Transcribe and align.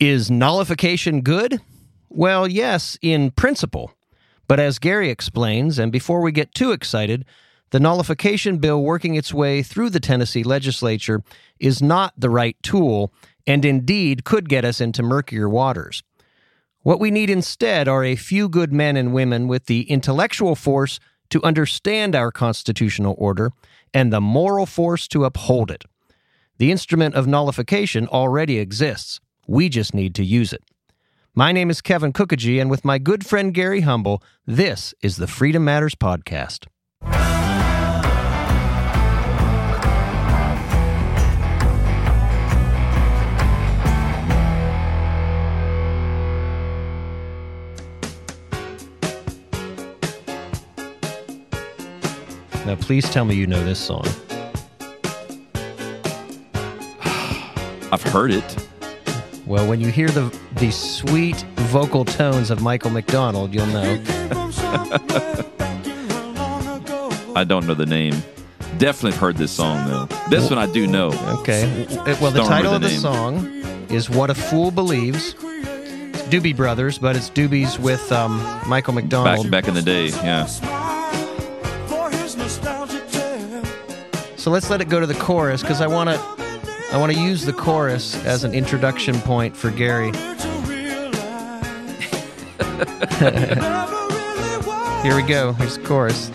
Is 0.00 0.28
nullification 0.28 1.20
good? 1.20 1.60
Well, 2.08 2.48
yes, 2.48 2.98
in 3.00 3.30
principle. 3.30 3.92
But 4.48 4.58
as 4.58 4.80
Gary 4.80 5.08
explains, 5.08 5.78
and 5.78 5.92
before 5.92 6.20
we 6.20 6.32
get 6.32 6.52
too 6.52 6.72
excited, 6.72 7.24
the 7.70 7.78
nullification 7.78 8.58
bill 8.58 8.82
working 8.82 9.14
its 9.14 9.32
way 9.32 9.62
through 9.62 9.90
the 9.90 10.00
Tennessee 10.00 10.42
legislature 10.42 11.22
is 11.60 11.80
not 11.80 12.12
the 12.16 12.30
right 12.30 12.56
tool 12.62 13.12
and 13.46 13.64
indeed 13.64 14.24
could 14.24 14.48
get 14.48 14.64
us 14.64 14.80
into 14.80 15.02
murkier 15.02 15.48
waters. 15.48 16.02
What 16.82 17.00
we 17.00 17.10
need 17.10 17.30
instead 17.30 17.86
are 17.88 18.04
a 18.04 18.16
few 18.16 18.48
good 18.48 18.72
men 18.72 18.96
and 18.96 19.14
women 19.14 19.48
with 19.48 19.66
the 19.66 19.82
intellectual 19.82 20.54
force 20.54 20.98
to 21.30 21.42
understand 21.42 22.14
our 22.14 22.30
constitutional 22.30 23.14
order 23.16 23.52
and 23.92 24.12
the 24.12 24.20
moral 24.20 24.66
force 24.66 25.06
to 25.08 25.24
uphold 25.24 25.70
it. 25.70 25.84
The 26.58 26.70
instrument 26.70 27.14
of 27.14 27.26
nullification 27.26 28.08
already 28.08 28.58
exists. 28.58 29.20
We 29.46 29.68
just 29.68 29.94
need 29.94 30.14
to 30.14 30.24
use 30.24 30.52
it. 30.52 30.62
My 31.34 31.52
name 31.52 31.68
is 31.68 31.82
Kevin 31.82 32.12
Kookogey, 32.12 32.60
and 32.60 32.70
with 32.70 32.84
my 32.84 32.96
good 32.98 33.26
friend 33.26 33.52
Gary 33.52 33.82
Humble, 33.82 34.22
this 34.46 34.94
is 35.02 35.16
the 35.16 35.26
Freedom 35.26 35.62
Matters 35.64 35.94
Podcast. 35.94 36.66
Now, 52.64 52.76
please 52.76 53.10
tell 53.10 53.26
me 53.26 53.34
you 53.34 53.46
know 53.46 53.62
this 53.62 53.78
song. 53.78 54.06
I've 57.92 58.02
heard 58.02 58.30
it. 58.30 58.68
Well, 59.46 59.66
when 59.68 59.80
you 59.80 59.88
hear 59.88 60.08
the 60.08 60.34
the 60.56 60.70
sweet 60.70 61.36
vocal 61.70 62.04
tones 62.04 62.50
of 62.50 62.62
Michael 62.62 62.90
McDonald, 62.90 63.52
you'll 63.54 63.66
know. 63.66 64.00
I 67.36 67.44
don't 67.44 67.66
know 67.66 67.74
the 67.74 67.86
name. 67.86 68.14
Definitely 68.78 69.18
heard 69.18 69.36
this 69.36 69.52
song 69.52 69.86
though. 69.88 70.06
This 70.30 70.48
one 70.48 70.58
I 70.58 70.66
do 70.72 70.86
know. 70.86 71.08
Okay. 71.40 71.86
Well, 72.20 72.30
the 72.30 72.38
Don't 72.38 72.48
title 72.48 72.72
remember 72.72 72.76
of 72.76 72.80
the 72.82 72.88
the 72.88 72.88
name. 72.88 73.00
song 73.00 73.46
is 73.90 74.08
"What 74.08 74.30
a 74.30 74.34
Fool 74.34 74.70
Believes." 74.70 75.34
It's 75.40 76.22
Doobie 76.22 76.56
Brothers, 76.56 76.96
but 76.98 77.14
it's 77.16 77.28
Doobies 77.30 77.78
with 77.78 78.10
um, 78.12 78.38
Michael 78.66 78.94
McDonald. 78.94 79.50
Back 79.50 79.64
back 79.64 79.68
in 79.68 79.74
the 79.74 79.82
day, 79.82 80.06
yeah. 80.06 80.46
So 84.36 84.50
let's 84.50 84.68
let 84.70 84.80
it 84.80 84.88
go 84.88 85.00
to 85.00 85.06
the 85.06 85.14
chorus 85.14 85.62
because 85.62 85.80
I 85.80 85.86
want 85.86 86.10
to 86.10 86.43
I 86.94 86.96
want 86.96 87.12
to 87.12 87.18
use 87.18 87.44
the 87.44 87.52
chorus 87.52 88.14
as 88.24 88.44
an 88.44 88.54
introduction 88.54 89.18
point 89.22 89.56
for 89.56 89.72
Gary. 89.72 90.12
Here 95.02 95.16
we 95.16 95.22
go. 95.22 95.54
Here's 95.54 95.76
the 95.76 95.82
chorus. 95.84 96.30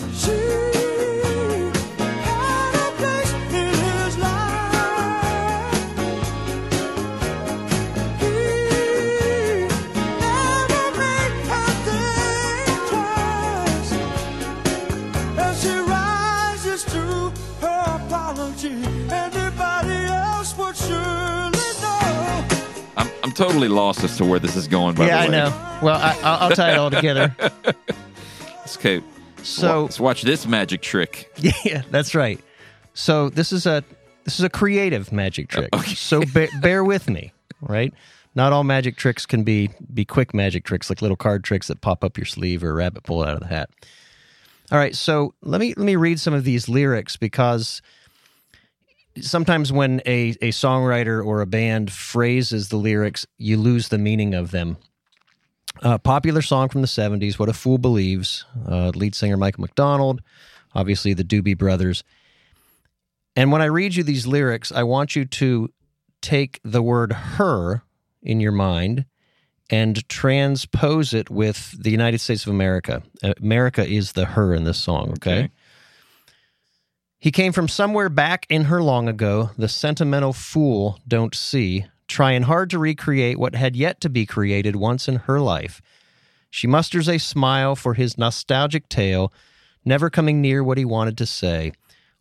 Totally 23.40 23.70
lost 23.70 24.04
as 24.04 24.18
to 24.18 24.26
where 24.26 24.38
this 24.38 24.56
is 24.58 24.68
going. 24.68 24.96
By 24.96 25.08
yeah, 25.08 25.26
the 25.26 25.28
I 25.28 25.28
know. 25.32 25.80
Well, 25.82 25.96
I, 25.96 26.18
I'll, 26.24 26.50
I'll 26.50 26.56
tie 26.56 26.74
it 26.74 26.78
all 26.78 26.92
together. 26.92 27.36
Okay, 28.78 29.02
So 29.42 29.82
let's 29.84 30.00
watch 30.00 30.22
this 30.22 30.46
magic 30.46 30.82
trick. 30.84 31.32
Yeah, 31.66 31.82
that's 31.90 32.14
right. 32.14 32.40
So 32.94 33.30
this 33.30 33.52
is 33.52 33.66
a 33.66 33.84
this 34.26 34.38
is 34.38 34.46
a 34.46 34.50
creative 34.50 35.12
magic 35.12 35.58
uh, 35.58 35.68
trick. 35.72 35.86
So 35.98 36.22
ba- 36.34 36.50
bear 36.62 36.84
with 36.84 37.10
me, 37.10 37.34
right? 37.62 37.92
Not 38.36 38.54
all 38.54 38.64
magic 38.64 38.96
tricks 38.96 39.26
can 39.26 39.44
be 39.44 39.72
be 39.92 40.06
quick 40.06 40.36
magic 40.36 40.66
tricks 40.66 40.88
like 40.88 41.02
little 41.02 41.18
card 41.18 41.44
tricks 41.44 41.68
that 41.68 41.82
pop 41.82 42.04
up 42.04 42.16
your 42.16 42.26
sleeve 42.28 42.64
or 42.64 42.70
a 42.70 42.74
rabbit 42.74 43.04
pull 43.04 43.24
out 43.24 43.34
of 43.34 43.40
the 43.40 43.48
hat. 43.48 43.72
All 44.72 44.78
right, 44.78 44.96
so 44.96 45.34
let 45.42 45.60
me 45.60 45.74
let 45.76 45.86
me 45.86 45.96
read 45.96 46.20
some 46.20 46.36
of 46.36 46.44
these 46.44 46.70
lyrics 46.70 47.18
because 47.18 47.82
sometimes 49.22 49.72
when 49.72 50.02
a, 50.06 50.30
a 50.42 50.52
songwriter 50.52 51.24
or 51.24 51.42
a 51.42 51.46
band 51.46 51.92
phrases 51.92 52.70
the 52.70 52.78
lyrics, 52.78 53.26
you 53.38 53.58
lose 53.58 53.90
the 53.90 53.98
meaning 53.98 54.34
of 54.34 54.52
them. 54.52 54.78
Uh, 55.82 55.98
popular 55.98 56.42
song 56.42 56.68
from 56.70 56.82
the 56.82 56.88
70s, 56.88 57.40
What 57.40 57.50
a 57.50 57.54
Fool 57.54 57.78
Believes, 57.78 58.46
uh, 58.68 58.90
lead 58.90 59.16
singer 59.16 59.38
Michael 59.38 59.62
McDonald, 59.62 60.22
obviously 60.74 61.14
the 61.14 61.24
Doobie 61.24 61.58
Brothers. 61.58 62.04
And 63.36 63.52
when 63.52 63.62
I 63.62 63.66
read 63.66 63.96
you 63.96 64.04
these 64.04 64.28
lyrics, 64.28 64.72
I 64.72 64.84
want 64.84 65.16
you 65.16 65.26
to 65.26 65.70
take 66.22 66.60
the 66.64 66.82
word 66.82 67.14
her 67.14 67.84
in 68.22 68.42
your 68.42 68.52
mind 68.52 69.06
and 69.70 70.08
transpose 70.10 71.14
it 71.14 71.30
with 71.30 71.82
the 71.82 71.92
United 71.92 72.20
States 72.20 72.46
of 72.46 72.50
America. 72.50 73.04
Uh, 73.24 73.34
America 73.42 73.88
is 73.88 74.14
the 74.14 74.26
her 74.26 74.54
in 74.54 74.64
this 74.64 74.80
song, 74.80 75.12
okay? 75.12 75.40
Okay. 75.40 75.52
He 77.22 77.32
came 77.32 77.52
from 77.52 77.68
somewhere 77.68 78.08
back 78.08 78.46
in 78.50 78.66
her 78.66 78.82
long 78.82 79.10
ago, 79.10 79.52
the 79.58 79.68
sentimental 79.68 80.32
fool 80.32 81.00
don't 81.06 81.36
see, 81.36 81.86
trying 82.08 82.44
hard 82.44 82.70
to 82.70 82.80
recreate 82.80 83.38
what 83.38 83.56
had 83.56 83.76
yet 83.76 84.00
to 84.02 84.10
be 84.10 84.26
created 84.26 84.78
once 84.78 85.10
in 85.10 85.18
her 85.18 85.42
life. 85.42 85.82
She 86.50 86.66
musters 86.66 87.10
a 87.10 87.18
smile 87.18 87.76
for 87.76 87.94
his 87.94 88.18
nostalgic 88.18 88.88
tale, 88.88 89.34
never 89.84 90.10
coming 90.10 90.40
near 90.40 90.64
what 90.64 90.78
he 90.78 90.86
wanted 90.86 91.18
to 91.18 91.26
say, 91.26 91.74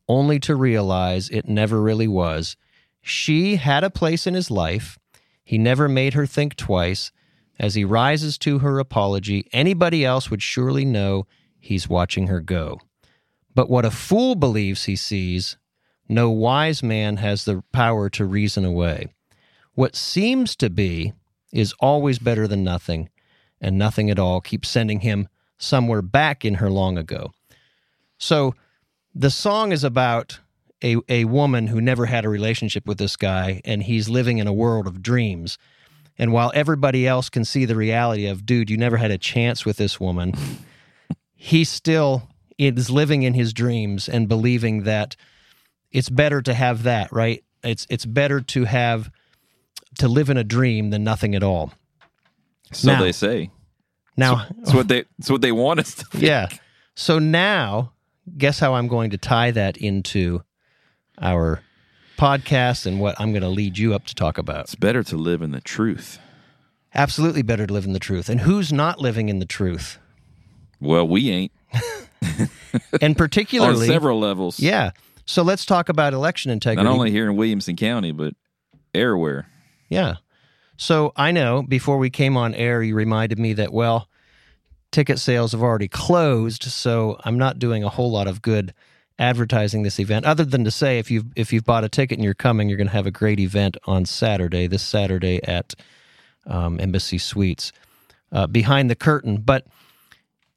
only 0.09 0.41
to 0.41 0.57
realize 0.57 1.29
it 1.29 1.49
never 1.49 1.81
really 1.81 2.09
was. 2.09 2.57
She 3.01 3.55
had 3.55 3.85
a 3.85 3.91
place 3.91 4.27
in 4.27 4.35
his 4.35 4.51
life. 4.51 4.99
He 5.45 5.59
never 5.59 5.89
made 5.89 6.15
her 6.15 6.27
think 6.27 6.57
twice. 6.57 7.13
As 7.57 7.77
he 7.77 7.85
rises 7.85 8.37
to 8.39 8.59
her 8.59 8.81
apology, 8.81 9.49
anybody 9.53 10.05
else 10.05 10.29
would 10.29 10.43
surely 10.43 10.85
know 10.85 11.29
he's 11.61 11.89
watching 11.89 12.27
her 12.27 12.41
go. 12.41 12.81
But 13.59 13.69
what 13.69 13.85
a 13.85 13.91
fool 13.91 14.37
believes 14.37 14.85
he 14.85 14.95
sees, 14.95 15.57
no 16.09 16.31
wise 16.31 16.81
man 16.81 17.17
has 17.17 17.45
the 17.45 17.65
power 17.73 18.09
to 18.11 18.25
reason 18.25 18.65
away. 18.65 19.09
What 19.75 19.97
seems 19.97 20.55
to 20.55 20.71
be 20.71 21.13
is 21.53 21.75
always 21.81 22.21
better 22.21 22.47
than 22.47 22.63
nothing, 22.63 23.09
and 23.61 23.77
nothing 23.77 24.11
at 24.11 24.19
all 24.21 24.41
keeps 24.41 24.69
sending 24.69 25.01
him 25.01 25.27
somewhere 25.59 26.03
back 26.03 26.45
in 26.45 26.55
her 26.55 26.71
long 26.71 26.97
ago. 26.97 27.33
So 28.17 28.55
the 29.13 29.29
song 29.29 29.73
is 29.73 29.83
about 29.83 30.39
a, 30.81 30.99
a 31.09 31.25
woman 31.25 31.67
who 31.67 31.81
never 31.81 32.07
had 32.07 32.25
a 32.25 32.29
relationship 32.29 32.87
with 32.87 32.99
this 32.99 33.17
guy, 33.17 33.61
and 33.65 33.83
he's 33.83 34.09
living 34.09 34.39
in 34.39 34.47
a 34.47 34.53
world 34.53 34.87
of 34.87 35.03
dreams. 35.03 35.59
And 36.17 36.33
while 36.33 36.53
everybody 36.55 37.09
else 37.09 37.29
can 37.29 37.45
see 37.45 37.65
the 37.65 37.75
reality 37.75 38.27
of, 38.27 38.47
dude, 38.47 38.71
you 38.71 38.77
never 38.77 38.99
had 38.99 39.11
a 39.11 39.19
chance 39.19 39.65
with 39.65 39.79
this 39.79 39.99
woman, 39.99 40.33
he 41.35 41.65
still 41.65 42.29
is 42.59 42.91
living 42.91 43.23
in 43.23 43.35
his 43.35 43.53
dreams 43.53 44.09
and 44.09 44.29
believing 44.29 44.83
that 44.85 45.17
it's 45.91 46.09
better 46.11 46.43
to 46.43 46.53
have 46.55 46.83
that, 46.83 47.13
right? 47.13 47.45
It's 47.63 47.87
it's 47.89 48.05
better 48.05 48.41
to 48.41 48.65
have 48.65 49.11
to 49.99 50.09
live 50.09 50.29
in 50.31 50.37
a 50.37 50.45
dream 50.45 50.91
than 50.91 51.03
nothing 51.05 51.35
at 51.35 51.43
all. 51.43 51.73
So 52.73 52.93
Now- 52.93 53.01
they 53.03 53.13
say. 53.13 53.51
Now, 54.17 54.47
It's 54.63 54.75
what 54.75 54.89
they. 54.89 55.05
It's 55.21 55.31
what 55.31 55.43
they 55.43 55.53
want 55.53 55.79
us 55.79 55.95
to. 55.95 56.05
Think. 56.07 56.25
yeah. 56.25 56.49
So 56.97 57.21
now, 57.21 57.93
guess 58.37 58.59
how 58.59 58.75
I'm 58.75 58.89
going 58.89 59.11
to 59.11 59.17
tie 59.19 59.53
that 59.53 59.77
into 59.77 60.43
our 61.23 61.63
podcast 62.17 62.85
and 62.85 62.99
what 62.99 63.15
I'm 63.21 63.31
going 63.31 63.43
to 63.45 63.49
lead 63.49 63.79
you 63.79 63.95
up 63.95 64.07
to 64.07 64.17
talk 64.17 64.37
about. 64.37 64.63
It's 64.65 64.75
better 64.75 65.05
to 65.05 65.17
live 65.17 65.41
in 65.41 65.53
the 65.53 65.61
truth. 65.61 66.19
Absolutely 66.97 67.43
better 67.43 67.65
to 67.65 67.73
live 67.73 67.85
in 67.85 67.93
the 67.93 68.01
truth. 68.01 68.29
And 68.29 68.41
who's 68.41 68.73
not 68.73 69.01
living 69.01 69.29
in 69.29 69.39
the 69.39 69.47
truth? 69.47 70.01
Well, 70.81 71.07
we 71.07 71.31
ain't 71.31 71.53
And 73.01 73.17
particularly 73.17 73.87
on 73.87 73.93
several 73.93 74.19
levels. 74.21 74.61
yeah. 74.61 74.91
So 75.25 75.43
let's 75.43 75.65
talk 75.67 75.89
about 75.89 76.15
election 76.15 76.51
integrity. 76.51 76.85
Not 76.85 76.93
only 76.93 77.11
here 77.11 77.29
in 77.29 77.37
Williamson 77.37 77.77
County, 77.77 78.13
but 78.13 78.35
everywhere. 78.95 79.47
Yeah. 79.89 80.17
So 80.77 81.13
I 81.17 81.33
know 81.33 81.63
before 81.63 81.99
we 81.99 82.09
came 82.09 82.37
on 82.37 82.55
air, 82.55 82.83
you 82.83 82.95
reminded 82.95 83.39
me 83.39 83.53
that, 83.55 83.73
well, 83.73 84.09
ticket 84.91 85.19
sales 85.19 85.53
have 85.53 85.63
already 85.63 85.89
closed. 85.89 86.63
So 86.65 87.19
I'm 87.25 87.37
not 87.37 87.59
doing 87.59 87.85
a 87.85 87.89
whole 87.89 88.11
lot 88.11 88.27
of 88.27 88.41
good 88.43 88.73
advertising 89.19 89.83
this 89.83 89.99
event 89.99 90.25
other 90.25 90.45
than 90.45 90.65
to 90.65 90.71
say 90.71 90.99
if 90.99 91.11
you've 91.11 91.27
if 91.35 91.53
you've 91.53 91.65
bought 91.65 91.83
a 91.83 91.89
ticket 91.89 92.17
and 92.19 92.25
you're 92.25 92.35
coming 92.35 92.69
you're 92.69 92.79
going 92.79 92.87
to 92.87 92.93
have 92.93 93.07
a 93.07 93.11
great 93.11 93.41
event 93.41 93.77
on 93.85 94.05
saturday 94.05 94.69
this 94.69 94.81
saturday 94.81 95.43
at 95.43 95.75
um, 96.47 96.79
embassy 96.79 97.19
suites 97.19 97.73
uh, 98.31 98.47
behind 98.47 98.89
the 98.89 98.95
curtain 98.95 99.39
but 99.39 99.67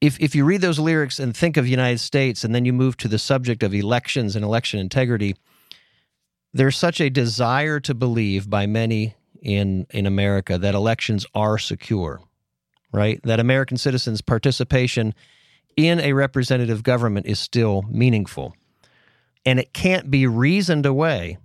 if 0.02 0.20
if 0.20 0.36
you 0.36 0.44
read 0.44 0.62
those 0.62 0.80
lyrics 0.80 1.20
and 1.20 1.36
think 1.38 1.58
of 1.58 1.68
united 1.68 2.00
states 2.00 2.44
and 2.44 2.54
then 2.54 2.66
you 2.66 2.74
move 2.74 2.98
to 2.98 3.08
the 3.08 3.20
subject 3.20 3.64
of 3.64 3.74
elections 3.74 4.36
and 4.36 4.44
election 4.44 4.80
integrity 4.80 5.36
there's 6.54 6.76
such 6.78 7.00
a 7.00 7.10
desire 7.10 7.80
to 7.80 7.94
believe 7.94 8.50
by 8.50 8.66
many 8.66 9.16
in 9.42 9.88
in 9.92 10.06
America 10.06 10.58
that 10.58 10.76
elections 10.76 11.26
are 11.34 11.58
secure, 11.58 12.22
right? 12.92 13.20
That 13.24 13.40
American 13.40 13.78
citizens' 13.78 14.22
participation 14.22 15.14
in 15.78 16.00
a 16.02 16.12
representative 16.14 16.84
government 16.84 17.26
is 17.26 17.40
still 17.40 17.84
meaningful. 17.90 18.54
And 19.46 19.60
it 19.60 19.72
can't 19.74 20.12
be 20.12 20.28
reasoned 20.28 20.86
away 20.86 21.38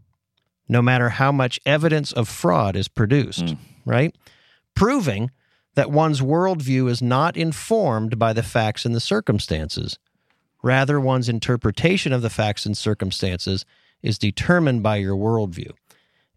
no 0.69 0.83
matter 0.83 1.09
how 1.11 1.31
much 1.31 1.61
evidence 1.65 2.13
of 2.13 2.29
fraud 2.29 2.75
is 2.77 2.89
produced, 2.89 3.45
Mm. 3.47 3.59
right? 3.85 4.15
Proving 4.75 5.31
that 5.77 5.91
one's 5.91 6.21
worldview 6.21 6.91
is 6.91 7.01
not 7.01 7.37
informed 7.37 8.19
by 8.19 8.33
the 8.33 8.43
facts 8.43 8.85
and 8.85 8.95
the 8.95 9.01
circumstances. 9.01 9.99
Rather, 10.63 10.99
one's 10.99 11.29
interpretation 11.29 12.13
of 12.13 12.23
the 12.23 12.31
facts 12.31 12.67
and 12.67 12.77
circumstances 12.77 13.65
is 14.03 14.19
determined 14.19 14.83
by 14.83 14.97
your 14.97 15.15
worldview. 15.15 15.71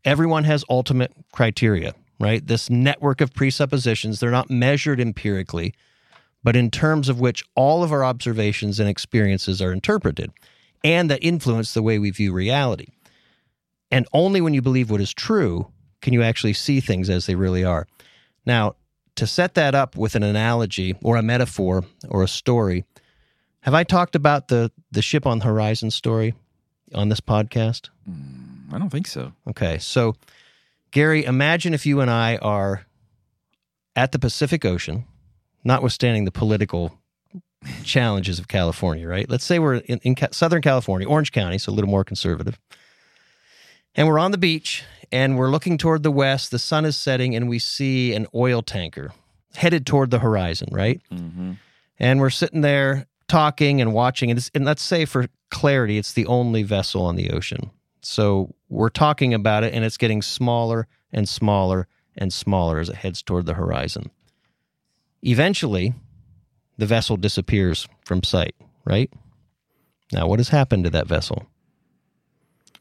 Everyone 0.06 0.44
has 0.44 0.64
ultimate 0.70 1.14
criteria, 1.32 1.94
right? 2.20 2.46
This 2.46 2.70
network 2.70 3.22
of 3.22 3.34
presuppositions, 3.34 4.20
they're 4.20 4.30
not 4.30 4.50
measured 4.50 5.00
empirically, 5.00 5.74
but 6.44 6.56
in 6.56 6.70
terms 6.70 7.10
of 7.10 7.20
which 7.20 7.44
all 7.56 7.84
of 7.84 7.92
our 7.92 8.04
observations 8.04 8.80
and 8.80 8.90
experiences 8.90 9.62
are 9.62 9.74
interpreted 9.74 10.32
and 10.84 11.10
that 11.10 11.24
influence 11.24 11.74
the 11.74 11.84
way 11.84 11.98
we 11.98 12.12
view 12.12 12.34
reality. 12.34 12.88
And 13.92 14.06
only 14.14 14.42
when 14.42 14.54
you 14.54 14.62
believe 14.62 14.92
what 14.92 15.02
is 15.02 15.14
true 15.14 15.72
can 16.02 16.14
you 16.14 16.24
actually 16.24 16.54
see 16.54 16.80
things 16.80 17.10
as 17.10 17.26
they 17.26 17.36
really 17.36 17.64
are. 17.64 17.88
Now, 18.46 18.76
to 19.20 19.28
set 19.28 19.56
that 19.56 19.76
up 19.76 19.98
with 19.98 20.16
an 20.16 20.24
analogy 20.24 20.96
or 21.04 21.18
a 21.18 21.22
metaphor 21.22 21.84
or 22.08 22.24
a 22.24 22.28
story, 22.28 22.86
have 23.60 23.74
I 23.74 23.84
talked 23.84 24.16
about 24.16 24.48
the 24.48 24.72
the 24.92 25.02
ship 25.02 25.28
on 25.28 25.40
the 25.40 25.46
horizon 25.46 25.92
story 25.92 26.36
on 26.96 27.10
this 27.10 27.20
podcast? 27.20 27.90
Mm, 28.10 28.74
I 28.74 28.80
don't 28.80 28.90
think 28.90 29.08
so. 29.08 29.34
Okay, 29.46 29.78
so 29.78 30.16
Gary, 30.92 31.26
imagine 31.26 31.74
if 31.74 31.86
you 31.86 32.00
and 32.00 32.10
I 32.10 32.38
are 32.38 32.86
at 33.94 34.14
the 34.14 34.20
Pacific 34.20 34.64
Ocean, 34.64 35.04
notwithstanding 35.66 36.24
the 36.24 36.32
political 36.32 36.98
challenges 37.84 38.40
of 38.40 38.48
California, 38.48 39.06
right? 39.06 39.30
Let's 39.30 39.44
say 39.44 39.60
we're 39.60 39.76
in, 39.76 40.00
in 40.00 40.16
Southern 40.32 40.62
California, 40.62 41.10
Orange 41.10 41.34
County, 41.34 41.58
so 41.58 41.74
a 41.74 41.76
little 41.76 41.90
more 41.90 42.06
conservative. 42.06 42.58
And 43.96 44.08
we're 44.08 44.20
on 44.20 44.32
the 44.32 44.38
beach 44.38 44.84
and 45.12 45.38
we're 45.38 45.50
looking 45.50 45.78
toward 45.78 46.04
the 46.04 46.12
west. 46.12 46.52
The 46.52 46.60
sun 46.60 46.86
is 46.86 46.96
setting 46.98 47.36
and 47.36 47.50
we 47.50 47.60
see 47.60 48.14
an 48.14 48.28
oil 48.34 48.62
tanker 48.62 49.12
headed 49.56 49.86
toward 49.86 50.12
the 50.12 50.20
horizon, 50.20 50.70
right? 50.72 51.02
hmm 51.10 51.54
And 52.00 52.20
we're 52.20 52.30
sitting 52.30 52.62
there 52.62 53.08
talking 53.28 53.82
and 53.82 53.94
watching. 53.94 54.32
And, 54.32 54.50
and 54.54 54.66
let's 54.66 54.82
say 54.82 55.06
for 55.06 55.28
clarity, 55.50 55.98
it's 55.98 56.14
the 56.14 56.26
only 56.28 56.64
vessel 56.64 57.04
on 57.04 57.16
the 57.16 57.32
ocean. 57.32 57.72
So 58.02 58.56
we're 58.70 58.90
talking 58.90 59.34
about 59.34 59.64
it 59.64 59.74
and 59.74 59.84
it's 59.84 59.98
getting 59.98 60.22
smaller 60.22 60.88
and 61.12 61.28
smaller 61.28 61.88
and 62.16 62.32
smaller 62.32 62.80
as 62.80 62.90
it 62.90 62.96
heads 62.96 63.22
toward 63.22 63.46
the 63.46 63.54
horizon. 63.56 64.12
Eventually, 65.22 65.94
the 66.78 66.86
vessel 66.86 67.18
disappears 67.18 67.88
from 68.06 68.24
sight, 68.24 68.56
right? 68.86 69.12
Now, 70.14 70.28
what 70.28 70.40
has 70.40 70.50
happened 70.50 70.86
to 70.86 70.90
that 70.92 71.08
vessel? 71.08 71.46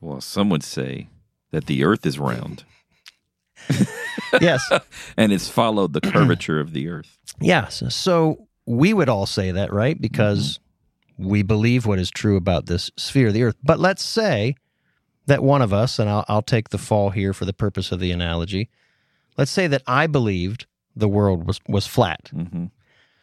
Well, 0.01 0.21
some 0.21 0.51
would 0.51 0.63
say 0.63 1.09
that 1.51 1.67
the 1.67 1.85
Earth 1.85 2.07
is 2.07 2.19
round 2.19 2.65
Yes. 4.41 4.71
and 5.17 5.33
it's 5.33 5.49
followed 5.49 5.93
the 5.93 6.01
curvature 6.01 6.61
of 6.61 6.73
the 6.73 6.89
Earth. 6.89 7.19
Yes. 7.41 7.83
So 7.89 8.49
we 8.67 8.93
would 8.93 9.09
all 9.09 9.27
say 9.27 9.51
that, 9.51 9.73
right? 9.73 10.01
Because 10.01 10.59
we 11.17 11.43
believe 11.43 11.87
what 11.87 11.99
is 11.99 12.11
true 12.11 12.37
about 12.37 12.67
this 12.67 12.91
sphere 12.97 13.29
of 13.29 13.35
the 13.35 13.43
earth. 13.43 13.57
But 13.63 13.81
let's 13.81 14.05
say 14.05 14.55
that 15.27 15.43
one 15.43 15.63
of 15.63 15.73
us, 15.73 15.99
and 15.99 16.09
I'll, 16.09 16.25
I'll 16.29 16.43
take 16.43 16.69
the 16.69 16.79
fall 16.79 17.11
here 17.11 17.33
for 17.33 17.45
the 17.45 17.53
purpose 17.53 17.91
of 17.93 18.01
the 18.01 18.13
analogy, 18.13 18.69
let's 19.37 19.51
say 19.51 19.67
that 19.67 19.83
I 19.87 20.07
believed 20.07 20.67
the 20.95 21.09
world 21.09 21.47
was, 21.47 21.61
was 21.69 21.87
flat. 21.87 22.31
hmm 22.33 22.67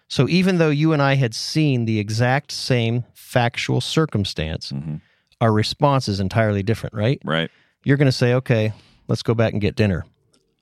So 0.07 0.27
even 0.27 0.57
though 0.57 0.69
you 0.69 0.94
and 0.94 1.01
I 1.01 1.16
had 1.16 1.33
seen 1.33 1.86
the 1.86 2.00
exact 2.00 2.51
same 2.51 3.06
factual 3.13 3.81
circumstance, 3.81 4.69
hmm 4.69 4.95
our 5.42 5.52
response 5.52 6.08
is 6.08 6.20
entirely 6.20 6.64
different, 6.64 6.96
right? 6.96 7.22
Right. 7.24 7.50
You're 7.84 7.98
going 7.98 8.08
to 8.08 8.12
say, 8.12 8.34
okay, 8.36 8.74
let's 9.08 9.24
go 9.24 9.34
back 9.34 9.54
and 9.54 9.62
get 9.62 9.76
dinner. 9.76 10.06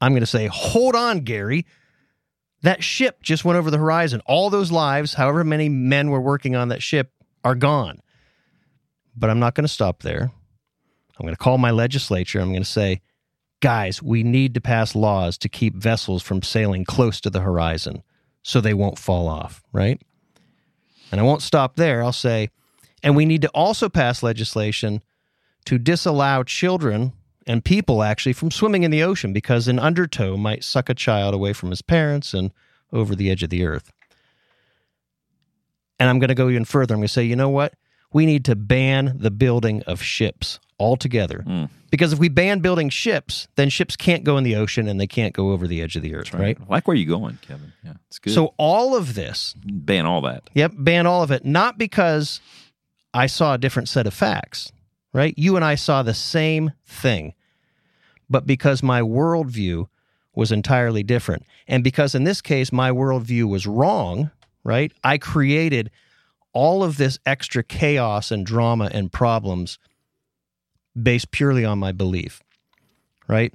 I'm 0.01 0.11
going 0.11 0.21
to 0.21 0.27
say, 0.27 0.47
hold 0.47 0.95
on, 0.95 1.21
Gary. 1.21 1.65
That 2.61 2.83
ship 2.83 3.21
just 3.21 3.45
went 3.45 3.57
over 3.57 3.71
the 3.71 3.77
horizon. 3.77 4.21
All 4.25 4.49
those 4.49 4.71
lives, 4.71 5.13
however 5.13 5.43
many 5.43 5.69
men 5.69 6.09
were 6.09 6.21
working 6.21 6.55
on 6.55 6.69
that 6.69 6.81
ship, 6.81 7.11
are 7.43 7.55
gone. 7.55 8.01
But 9.15 9.29
I'm 9.29 9.39
not 9.39 9.53
going 9.53 9.65
to 9.65 9.73
stop 9.73 10.01
there. 10.01 10.31
I'm 11.19 11.25
going 11.25 11.35
to 11.35 11.39
call 11.39 11.57
my 11.57 11.71
legislature. 11.71 12.39
I'm 12.39 12.51
going 12.51 12.63
to 12.63 12.69
say, 12.69 13.01
guys, 13.59 14.01
we 14.01 14.23
need 14.23 14.53
to 14.55 14.61
pass 14.61 14.95
laws 14.95 15.37
to 15.39 15.49
keep 15.49 15.75
vessels 15.75 16.23
from 16.23 16.41
sailing 16.41 16.83
close 16.83 17.21
to 17.21 17.29
the 17.29 17.41
horizon 17.41 18.03
so 18.41 18.59
they 18.59 18.73
won't 18.73 18.99
fall 18.99 19.27
off, 19.27 19.63
right? 19.71 20.01
And 21.11 21.21
I 21.21 21.23
won't 21.23 21.41
stop 21.41 21.75
there. 21.75 22.03
I'll 22.03 22.11
say, 22.11 22.49
and 23.03 23.15
we 23.15 23.25
need 23.25 23.41
to 23.41 23.49
also 23.49 23.89
pass 23.89 24.23
legislation 24.23 25.03
to 25.65 25.77
disallow 25.77 26.43
children 26.43 27.13
and 27.45 27.63
people 27.63 28.03
actually 28.03 28.33
from 28.33 28.51
swimming 28.51 28.83
in 28.83 28.91
the 28.91 29.03
ocean 29.03 29.33
because 29.33 29.67
an 29.67 29.79
undertow 29.79 30.37
might 30.37 30.63
suck 30.63 30.89
a 30.89 30.93
child 30.93 31.33
away 31.33 31.53
from 31.53 31.69
his 31.69 31.81
parents 31.81 32.33
and 32.33 32.51
over 32.91 33.15
the 33.15 33.29
edge 33.29 33.43
of 33.43 33.49
the 33.49 33.65
earth. 33.65 33.91
And 35.99 36.09
I'm 36.09 36.19
going 36.19 36.29
to 36.29 36.35
go 36.35 36.49
even 36.49 36.65
further. 36.65 36.93
I'm 36.93 36.99
going 36.99 37.07
to 37.07 37.13
say, 37.13 37.23
you 37.23 37.35
know 37.35 37.49
what? 37.49 37.73
We 38.13 38.25
need 38.25 38.45
to 38.45 38.55
ban 38.55 39.15
the 39.17 39.31
building 39.31 39.83
of 39.83 40.01
ships 40.01 40.59
altogether. 40.79 41.43
Mm. 41.45 41.69
Because 41.89 42.13
if 42.13 42.19
we 42.19 42.29
ban 42.29 42.59
building 42.59 42.89
ships, 42.89 43.47
then 43.55 43.69
ships 43.69 43.95
can't 43.95 44.23
go 44.23 44.37
in 44.37 44.43
the 44.43 44.55
ocean 44.55 44.87
and 44.87 44.99
they 44.99 45.07
can't 45.07 45.33
go 45.33 45.51
over 45.51 45.67
the 45.67 45.81
edge 45.81 45.95
of 45.95 46.01
the 46.01 46.15
earth, 46.15 46.33
right? 46.33 46.57
I 46.59 46.65
like 46.71 46.87
where 46.87 46.97
you 46.97 47.05
going, 47.05 47.37
Kevin. 47.41 47.73
Yeah, 47.83 47.93
it's 48.07 48.19
good. 48.19 48.33
So 48.33 48.53
all 48.57 48.95
of 48.95 49.13
this 49.13 49.55
ban 49.63 50.05
all 50.05 50.21
that. 50.21 50.49
Yep, 50.53 50.73
ban 50.77 51.05
all 51.05 51.21
of 51.23 51.31
it. 51.31 51.45
Not 51.45 51.77
because 51.77 52.41
I 53.13 53.27
saw 53.27 53.53
a 53.53 53.57
different 53.57 53.89
set 53.89 54.07
of 54.07 54.13
facts, 54.13 54.71
right? 55.13 55.33
You 55.37 55.55
and 55.55 55.63
I 55.63 55.75
saw 55.75 56.03
the 56.03 56.13
same 56.13 56.71
thing, 56.85 57.33
but 58.29 58.45
because 58.45 58.81
my 58.81 59.01
worldview 59.01 59.87
was 60.35 60.51
entirely 60.51 61.03
different. 61.03 61.45
And 61.67 61.83
because 61.83 62.15
in 62.15 62.23
this 62.23 62.41
case, 62.41 62.71
my 62.71 62.89
worldview 62.89 63.47
was 63.47 63.67
wrong, 63.67 64.31
right? 64.63 64.91
I 65.03 65.17
created 65.17 65.91
all 66.53 66.83
of 66.83 66.97
this 66.97 67.19
extra 67.25 67.63
chaos 67.63 68.31
and 68.31 68.45
drama 68.45 68.89
and 68.91 69.11
problems 69.11 69.79
based 70.99 71.31
purely 71.31 71.65
on 71.65 71.79
my 71.79 71.91
belief, 71.91 72.41
right? 73.27 73.53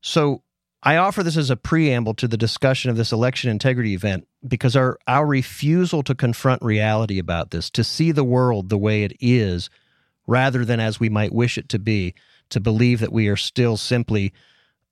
So 0.00 0.42
I 0.86 0.98
offer 0.98 1.22
this 1.22 1.38
as 1.38 1.48
a 1.48 1.56
preamble 1.56 2.12
to 2.14 2.28
the 2.28 2.36
discussion 2.36 2.90
of 2.90 2.96
this 2.98 3.10
election 3.10 3.50
integrity 3.50 3.94
event 3.94 4.28
because 4.46 4.76
our, 4.76 4.98
our 5.06 5.26
refusal 5.26 6.02
to 6.02 6.14
confront 6.14 6.60
reality 6.62 7.18
about 7.18 7.50
this, 7.50 7.70
to 7.70 7.82
see 7.82 8.12
the 8.12 8.22
world 8.22 8.68
the 8.68 8.76
way 8.76 9.02
it 9.02 9.16
is, 9.18 9.70
rather 10.26 10.62
than 10.62 10.80
as 10.80 11.00
we 11.00 11.08
might 11.08 11.32
wish 11.32 11.56
it 11.56 11.70
to 11.70 11.78
be, 11.78 12.14
to 12.50 12.60
believe 12.60 13.00
that 13.00 13.12
we 13.12 13.28
are 13.28 13.36
still 13.36 13.78
simply 13.78 14.34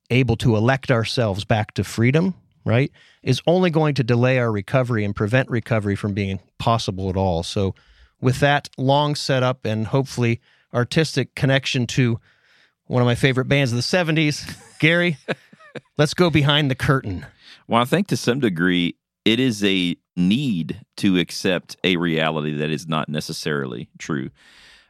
able 0.08 0.36
to 0.36 0.56
elect 0.56 0.90
ourselves 0.90 1.44
back 1.44 1.74
to 1.74 1.84
freedom, 1.84 2.34
right, 2.64 2.90
is 3.22 3.42
only 3.46 3.68
going 3.68 3.94
to 3.94 4.02
delay 4.02 4.38
our 4.38 4.50
recovery 4.50 5.04
and 5.04 5.14
prevent 5.14 5.50
recovery 5.50 5.94
from 5.94 6.14
being 6.14 6.40
possible 6.58 7.10
at 7.10 7.18
all. 7.18 7.42
So, 7.42 7.74
with 8.18 8.40
that 8.40 8.70
long 8.78 9.14
setup 9.14 9.66
and 9.66 9.86
hopefully 9.86 10.40
artistic 10.72 11.34
connection 11.34 11.86
to 11.88 12.18
one 12.86 13.02
of 13.02 13.06
my 13.06 13.14
favorite 13.14 13.46
bands 13.46 13.72
of 13.72 13.76
the 13.76 13.82
70s, 13.82 14.78
Gary, 14.78 15.18
let's 15.98 16.14
go 16.14 16.30
behind 16.30 16.70
the 16.70 16.74
curtain. 16.74 17.26
Well, 17.68 17.80
I 17.80 17.84
think 17.84 18.08
to 18.08 18.16
some 18.16 18.40
degree, 18.40 18.96
it 19.24 19.38
is 19.38 19.62
a 19.64 19.96
need 20.16 20.80
to 20.98 21.18
accept 21.18 21.76
a 21.84 21.96
reality 21.96 22.52
that 22.54 22.70
is 22.70 22.86
not 22.86 23.08
necessarily 23.08 23.88
true. 23.98 24.30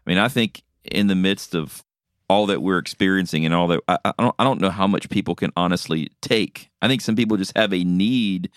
I 0.06 0.10
mean, 0.10 0.18
I 0.18 0.28
think 0.28 0.62
in 0.84 1.06
the 1.06 1.14
midst 1.14 1.54
of 1.54 1.84
all 2.28 2.46
that 2.46 2.62
we're 2.62 2.78
experiencing 2.78 3.44
and 3.44 3.54
all 3.54 3.68
that, 3.68 3.80
I, 3.88 3.98
I 4.04 4.12
don't, 4.18 4.34
I 4.38 4.44
don't 4.44 4.60
know 4.60 4.70
how 4.70 4.86
much 4.86 5.10
people 5.10 5.34
can 5.34 5.52
honestly 5.56 6.08
take. 6.22 6.70
I 6.80 6.88
think 6.88 7.02
some 7.02 7.16
people 7.16 7.36
just 7.36 7.56
have 7.56 7.72
a 7.72 7.84
need 7.84 8.50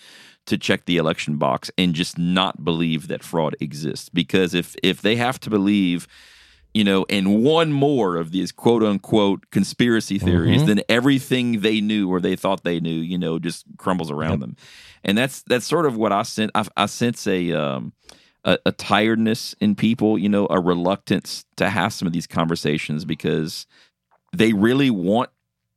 to 0.46 0.56
check 0.56 0.86
the 0.86 0.96
election 0.96 1.36
box 1.36 1.70
and 1.76 1.94
just 1.94 2.18
not 2.18 2.64
believe 2.64 3.08
that 3.08 3.22
fraud 3.22 3.56
exists 3.60 4.08
because 4.08 4.54
if 4.54 4.76
if 4.82 5.02
they 5.02 5.16
have 5.16 5.40
to 5.40 5.50
believe 5.50 6.06
you 6.76 6.84
know, 6.84 7.06
and 7.08 7.42
one 7.42 7.72
more 7.72 8.16
of 8.16 8.32
these 8.32 8.52
quote 8.52 8.82
unquote 8.82 9.50
conspiracy 9.50 10.18
theories, 10.18 10.60
Mhm. 10.62 10.66
then 10.66 10.80
everything 10.90 11.60
they 11.62 11.80
knew 11.80 12.06
or 12.10 12.20
they 12.20 12.36
thought 12.36 12.64
they 12.64 12.80
knew, 12.80 13.00
you 13.00 13.16
know, 13.16 13.38
just 13.38 13.64
crumbles 13.78 14.10
around 14.10 14.32
Yep. 14.32 14.40
them. 14.40 14.56
And 15.02 15.16
that's 15.16 15.42
that's 15.44 15.64
sort 15.64 15.86
of 15.86 15.96
what 15.96 16.12
I 16.12 16.22
sense. 16.22 16.50
I, 16.54 16.66
I 16.76 16.84
sense 16.84 17.26
a, 17.26 17.50
um, 17.52 17.94
a 18.44 18.58
a 18.66 18.72
tiredness 18.72 19.54
in 19.58 19.74
people, 19.74 20.18
you 20.18 20.28
know, 20.28 20.46
a 20.50 20.60
reluctance 20.60 21.46
to 21.56 21.70
have 21.70 21.94
some 21.94 22.06
of 22.06 22.12
these 22.12 22.26
conversations 22.26 23.06
because 23.06 23.66
they 24.36 24.52
really 24.52 24.90
want 24.90 25.30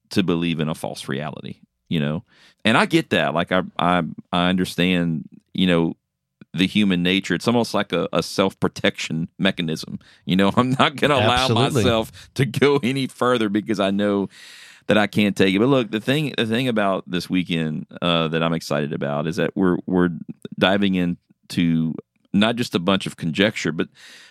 to 0.10 0.22
believe 0.22 0.60
in 0.60 0.68
a 0.68 0.75
false 0.75 1.08
reality, 1.08 1.62
you 1.88 2.01
know. 2.01 2.25
And 2.65 2.77
I 2.77 2.86
get 2.86 3.12
that. 3.12 3.34
Like 3.34 3.53
I 3.53 3.62
I 3.79 4.03
I 4.34 4.50
understand, 4.50 5.29
you 5.53 5.65
know, 5.68 5.96
the 6.53 6.68
human 6.68 7.03
nature. 7.03 7.34
It's 7.34 7.48
almost 7.48 7.74
like 7.74 7.94
a, 7.94 8.08
a 8.12 8.24
self 8.24 8.60
protection 8.60 9.29
mechanism. 9.38 10.00
You 10.25 10.36
know, 10.36 10.51
I'm 10.58 10.72
not 10.72 10.96
going 10.96 11.12
to 11.12 11.18
allow 11.18 11.46
Absolutely. 11.46 11.84
myself 11.84 12.29
to 12.36 12.46
go 12.46 12.79
any 12.84 13.08
further 13.08 13.50
because 13.50 13.79
I 13.79 13.91
know 13.91 14.29
that 14.88 14.98
I 14.98 15.08
can't 15.08 15.38
take 15.38 15.53
it. 15.53 15.60
But 15.60 15.68
look, 15.68 15.91
the 15.91 16.00
thing 16.00 16.34
the 16.38 16.46
thing 16.46 16.68
about 16.68 17.10
this 17.10 17.29
weekend 17.29 17.86
uh, 18.01 18.27
that 18.29 18.41
I'm 18.41 18.53
excited 18.53 18.91
about 18.91 19.27
is 19.27 19.36
that 19.36 19.56
we're 19.56 19.77
we're 19.86 20.10
diving 20.58 20.96
into 20.96 21.94
not 22.34 22.56
just 22.56 22.75
a 22.75 22.79
bunch 22.79 23.06
of 23.06 23.18
conjecture, 23.18 23.72
but 23.72 23.89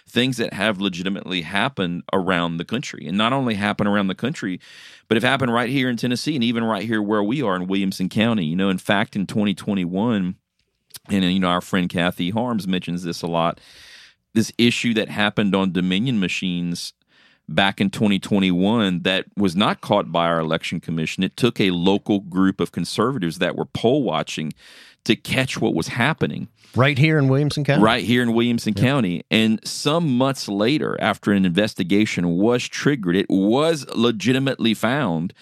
things 0.09 0.37
that 0.37 0.53
have 0.53 0.81
legitimately 0.81 1.43
happened 1.43 2.03
around 2.13 2.57
the 2.57 2.65
country, 2.65 3.07
and 3.07 3.17
not 3.17 3.33
only 3.33 3.55
happen 3.55 3.87
around 3.87 4.09
the 4.09 4.15
country, 4.15 4.61
but 5.07 5.17
have 5.17 5.25
happened 5.25 5.53
right 5.53 5.69
here 5.69 5.89
in 5.89 5.97
Tennessee, 5.97 6.35
and 6.35 6.45
even 6.45 6.65
right 6.65 6.85
here 6.85 7.03
where 7.03 7.23
we 7.23 7.41
are 7.41 7.57
in 7.57 7.69
Williamson 7.69 8.09
County. 8.09 8.45
You 8.45 8.57
know, 8.57 8.69
in 8.69 8.79
fact, 8.79 9.15
in 9.15 9.27
2021, 9.27 10.37
and 11.11 11.25
uh, 11.25 11.29
you 11.29 11.41
know 11.41 11.49
our 11.49 11.61
friend 11.61 11.89
Kathy 11.89 12.31
Harms 12.31 12.67
mentions 12.67 13.03
this 13.03 13.23
a 13.23 13.27
lot. 13.27 13.61
This 14.35 14.53
issue 14.59 14.95
that 14.95 15.09
happened 15.09 15.55
on 15.55 15.73
Dominion 15.73 16.21
machines 16.21 16.93
back 17.49 17.81
in 17.81 17.91
2021 17.91 19.03
that 19.03 19.25
was 19.37 19.57
not 19.57 19.81
caught 19.81 20.13
by 20.13 20.27
our 20.27 20.39
election 20.39 20.81
commission. 20.81 21.23
It 21.23 21.37
took 21.37 21.61
a 21.61 21.71
local 21.71 22.21
group 22.21 22.61
of 22.61 22.73
conservatives 22.73 23.39
that 23.39 23.57
were 23.57 23.65
poll 23.65 24.03
watching 24.03 24.53
to 25.05 25.17
catch 25.17 25.59
what 25.59 25.75
was 25.75 25.89
happening. 25.89 26.49
Right 26.77 26.99
here 26.99 27.19
in 27.19 27.29
Williamson 27.29 27.65
County? 27.65 27.83
Right 27.83 28.05
here 28.05 28.23
in 28.23 28.35
Williamson 28.35 28.75
yeah. 28.77 28.83
County. 28.83 29.25
And 29.31 29.67
some 29.67 30.19
months 30.19 30.49
later, 30.49 31.01
after 31.01 31.33
an 31.33 31.47
investigation 31.47 32.37
was 32.37 32.69
triggered, 32.69 33.17
it 33.17 33.31
was 33.31 33.87
legitimately 33.95 34.75
found 34.75 35.33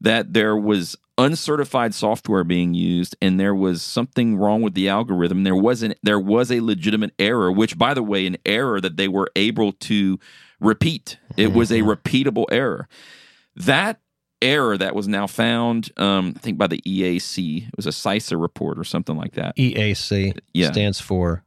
that 0.00 0.32
there 0.32 0.56
was 0.56 0.96
uncertified 1.24 1.94
software 1.94 2.44
being 2.44 2.74
used 2.74 3.16
and 3.20 3.38
there 3.38 3.54
was 3.54 3.82
something 3.82 4.36
wrong 4.36 4.62
with 4.62 4.74
the 4.74 4.88
algorithm 4.88 5.44
there 5.44 5.56
wasn't 5.56 5.96
there 6.02 6.18
was 6.18 6.50
a 6.50 6.60
legitimate 6.60 7.12
error 7.18 7.52
which 7.52 7.76
by 7.76 7.92
the 7.94 8.02
way 8.02 8.26
an 8.26 8.36
error 8.46 8.80
that 8.80 8.96
they 8.96 9.08
were 9.08 9.28
able 9.36 9.72
to 9.72 10.18
repeat. 10.60 11.18
It 11.36 11.52
was 11.52 11.70
a 11.70 11.78
mm-hmm. 11.78 11.90
repeatable 11.90 12.44
error. 12.52 12.88
That 13.56 14.00
error 14.42 14.78
that 14.78 14.94
was 14.94 15.08
now 15.08 15.26
found, 15.26 15.90
um, 15.96 16.34
I 16.36 16.38
think 16.40 16.58
by 16.58 16.66
the 16.66 16.80
EAC, 16.82 17.68
it 17.68 17.76
was 17.76 17.86
a 17.86 17.90
CISA 17.90 18.40
report 18.40 18.78
or 18.78 18.84
something 18.84 19.16
like 19.16 19.32
that. 19.32 19.56
EAC 19.56 20.38
yeah. 20.54 20.70
stands 20.70 21.00
for 21.00 21.42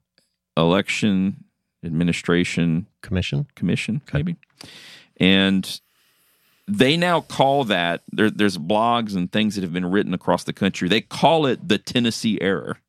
Election 0.57 1.45
Administration 1.85 2.87
Commission. 3.01 3.47
Commission, 3.55 4.01
okay. 4.09 4.19
maybe. 4.19 4.35
And 5.17 5.81
they 6.67 6.97
now 6.97 7.21
call 7.21 7.65
that 7.65 8.01
there, 8.11 8.29
there's 8.29 8.57
blogs 8.57 9.15
and 9.15 9.31
things 9.31 9.55
that 9.55 9.61
have 9.61 9.73
been 9.73 9.85
written 9.85 10.13
across 10.13 10.43
the 10.43 10.53
country. 10.53 10.87
They 10.87 11.01
call 11.01 11.45
it 11.45 11.67
the 11.67 11.77
Tennessee 11.77 12.39
error. 12.41 12.77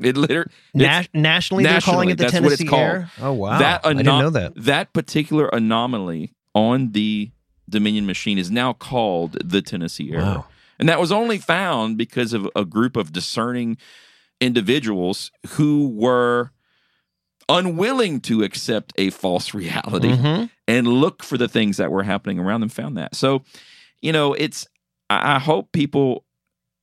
It 0.00 0.16
literally 0.16 0.50
Na- 0.74 1.04
nationally, 1.14 1.62
they're 1.62 1.80
calling 1.80 2.10
it 2.10 2.18
the 2.18 2.26
Tennessee 2.26 2.68
error. 2.72 3.08
Oh 3.20 3.32
wow! 3.32 3.60
That 3.60 3.84
anom- 3.84 3.86
I 3.86 3.92
didn't 3.92 4.18
know 4.18 4.30
that. 4.30 4.52
That 4.56 4.92
particular 4.92 5.46
anomaly 5.52 6.32
on 6.56 6.90
the 6.90 7.30
Dominion 7.70 8.04
machine 8.04 8.36
is 8.36 8.50
now 8.50 8.72
called 8.72 9.38
the 9.44 9.62
Tennessee 9.62 10.10
error, 10.12 10.22
wow. 10.22 10.46
and 10.80 10.88
that 10.88 10.98
was 10.98 11.12
only 11.12 11.38
found 11.38 11.98
because 11.98 12.32
of 12.32 12.48
a 12.56 12.64
group 12.64 12.96
of 12.96 13.12
discerning 13.12 13.76
individuals 14.40 15.30
who 15.50 15.88
were 15.88 16.50
unwilling 17.48 18.20
to 18.20 18.42
accept 18.42 18.92
a 18.96 19.10
false 19.10 19.54
reality 19.54 20.10
mm-hmm. 20.10 20.46
and 20.66 20.88
look 20.88 21.22
for 21.22 21.38
the 21.38 21.48
things 21.48 21.76
that 21.76 21.90
were 21.90 22.02
happening 22.02 22.38
around 22.38 22.60
them. 22.60 22.68
Found 22.70 22.96
that. 22.96 23.14
So, 23.14 23.42
you 24.00 24.12
know, 24.12 24.34
it's. 24.34 24.66
I 25.08 25.38
hope 25.38 25.70
people 25.70 26.24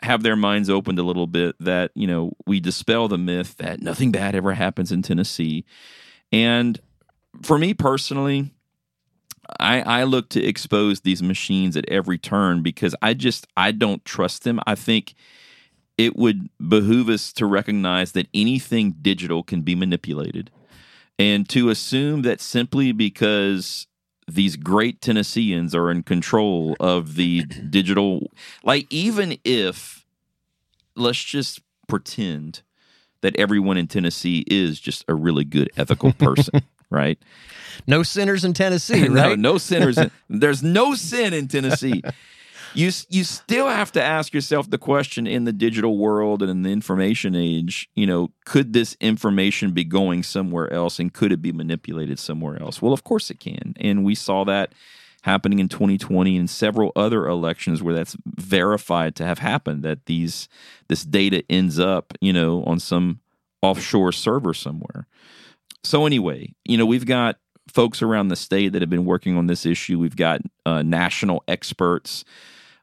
have 0.02 0.24
their 0.24 0.38
minds 0.38 0.70
opened 0.70 0.98
a 0.98 1.04
little 1.04 1.28
bit 1.28 1.56
that 1.60 1.92
you 1.94 2.08
know 2.08 2.32
we 2.46 2.60
dispel 2.60 3.08
the 3.08 3.18
myth 3.18 3.58
that 3.58 3.82
nothing 3.82 4.12
bad 4.12 4.36
ever 4.36 4.54
happens 4.54 4.92
in 4.92 5.02
Tennessee 5.02 5.66
and 6.32 6.80
for 7.42 7.58
me 7.58 7.74
personally 7.74 8.54
I, 9.60 9.82
I 9.82 10.04
look 10.04 10.30
to 10.30 10.44
expose 10.44 11.02
these 11.02 11.22
machines 11.22 11.76
at 11.76 11.88
every 11.90 12.18
turn 12.18 12.62
because 12.64 12.96
I 13.02 13.14
just 13.14 13.48
I 13.58 13.72
don't 13.72 14.04
trust 14.06 14.44
them. 14.44 14.60
I 14.66 14.76
think 14.76 15.16
it 15.98 16.16
would 16.16 16.50
behoove 16.58 17.10
us 17.10 17.32
to 17.34 17.46
recognize 17.46 18.14
that 18.14 18.28
anything 18.34 18.96
digital 19.02 19.44
can 19.44 19.62
be 19.62 19.76
manipulated. 19.76 20.50
And 21.20 21.48
to 21.50 21.70
assume 21.70 22.24
that 22.24 22.42
simply 22.42 22.92
because 22.92 23.88
these 24.28 24.56
great 24.56 25.02
Tennesseans 25.02 25.76
are 25.76 25.92
in 25.92 26.04
control 26.04 26.76
of 26.80 27.16
the 27.16 27.44
digital. 27.44 28.32
Like, 28.64 28.88
even 28.90 29.38
if, 29.44 30.06
let's 30.96 31.24
just 31.24 31.62
pretend 31.88 32.62
that 33.22 33.36
everyone 33.38 33.78
in 33.78 33.88
Tennessee 33.88 34.44
is 34.48 34.80
just 34.80 35.06
a 35.08 35.14
really 35.14 35.46
good 35.46 35.70
ethical 35.78 36.14
person, 36.14 36.62
right? 36.90 37.20
No 37.88 38.04
sinners 38.04 38.44
in 38.44 38.54
Tennessee, 38.54 39.02
right? 39.08 39.12
no, 39.12 39.36
no 39.36 39.58
sinners. 39.58 39.98
In, 39.98 40.12
there's 40.30 40.64
no 40.64 40.96
sin 40.96 41.34
in 41.34 41.48
Tennessee 41.48 42.02
you 42.76 42.92
you 43.10 43.24
still 43.24 43.68
have 43.68 43.92
to 43.92 44.04
ask 44.04 44.34
yourself 44.34 44.70
the 44.70 44.78
question 44.78 45.28
in 45.28 45.44
the 45.46 45.54
digital 45.54 45.98
world 45.98 46.42
and 46.42 46.50
in 46.50 46.62
the 46.64 46.70
information 46.70 47.36
age 47.36 47.90
you 47.96 48.06
know 48.06 48.32
could 48.46 48.74
this 48.74 48.96
information 49.00 49.72
be 49.72 49.84
going 49.84 50.24
somewhere 50.24 50.72
else 50.72 51.00
and 51.00 51.14
could 51.14 51.32
it 51.32 51.42
be 51.42 51.52
manipulated 51.52 52.20
somewhere 52.20 52.62
else? 52.62 52.82
Well 52.82 52.94
of 52.94 53.04
course 53.04 53.30
it 53.30 53.40
can. 53.40 53.74
And 53.80 54.04
we 54.04 54.16
saw 54.16 54.44
that 54.46 54.74
happening 55.22 55.60
in 55.60 55.70
2020 55.70 56.36
and 56.38 56.50
several 56.50 56.92
other 56.96 57.28
elections 57.28 57.82
where 57.82 57.96
that's 57.96 58.18
verified 58.26 59.16
to 59.16 59.26
have 59.26 59.40
happened 59.40 59.84
that 59.84 60.06
these 60.06 60.50
this 60.90 61.04
data 61.04 61.44
ends 61.50 61.80
up 61.80 62.14
you 62.22 62.34
know 62.34 62.64
on 62.64 62.80
some 62.80 63.20
offshore 63.62 64.12
server 64.12 64.54
somewhere. 64.54 65.08
So 65.84 66.06
anyway 66.06 66.54
you 66.66 66.78
know 66.78 66.86
we've 66.86 67.06
got 67.06 67.38
folks 67.70 68.02
around 68.02 68.28
the 68.28 68.36
state 68.36 68.74
that 68.74 68.82
have 68.82 68.90
been 68.90 69.06
working 69.06 69.38
on 69.38 69.48
this 69.48 69.66
issue. 69.66 69.98
We've 69.98 70.16
got 70.16 70.42
uh, 70.66 70.82
national 70.82 71.44
experts 71.48 72.26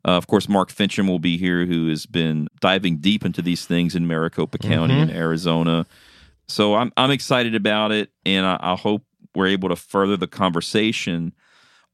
uh, 0.05 0.13
of 0.13 0.27
course, 0.27 0.49
Mark 0.49 0.71
Finchem 0.73 1.09
will 1.09 1.19
be 1.19 1.37
here, 1.37 1.67
who 1.67 1.89
has 1.89 2.07
been 2.07 2.49
diving 2.61 2.97
deep 2.97 3.25
into 3.25 3.43
these 3.43 3.67
things 3.67 3.95
in 3.95 4.07
Maricopa 4.07 4.59
County 4.59 4.95
mm-hmm. 4.95 5.11
in 5.11 5.17
Arizona. 5.17 5.87
So 6.49 6.75
I'm 6.75 6.93
I'm 6.97 7.11
excited 7.11 7.55
about 7.55 7.93
it, 7.93 8.11
and 8.25 8.47
I, 8.47 8.59
I 8.61 8.77
hope 8.77 9.05
we're 9.35 9.49
able 9.49 9.69
to 9.69 9.77
further 9.77 10.17
the 10.17 10.27
conversation 10.27 11.33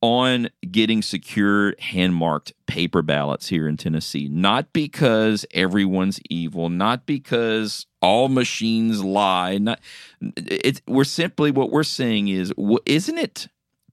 on 0.00 0.48
getting 0.70 1.02
secure 1.02 1.74
hand 1.80 2.14
marked 2.14 2.52
paper 2.66 3.02
ballots 3.02 3.48
here 3.48 3.66
in 3.66 3.76
Tennessee. 3.76 4.28
Not 4.28 4.72
because 4.72 5.44
everyone's 5.52 6.20
evil, 6.30 6.68
not 6.68 7.06
because 7.06 7.86
all 8.00 8.28
machines 8.28 9.02
lie. 9.02 9.58
Not 9.58 9.80
it's 10.20 10.80
we're 10.86 11.04
simply 11.04 11.50
what 11.50 11.72
we're 11.72 11.82
saying 11.82 12.28
is 12.28 12.52
isn't 12.86 13.18
it 13.18 13.48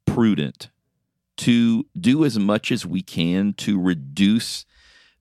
prudent 0.06 0.70
to 1.38 1.86
do 2.00 2.26
as 2.26 2.38
much 2.38 2.72
as 2.72 2.86
we 2.86 3.02
can 3.02 3.54
to 3.54 3.80
reduce 3.80 4.66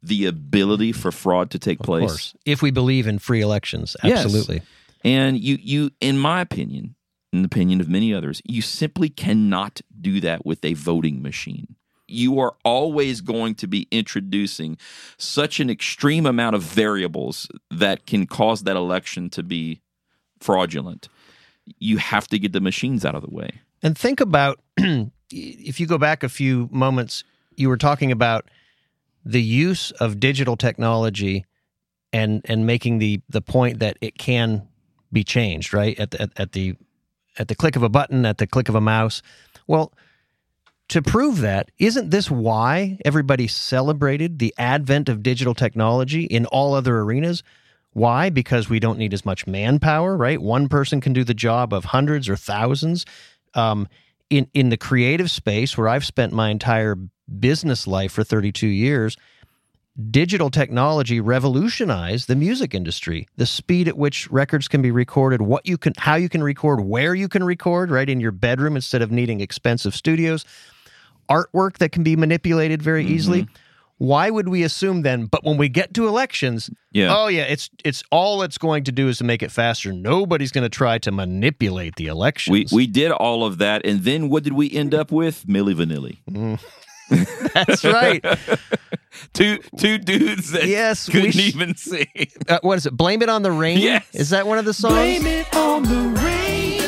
the 0.02 0.26
ability 0.26 0.92
for 0.92 1.12
fraud 1.12 1.50
to 1.50 1.58
take 1.58 1.80
of 1.80 1.86
place. 1.86 2.10
Course. 2.10 2.34
If 2.44 2.62
we 2.62 2.70
believe 2.70 3.06
in 3.06 3.18
free 3.18 3.40
elections, 3.40 3.96
absolutely. 4.02 4.56
Yes. 4.56 4.66
And 5.04 5.38
you 5.38 5.58
you 5.60 5.90
in 6.00 6.18
my 6.18 6.40
opinion, 6.40 6.96
in 7.32 7.42
the 7.42 7.46
opinion 7.46 7.80
of 7.80 7.88
many 7.88 8.12
others, 8.12 8.42
you 8.44 8.62
simply 8.62 9.08
cannot 9.08 9.80
do 10.00 10.20
that 10.20 10.44
with 10.44 10.64
a 10.64 10.74
voting 10.74 11.22
machine. 11.22 11.76
You 12.08 12.38
are 12.40 12.56
always 12.64 13.20
going 13.20 13.54
to 13.56 13.66
be 13.66 13.88
introducing 13.90 14.76
such 15.16 15.60
an 15.60 15.70
extreme 15.70 16.26
amount 16.26 16.56
of 16.56 16.62
variables 16.62 17.48
that 17.70 18.06
can 18.06 18.26
cause 18.26 18.64
that 18.64 18.76
election 18.76 19.30
to 19.30 19.42
be 19.42 19.80
fraudulent. 20.40 21.08
You 21.78 21.96
have 21.98 22.26
to 22.28 22.38
get 22.38 22.52
the 22.52 22.60
machines 22.60 23.04
out 23.04 23.14
of 23.14 23.22
the 23.22 23.30
way. 23.30 23.62
And 23.82 23.96
think 23.96 24.20
about 24.20 24.60
if 25.32 25.80
you 25.80 25.86
go 25.86 25.98
back 25.98 26.22
a 26.22 26.28
few 26.28 26.68
moments, 26.72 27.24
you 27.56 27.68
were 27.68 27.76
talking 27.76 28.12
about 28.12 28.48
the 29.24 29.42
use 29.42 29.90
of 29.92 30.20
digital 30.20 30.56
technology 30.56 31.44
and 32.12 32.42
and 32.44 32.66
making 32.66 32.98
the 32.98 33.20
the 33.28 33.40
point 33.40 33.78
that 33.78 33.96
it 34.00 34.18
can 34.18 34.68
be 35.12 35.24
changed, 35.24 35.72
right? 35.72 35.98
At 35.98 36.10
the, 36.10 36.22
at, 36.22 36.30
at 36.36 36.52
the 36.52 36.76
at 37.38 37.48
the 37.48 37.54
click 37.54 37.76
of 37.76 37.82
a 37.82 37.88
button, 37.88 38.26
at 38.26 38.38
the 38.38 38.46
click 38.46 38.68
of 38.68 38.74
a 38.74 38.80
mouse. 38.80 39.22
Well, 39.66 39.92
to 40.88 41.00
prove 41.00 41.40
that, 41.40 41.70
isn't 41.78 42.10
this 42.10 42.30
why 42.30 42.98
everybody 43.04 43.46
celebrated 43.46 44.38
the 44.38 44.52
advent 44.58 45.08
of 45.08 45.22
digital 45.22 45.54
technology 45.54 46.24
in 46.24 46.44
all 46.46 46.74
other 46.74 46.98
arenas? 46.98 47.42
Why? 47.94 48.30
Because 48.30 48.68
we 48.68 48.80
don't 48.80 48.98
need 48.98 49.14
as 49.14 49.24
much 49.24 49.46
manpower, 49.46 50.16
right? 50.16 50.40
One 50.40 50.68
person 50.68 51.00
can 51.00 51.12
do 51.12 51.24
the 51.24 51.34
job 51.34 51.72
of 51.72 51.86
hundreds 51.86 52.28
or 52.28 52.36
thousands. 52.36 53.06
Um, 53.54 53.88
in 54.32 54.48
in 54.54 54.70
the 54.70 54.78
creative 54.78 55.30
space 55.30 55.76
where 55.76 55.88
I've 55.88 56.06
spent 56.06 56.32
my 56.32 56.48
entire 56.48 56.96
business 57.38 57.86
life 57.86 58.12
for 58.12 58.24
32 58.24 58.66
years, 58.66 59.16
digital 60.10 60.50
technology 60.50 61.20
revolutionized 61.20 62.28
the 62.28 62.34
music 62.34 62.74
industry. 62.74 63.28
The 63.36 63.44
speed 63.44 63.88
at 63.88 63.98
which 63.98 64.30
records 64.30 64.68
can 64.68 64.80
be 64.80 64.90
recorded, 64.90 65.42
what 65.42 65.66
you 65.66 65.76
can 65.76 65.92
how 65.98 66.14
you 66.14 66.30
can 66.30 66.42
record, 66.42 66.80
where 66.80 67.14
you 67.14 67.28
can 67.28 67.44
record, 67.44 67.90
right 67.90 68.08
in 68.08 68.20
your 68.20 68.32
bedroom 68.32 68.74
instead 68.74 69.02
of 69.02 69.12
needing 69.12 69.42
expensive 69.42 69.94
studios. 69.94 70.46
Artwork 71.28 71.78
that 71.78 71.92
can 71.92 72.02
be 72.02 72.16
manipulated 72.16 72.82
very 72.82 73.04
mm-hmm. 73.04 73.14
easily 73.14 73.48
why 74.02 74.30
would 74.30 74.48
we 74.48 74.64
assume 74.64 75.02
then 75.02 75.26
but 75.26 75.44
when 75.44 75.56
we 75.56 75.68
get 75.68 75.94
to 75.94 76.08
elections 76.08 76.68
yeah. 76.90 77.14
oh 77.16 77.28
yeah 77.28 77.42
it's 77.42 77.70
it's 77.84 78.02
all 78.10 78.42
it's 78.42 78.58
going 78.58 78.82
to 78.82 78.90
do 78.90 79.08
is 79.08 79.18
to 79.18 79.24
make 79.24 79.42
it 79.44 79.50
faster 79.52 79.92
nobody's 79.92 80.50
going 80.50 80.64
to 80.64 80.68
try 80.68 80.98
to 80.98 81.12
manipulate 81.12 81.94
the 81.94 82.06
elections 82.08 82.72
we 82.72 82.76
we 82.76 82.86
did 82.86 83.12
all 83.12 83.44
of 83.44 83.58
that 83.58 83.86
and 83.86 84.02
then 84.02 84.28
what 84.28 84.42
did 84.42 84.54
we 84.54 84.68
end 84.72 84.92
up 84.92 85.12
with 85.12 85.46
milli 85.46 85.72
vanilli 85.72 86.18
mm. 86.28 86.58
that's 87.54 87.84
right 87.84 88.24
two 89.32 89.58
two 89.78 89.98
dudes 89.98 90.50
that 90.50 90.66
Yes, 90.66 91.06
we 91.08 91.12
couldn't 91.12 91.32
sh- 91.32 91.54
even 91.54 91.76
see. 91.76 92.08
uh, 92.48 92.58
what 92.62 92.78
is 92.78 92.86
it? 92.86 92.96
Blame 92.96 93.22
it 93.22 93.28
on 93.28 93.42
the 93.42 93.52
rain. 93.52 93.78
Yes. 93.78 94.06
Is 94.14 94.30
that 94.30 94.46
one 94.46 94.58
of 94.58 94.64
the 94.64 94.72
songs? 94.72 94.94
Blame 94.94 95.26
it 95.26 95.54
on 95.54 95.82
the 95.82 96.20
rain. 96.20 96.82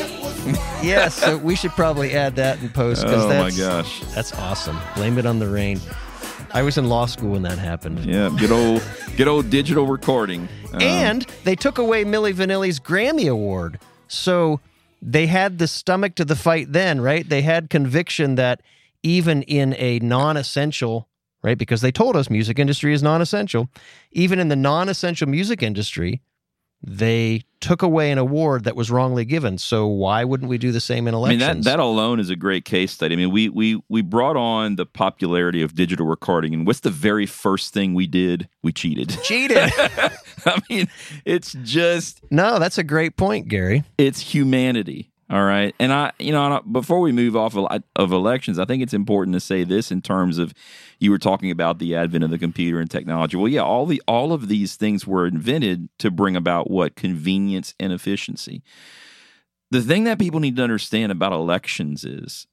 Yes. 0.83 1.15
So 1.15 1.39
we 1.39 1.57
should 1.57 1.71
probably 1.71 2.13
add 2.13 2.37
that 2.37 2.61
in 2.61 2.69
post 2.69 3.03
because 3.03 3.25
Oh 3.25 3.29
my 3.29 3.51
gosh. 3.51 4.01
that's 4.15 4.35
awesome. 4.35 4.79
Blame 4.95 5.17
it 5.17 5.25
on 5.25 5.39
the 5.39 5.49
rain. 5.49 5.81
I 6.55 6.63
was 6.63 6.79
in 6.79 6.89
law 6.89 7.07
school 7.07 7.33
when 7.33 7.43
that 7.43 7.59
happened. 7.59 8.05
Yeah, 8.05 8.31
good 8.39 8.53
old 8.53 8.81
good 9.17 9.27
old 9.27 9.51
digital 9.51 9.87
recording. 9.89 10.49
Um, 10.73 10.81
And 10.81 11.23
they 11.43 11.57
took 11.57 11.79
away 11.79 12.05
Milli 12.05 12.33
Vanilli's 12.33 12.79
Grammy 12.79 13.29
Award. 13.29 13.81
So 14.07 14.61
they 15.03 15.27
had 15.27 15.59
the 15.59 15.67
stomach 15.67 16.15
to 16.15 16.25
the 16.25 16.37
fight 16.37 16.73
then, 16.73 17.01
right? 17.01 17.29
They 17.29 17.43
had 17.43 17.71
conviction 17.71 18.37
that 18.37 18.63
even 19.03 19.43
in 19.43 19.75
a 19.79 19.99
non 19.99 20.37
essential, 20.37 21.09
right? 21.43 21.59
Because 21.59 21.81
they 21.81 21.91
told 21.91 22.15
us 22.15 22.31
music 22.31 22.61
industry 22.61 22.95
is 22.95 23.03
non 23.03 23.21
essential. 23.21 23.69
Even 24.13 24.39
in 24.39 24.47
the 24.47 24.57
non 24.57 24.89
essential 24.89 25.29
music 25.29 25.61
industry, 25.61 26.23
they 26.87 27.43
took 27.61 27.81
away 27.83 28.11
an 28.11 28.19
award 28.19 28.65
that 28.65 28.77
was 28.77 28.91
wrongly 28.91 29.25
given. 29.25 29.57
So 29.57 29.87
why 29.87 30.23
wouldn't 30.25 30.51
we 30.51 30.59
do 30.59 30.71
the 30.71 30.81
same 30.81 31.09
in 31.09 31.15
I 31.15 31.19
mean 31.19 31.41
elections? 31.41 31.65
that 31.65 31.71
that 31.79 31.81
alone 31.81 32.21
is 32.21 32.29
a 32.29 32.37
great 32.37 32.65
case 32.65 32.93
study. 32.93 33.15
I 33.15 33.17
mean, 33.17 33.31
we 33.31 33.49
we 33.49 33.83
we 33.89 34.03
brought 34.03 34.37
on 34.37 34.77
the 34.77 34.85
popularity 34.87 35.63
of 35.63 35.75
digital 35.75 36.07
recording, 36.07 36.53
and 36.53 36.67
what's 36.67 36.81
the 36.81 36.91
very 36.91 37.27
first 37.27 37.73
thing 37.73 37.95
we 37.95 38.07
did? 38.07 38.49
We 38.63 38.73
cheated. 38.73 39.19
cheated. 39.23 39.57
I 40.47 40.61
mean, 40.69 40.89
it's 41.25 41.57
just 41.63 42.21
no, 42.31 42.59
that's 42.59 42.77
a 42.79 42.85
great 42.85 43.17
point, 43.17 43.49
Gary. 43.49 43.85
it's 43.97 44.21
humanity. 44.21 45.11
All 45.35 45.43
right, 45.43 45.75
and 45.81 45.93
I, 45.93 46.13
you 46.21 46.31
know, 46.31 46.63
before 46.71 47.01
we 47.01 47.11
move 47.11 47.35
off 47.35 47.57
of, 47.57 48.13
elections, 48.13 48.57
I 48.57 48.65
think 48.67 48.85
it's 48.85 48.95
important 48.95 49.35
to 49.35 49.41
say 49.41 49.65
this 49.65 49.91
in 49.91 50.01
terms 50.01 50.39
of 50.39 50.55
you 51.01 51.11
were 51.11 51.19
talking 51.19 51.51
about 51.51 51.81
the 51.81 51.97
advent 51.97 52.23
of 52.23 52.31
the 52.31 52.39
computer 52.39 52.79
and 52.79 52.89
technology. 52.89 53.37
Well, 53.37 53.49
yeah, 53.49 53.63
all 53.63 53.85
the 53.85 54.01
all 54.07 54.33
of 54.33 54.47
these 54.47 54.77
things 54.77 55.09
were 55.09 55.27
invented 55.27 55.89
to 55.99 56.13
bring 56.13 56.37
about 56.37 56.71
what 56.71 56.95
convenience 56.95 57.75
and 57.81 57.93
efficiency. 57.93 58.63
The 59.73 59.83
thing 59.83 60.05
that 60.05 60.21
people 60.21 60.39
need 60.39 60.55
to 60.55 60.63
understand 60.63 61.11
about 61.11 61.33
elections 61.33 62.05
is 62.05 62.47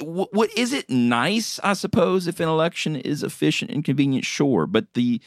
what 0.00 0.50
is 0.56 0.72
it 0.72 0.88
nice, 0.88 1.60
I 1.62 1.74
suppose, 1.74 2.26
if 2.26 2.40
an 2.40 2.48
election 2.48 2.96
is 2.96 3.22
efficient 3.22 3.70
and 3.70 3.84
convenient, 3.84 4.24
sure, 4.24 4.66
but 4.66 4.94
the 4.94 5.20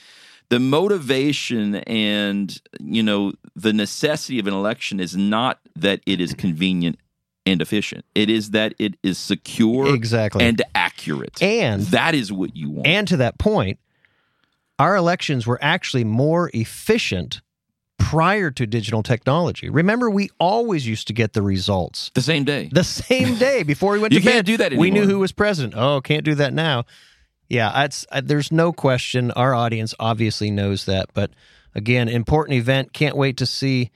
the 0.49 0.59
motivation 0.59 1.75
and 1.75 2.61
you 2.79 3.01
know 3.03 3.33
the 3.55 3.73
necessity 3.73 4.39
of 4.39 4.47
an 4.47 4.53
election 4.53 4.99
is 4.99 5.15
not 5.15 5.59
that 5.75 6.01
it 6.05 6.19
is 6.21 6.33
convenient 6.33 6.97
and 7.45 7.61
efficient. 7.61 8.05
It 8.15 8.29
is 8.29 8.51
that 8.51 8.73
it 8.79 8.95
is 9.03 9.17
secure 9.17 9.93
Exactly. 9.93 10.43
and 10.43 10.61
accurate. 10.73 11.41
And 11.41 11.83
that 11.87 12.15
is 12.15 12.31
what 12.33 12.55
you 12.55 12.69
want. 12.71 12.87
And 12.87 13.07
to 13.07 13.17
that 13.17 13.37
point, 13.37 13.79
our 14.79 14.95
elections 14.95 15.45
were 15.45 15.59
actually 15.61 16.03
more 16.03 16.49
efficient 16.53 17.41
prior 17.97 18.51
to 18.51 18.65
digital 18.67 19.03
technology. 19.03 19.69
Remember, 19.69 20.09
we 20.09 20.29
always 20.39 20.85
used 20.87 21.07
to 21.07 21.13
get 21.13 21.33
the 21.33 21.41
results 21.41 22.11
the 22.13 22.21
same 22.21 22.43
day. 22.43 22.69
the 22.73 22.83
same 22.83 23.35
day 23.37 23.63
before 23.63 23.93
we 23.93 23.99
went 23.99 24.13
You 24.13 24.19
to 24.19 24.25
bed. 24.25 24.31
can't 24.33 24.45
do 24.47 24.57
that 24.57 24.73
We 24.73 24.91
knew 24.91 25.05
who 25.05 25.19
was 25.19 25.31
president. 25.31 25.75
Oh, 25.77 26.01
can't 26.01 26.25
do 26.25 26.35
that 26.35 26.53
now. 26.53 26.83
Yeah, 27.49 27.71
that's, 27.71 28.05
uh, 28.11 28.21
there's 28.23 28.51
no 28.51 28.73
question. 28.73 29.31
Our 29.31 29.53
audience 29.53 29.93
obviously 29.99 30.49
knows 30.51 30.85
that. 30.85 31.09
But 31.13 31.31
again, 31.73 32.09
important 32.09 32.57
event. 32.57 32.93
Can't 32.93 33.15
wait 33.15 33.37
to 33.37 33.45
see 33.45 33.91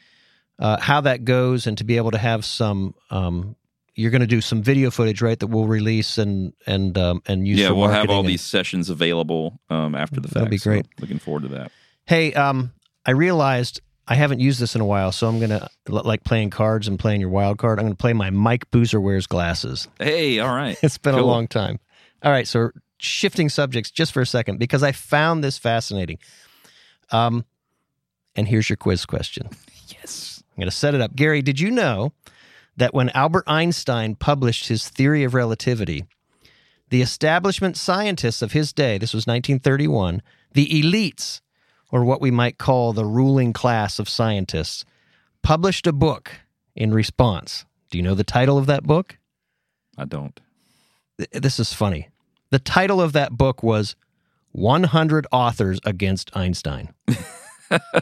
uh, 0.59 0.79
how 0.79 1.01
that 1.01 1.25
goes 1.25 1.65
and 1.67 1.77
to 1.77 1.83
be 1.83 1.97
able 1.97 2.11
to 2.11 2.17
have 2.17 2.45
some. 2.45 2.93
Um, 3.09 3.55
you're 3.95 4.11
going 4.11 4.21
to 4.21 4.27
do 4.27 4.39
some 4.39 4.61
video 4.61 4.91
footage, 4.91 5.21
right? 5.21 5.37
That 5.37 5.47
we'll 5.47 5.65
release 5.67 6.17
and 6.17 6.53
and 6.65 6.97
um, 6.97 7.21
and 7.25 7.45
use. 7.47 7.59
yeah, 7.59 7.71
we'll 7.71 7.89
have 7.89 8.09
all 8.09 8.19
and- 8.19 8.29
these 8.29 8.41
sessions 8.41 8.89
available 8.89 9.59
um, 9.69 9.93
after 9.95 10.21
the 10.21 10.27
fact. 10.27 10.33
That'll 10.35 10.49
be 10.49 10.57
so 10.57 10.69
great. 10.69 10.85
looking 11.01 11.19
forward 11.19 11.43
to 11.43 11.49
that. 11.49 11.71
Hey, 12.05 12.33
um, 12.33 12.71
I 13.05 13.11
realized 13.11 13.81
I 14.07 14.15
haven't 14.15 14.39
used 14.39 14.59
this 14.59 14.73
in 14.73 14.81
a 14.81 14.85
while, 14.85 15.11
so 15.11 15.27
I'm 15.27 15.39
gonna 15.39 15.67
like 15.87 16.23
playing 16.23 16.49
cards 16.49 16.87
and 16.87 16.97
playing 16.97 17.19
your 17.21 17.29
wild 17.29 17.57
card. 17.57 17.77
I'm 17.77 17.85
gonna 17.85 17.95
play 17.95 18.13
my 18.13 18.29
Mike 18.29 18.69
Boozer 18.71 19.01
wears 19.01 19.27
glasses. 19.27 19.87
Hey, 19.99 20.39
all 20.39 20.53
right. 20.53 20.77
It's 20.83 20.97
been 20.97 21.15
a 21.15 21.25
long 21.25 21.47
time. 21.47 21.79
All 22.23 22.31
right, 22.31 22.47
so 22.47 22.71
shifting 22.99 23.49
subjects 23.49 23.91
just 23.91 24.11
for 24.11 24.21
a 24.21 24.25
second 24.25 24.59
because 24.59 24.83
I 24.83 24.91
found 24.91 25.43
this 25.43 25.57
fascinating. 25.57 26.19
Um, 27.11 27.45
and 28.35 28.47
here's 28.47 28.69
your 28.69 28.77
quiz 28.77 29.05
question. 29.05 29.49
Yes. 30.03 30.43
I'm 30.51 30.61
gonna 30.61 30.71
set 30.71 30.93
it 30.93 31.01
up. 31.01 31.15
Gary, 31.15 31.41
did 31.41 31.59
you 31.59 31.71
know 31.71 32.13
that 32.77 32.93
when 32.93 33.09
Albert 33.09 33.45
Einstein 33.47 34.13
published 34.13 34.67
his 34.67 34.87
theory 34.87 35.23
of 35.23 35.33
relativity, 35.33 36.05
the 36.89 37.01
establishment 37.01 37.75
scientists 37.75 38.41
of 38.41 38.51
his 38.51 38.71
day, 38.71 38.97
this 38.99 39.13
was 39.13 39.25
1931, 39.25 40.21
the 40.53 40.67
elites, 40.67 41.41
or 41.91 42.03
what 42.03 42.21
we 42.21 42.29
might 42.29 42.57
call 42.57 42.93
the 42.93 43.05
ruling 43.05 43.51
class 43.51 43.99
of 43.99 44.07
scientists, 44.07 44.85
published 45.41 45.87
a 45.87 45.93
book 45.93 46.31
in 46.75 46.93
response. 46.93 47.65
Do 47.89 47.97
you 47.97 48.03
know 48.03 48.15
the 48.15 48.23
title 48.23 48.57
of 48.57 48.67
that 48.67 48.83
book? 48.83 49.17
I 49.97 50.05
don't. 50.05 50.39
This 51.31 51.59
is 51.59 51.73
funny. 51.73 52.09
The 52.51 52.59
title 52.59 53.01
of 53.01 53.13
that 53.13 53.37
book 53.37 53.61
was 53.63 53.95
100 54.51 55.27
Authors 55.31 55.79
Against 55.85 56.35
Einstein. 56.35 56.93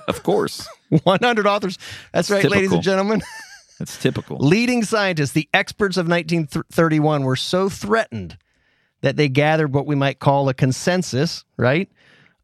Of 0.08 0.24
course. 0.24 0.68
100 1.04 1.46
authors. 1.46 1.78
That's 2.14 2.30
right, 2.30 2.50
ladies 2.50 2.72
and 2.72 2.82
gentlemen. 2.82 3.22
That's 3.80 4.02
typical. 4.02 4.38
Leading 4.38 4.84
scientists, 4.84 5.32
the 5.32 5.50
experts 5.54 5.98
of 5.98 6.08
1931, 6.08 7.24
were 7.24 7.36
so 7.36 7.70
threatened 7.70 8.38
that 9.02 9.18
they 9.18 9.30
gathered 9.30 9.74
what 9.74 9.86
we 9.86 9.96
might 9.96 10.20
call 10.20 10.50
a 10.50 10.54
consensus, 10.54 11.44
right, 11.58 11.92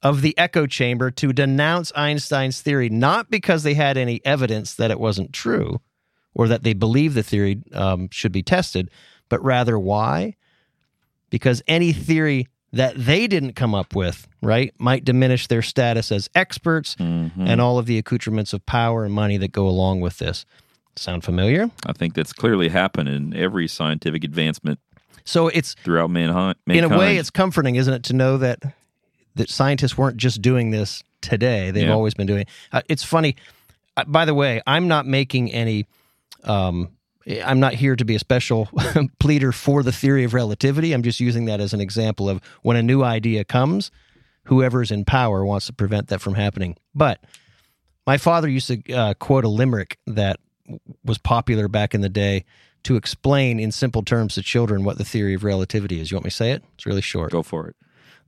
of 0.02 0.22
the 0.22 0.38
echo 0.38 0.68
chamber 0.68 1.10
to 1.12 1.34
denounce 1.34 1.92
Einstein's 1.96 2.62
theory, 2.62 2.90
not 2.90 3.32
because 3.32 3.64
they 3.64 3.74
had 3.74 3.98
any 3.98 4.24
evidence 4.26 4.76
that 4.76 4.92
it 4.92 5.00
wasn't 5.00 5.34
true 5.34 5.80
or 6.36 6.48
that 6.48 6.64
they 6.64 6.74
believed 6.74 7.16
the 7.16 7.24
theory 7.24 7.62
um, 7.74 8.10
should 8.12 8.32
be 8.32 8.44
tested, 8.44 8.92
but 9.30 9.44
rather 9.44 9.80
why? 9.80 10.36
Because 11.34 11.64
any 11.68 11.94
theory 11.94 12.48
that 12.74 12.94
they 12.96 13.26
didn't 13.26 13.54
come 13.54 13.74
up 13.74 13.96
with, 13.96 14.28
right, 14.44 14.72
might 14.78 15.04
diminish 15.04 15.48
their 15.48 15.64
status 15.64 16.12
as 16.12 16.30
experts 16.36 16.96
Mhm. 17.00 17.32
and 17.40 17.60
all 17.60 17.80
of 17.80 17.88
the 17.88 17.98
accoutrements 17.98 18.54
of 18.54 18.64
power 18.68 19.04
and 19.04 19.12
money 19.12 19.38
that 19.38 19.52
go 19.52 19.68
along 19.68 20.00
with 20.02 20.20
this. 20.20 20.46
Sound 20.96 21.24
familiar? 21.24 21.72
I 21.88 21.94
think 21.94 22.14
that's 22.14 22.34
clearly 22.34 22.70
happened 22.70 23.10
in 23.10 23.36
every 23.36 23.68
scientific 23.68 24.24
advancement 24.24 24.78
So 25.26 25.48
it's 25.48 25.74
throughout 25.84 26.12
mankind. 26.12 26.56
in 26.68 26.84
a 26.84 26.96
way 27.00 27.18
it's 27.18 27.32
comforting, 27.32 27.78
isn't 27.78 27.94
it, 27.96 28.04
to 28.04 28.14
know 28.14 28.38
that 28.38 28.60
that 29.36 29.50
scientists 29.50 29.98
weren't 29.98 30.18
just 30.18 30.40
doing 30.40 30.70
this 30.70 31.02
today; 31.22 31.72
they've 31.72 31.88
Yeah. 31.88 31.94
always 31.96 32.14
been 32.14 32.28
doing. 32.28 32.42
It. 32.42 32.50
Uh, 32.72 32.82
it's 32.88 33.04
funny. 33.04 33.36
Uh, 33.98 34.04
by 34.06 34.26
the 34.26 34.36
way, 34.36 34.62
I'm 34.68 34.88
not 34.88 35.08
making 35.08 35.52
any. 35.52 35.88
Um, 36.44 36.90
I'm 37.44 37.60
not 37.60 37.74
here 37.74 37.96
to 37.96 38.06
be 38.06 38.16
a 38.16 38.20
special 38.20 38.70
pleader 39.20 39.52
for 39.52 39.84
the 39.84 39.92
theory 39.92 40.24
of 40.24 40.34
relativity. 40.34 40.94
I'm 40.94 41.04
just 41.04 41.20
using 41.20 41.46
that 41.46 41.62
as 41.62 41.74
an 41.74 41.82
example 41.82 42.30
of 42.30 42.42
when 42.62 42.78
a 42.78 42.84
new 42.84 43.04
idea 43.04 43.44
comes, 43.44 43.92
whoever's 44.46 44.92
in 44.92 45.06
power 45.06 45.46
wants 45.46 45.68
to 45.68 45.74
prevent 45.74 46.08
that 46.08 46.22
from 46.22 46.36
happening. 46.36 46.76
But 46.94 47.24
my 48.06 48.18
father 48.18 48.50
used 48.50 48.68
to 48.68 48.94
uh, 48.94 49.14
quote 49.14 49.46
a 49.46 49.50
limerick 49.50 49.98
that 50.08 50.40
was 51.04 51.18
popular 51.18 51.68
back 51.68 51.94
in 51.94 52.02
the 52.02 52.10
day 52.10 52.46
to 52.84 52.96
explain 52.98 53.60
in 53.60 53.72
simple 53.72 54.04
terms 54.04 54.36
to 54.36 54.42
children 54.42 54.84
what 54.84 54.98
the 54.98 55.06
theory 55.06 55.34
of 55.34 55.44
relativity 55.44 56.02
is. 56.02 56.12
You 56.12 56.18
want 56.18 56.26
me 56.26 56.30
to 56.30 56.36
say 56.36 56.52
it? 56.52 56.64
It's 56.76 56.86
really 56.86 57.02
short. 57.02 57.32
Go 57.32 57.44
for 57.44 57.68
it. 57.68 57.76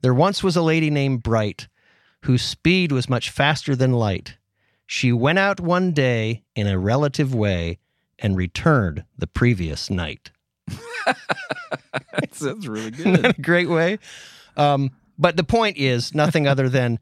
There 0.00 0.14
once 0.14 0.42
was 0.42 0.56
a 0.56 0.62
lady 0.62 0.90
named 0.90 1.22
Bright 1.22 1.68
whose 2.22 2.42
speed 2.42 2.92
was 2.92 3.08
much 3.08 3.30
faster 3.30 3.76
than 3.76 3.92
light. 3.92 4.36
She 4.86 5.12
went 5.12 5.38
out 5.38 5.60
one 5.60 5.92
day 5.92 6.44
in 6.54 6.66
a 6.66 6.78
relative 6.78 7.34
way 7.34 7.78
and 8.18 8.36
returned 8.36 9.04
the 9.16 9.26
previous 9.26 9.90
night. 9.90 10.30
that 11.06 12.32
sounds 12.32 12.66
really 12.66 12.92
a 13.22 13.32
great 13.40 13.68
way? 13.68 13.98
Um, 14.56 14.90
but 15.18 15.36
the 15.36 15.44
point 15.44 15.76
is 15.76 16.14
nothing 16.14 16.46
other 16.48 16.68
than 16.68 16.98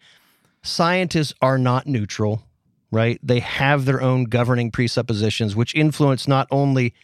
scientists 0.63 1.35
are 1.41 1.59
not 1.59 1.87
neutral, 1.87 2.43
right? 2.91 3.19
They 3.23 3.41
have 3.41 3.85
their 3.85 4.03
own 4.03 4.25
governing 4.25 4.71
presuppositions, 4.71 5.55
which 5.57 5.75
influence 5.75 6.29
not 6.29 6.49
only 6.51 6.95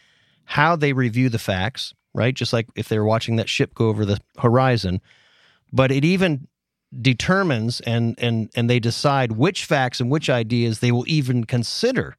how 0.45 0.75
they 0.75 0.93
review 0.93 1.29
the 1.29 1.39
facts, 1.39 1.93
right? 2.13 2.33
Just 2.33 2.53
like 2.53 2.67
if 2.75 2.89
they're 2.89 3.05
watching 3.05 3.37
that 3.37 3.49
ship 3.49 3.73
go 3.73 3.87
over 3.87 4.05
the 4.05 4.19
horizon, 4.37 5.01
but 5.71 5.91
it 5.91 6.03
even 6.03 6.47
determines 7.01 7.79
and 7.81 8.15
and 8.17 8.49
and 8.53 8.69
they 8.69 8.79
decide 8.79 9.31
which 9.31 9.63
facts 9.63 10.01
and 10.01 10.11
which 10.11 10.29
ideas 10.29 10.79
they 10.79 10.91
will 10.91 11.05
even 11.07 11.45
consider, 11.45 12.17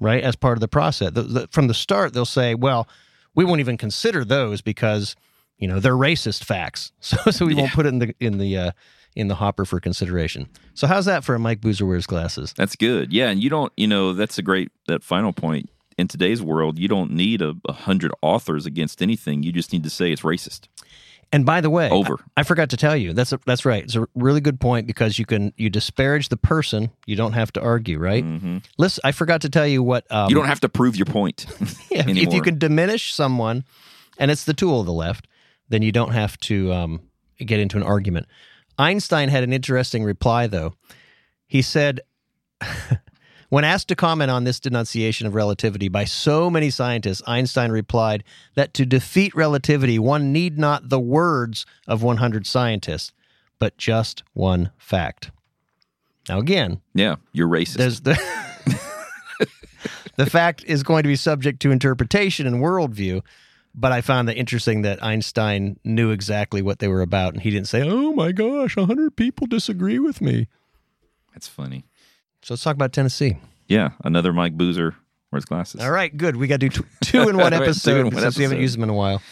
right, 0.00 0.22
as 0.22 0.34
part 0.34 0.56
of 0.56 0.60
the 0.60 0.68
process. 0.68 1.12
The, 1.12 1.22
the, 1.22 1.48
from 1.48 1.68
the 1.68 1.74
start, 1.74 2.12
they'll 2.12 2.24
say, 2.24 2.54
"Well, 2.54 2.88
we 3.34 3.44
won't 3.44 3.60
even 3.60 3.76
consider 3.76 4.24
those 4.24 4.62
because 4.62 5.14
you 5.58 5.68
know 5.68 5.78
they're 5.78 5.94
racist 5.94 6.44
facts, 6.44 6.92
so 7.00 7.16
so 7.30 7.46
we 7.46 7.54
won't 7.54 7.72
put 7.72 7.86
it 7.86 7.90
in 7.90 7.98
the 7.98 8.14
in 8.18 8.38
the 8.38 8.56
uh, 8.56 8.70
in 9.14 9.28
the 9.28 9.36
hopper 9.36 9.64
for 9.64 9.78
consideration." 9.78 10.48
So 10.74 10.86
how's 10.86 11.04
that 11.04 11.24
for 11.24 11.34
a 11.34 11.38
Mike 11.38 11.60
Boozer 11.60 11.86
wears 11.86 12.06
glasses? 12.06 12.52
That's 12.56 12.74
good. 12.74 13.12
Yeah, 13.12 13.28
and 13.28 13.42
you 13.42 13.50
don't, 13.50 13.72
you 13.76 13.86
know, 13.86 14.12
that's 14.14 14.38
a 14.38 14.42
great 14.42 14.72
that 14.88 15.02
final 15.04 15.32
point. 15.32 15.70
In 15.98 16.08
today's 16.08 16.40
world, 16.40 16.78
you 16.78 16.88
don't 16.88 17.10
need 17.10 17.42
a, 17.42 17.54
a 17.68 17.74
hundred 17.74 18.10
authors 18.22 18.64
against 18.64 19.02
anything. 19.02 19.42
You 19.42 19.52
just 19.52 19.70
need 19.70 19.82
to 19.82 19.90
say 19.90 20.10
it's 20.10 20.22
racist. 20.22 20.68
And 21.32 21.46
by 21.46 21.60
the 21.60 21.70
way, 21.70 21.88
Over. 21.90 22.16
I, 22.36 22.40
I 22.40 22.42
forgot 22.42 22.70
to 22.70 22.76
tell 22.76 22.96
you. 22.96 23.12
That's 23.12 23.32
a, 23.32 23.38
that's 23.46 23.64
right. 23.64 23.84
It's 23.84 23.94
a 23.94 24.08
really 24.16 24.40
good 24.40 24.58
point 24.58 24.86
because 24.88 25.16
you 25.18 25.24
can 25.26 25.52
you 25.56 25.70
disparage 25.70 26.28
the 26.28 26.36
person, 26.36 26.90
you 27.06 27.14
don't 27.14 27.34
have 27.34 27.52
to 27.52 27.60
argue, 27.62 27.98
right? 27.98 28.24
hmm 28.24 28.58
Listen, 28.78 29.00
I 29.04 29.12
forgot 29.12 29.42
to 29.42 29.48
tell 29.48 29.66
you 29.66 29.80
what 29.82 30.10
um, 30.10 30.28
you 30.28 30.34
don't 30.34 30.46
have 30.48 30.60
to 30.60 30.68
prove 30.68 30.96
your 30.96 31.06
point. 31.06 31.46
Yeah, 31.90 32.02
if- 32.08 32.16
if 32.16 32.32
you 32.34 32.42
can 32.42 32.58
diminish 32.58 33.14
someone, 33.14 33.64
and 34.18 34.30
it's 34.30 34.44
the 34.44 34.54
tool 34.54 34.80
of 34.80 34.86
the 34.86 34.92
left, 34.92 35.26
then 35.68 35.82
you 35.82 35.92
don't 35.92 36.12
have 36.12 36.36
to 36.40 36.72
um, 36.72 37.00
get 37.38 37.60
into 37.60 37.76
an 37.76 37.82
argument. 37.84 38.26
Einstein 38.78 39.28
had 39.28 39.44
an 39.44 39.52
interesting 39.52 40.02
reply, 40.04 40.46
though. 40.48 40.74
He 41.46 41.62
said, 41.62 42.00
when 43.50 43.64
asked 43.64 43.88
to 43.88 43.96
comment 43.96 44.30
on 44.30 44.44
this 44.44 44.60
denunciation 44.60 45.26
of 45.26 45.34
relativity 45.34 45.88
by 45.88 46.04
so 46.04 46.48
many 46.48 46.70
scientists, 46.70 47.20
Einstein 47.26 47.70
replied 47.70 48.24
that 48.54 48.72
to 48.74 48.86
defeat 48.86 49.34
relativity, 49.34 49.98
one 49.98 50.32
need 50.32 50.56
not 50.56 50.88
the 50.88 51.00
words 51.00 51.66
of 51.86 52.02
100 52.02 52.46
scientists, 52.46 53.12
but 53.58 53.76
just 53.76 54.22
one 54.32 54.70
fact. 54.78 55.32
Now, 56.28 56.38
again, 56.38 56.80
yeah, 56.94 57.16
you're 57.32 57.48
racist. 57.48 58.04
the 58.04 59.48
the 60.16 60.26
fact 60.26 60.64
is 60.64 60.82
going 60.84 61.02
to 61.02 61.08
be 61.08 61.16
subject 61.16 61.60
to 61.62 61.72
interpretation 61.72 62.46
and 62.46 62.56
worldview. 62.56 63.22
But 63.72 63.92
I 63.92 64.00
found 64.00 64.28
that 64.28 64.36
interesting 64.36 64.82
that 64.82 65.02
Einstein 65.02 65.78
knew 65.84 66.10
exactly 66.10 66.60
what 66.60 66.80
they 66.80 66.88
were 66.88 67.02
about, 67.02 67.34
and 67.34 67.42
he 67.42 67.50
didn't 67.50 67.68
say, 67.68 67.82
"Oh 67.82 68.12
my 68.12 68.32
gosh, 68.32 68.76
a 68.76 68.86
hundred 68.86 69.14
people 69.16 69.46
disagree 69.46 69.98
with 69.98 70.20
me." 70.20 70.48
That's 71.32 71.46
funny. 71.46 71.84
So 72.42 72.54
let's 72.54 72.62
talk 72.62 72.74
about 72.74 72.92
Tennessee. 72.92 73.36
Yeah, 73.68 73.90
another 74.04 74.32
Mike 74.32 74.56
Boozer 74.56 74.94
wears 75.30 75.44
glasses. 75.44 75.80
All 75.80 75.90
right, 75.90 76.14
good. 76.16 76.36
We 76.36 76.46
got 76.46 76.60
to 76.60 76.68
do 76.68 76.82
t- 76.82 76.88
two 77.04 77.28
in 77.28 77.36
one 77.38 77.52
episode 77.52 78.00
in 78.06 78.10
one 78.10 78.22
since 78.22 78.36
we 78.36 78.42
haven't 78.44 78.60
used 78.60 78.74
them 78.76 78.82
in 78.82 78.88
a 78.90 78.94
while. 78.94 79.22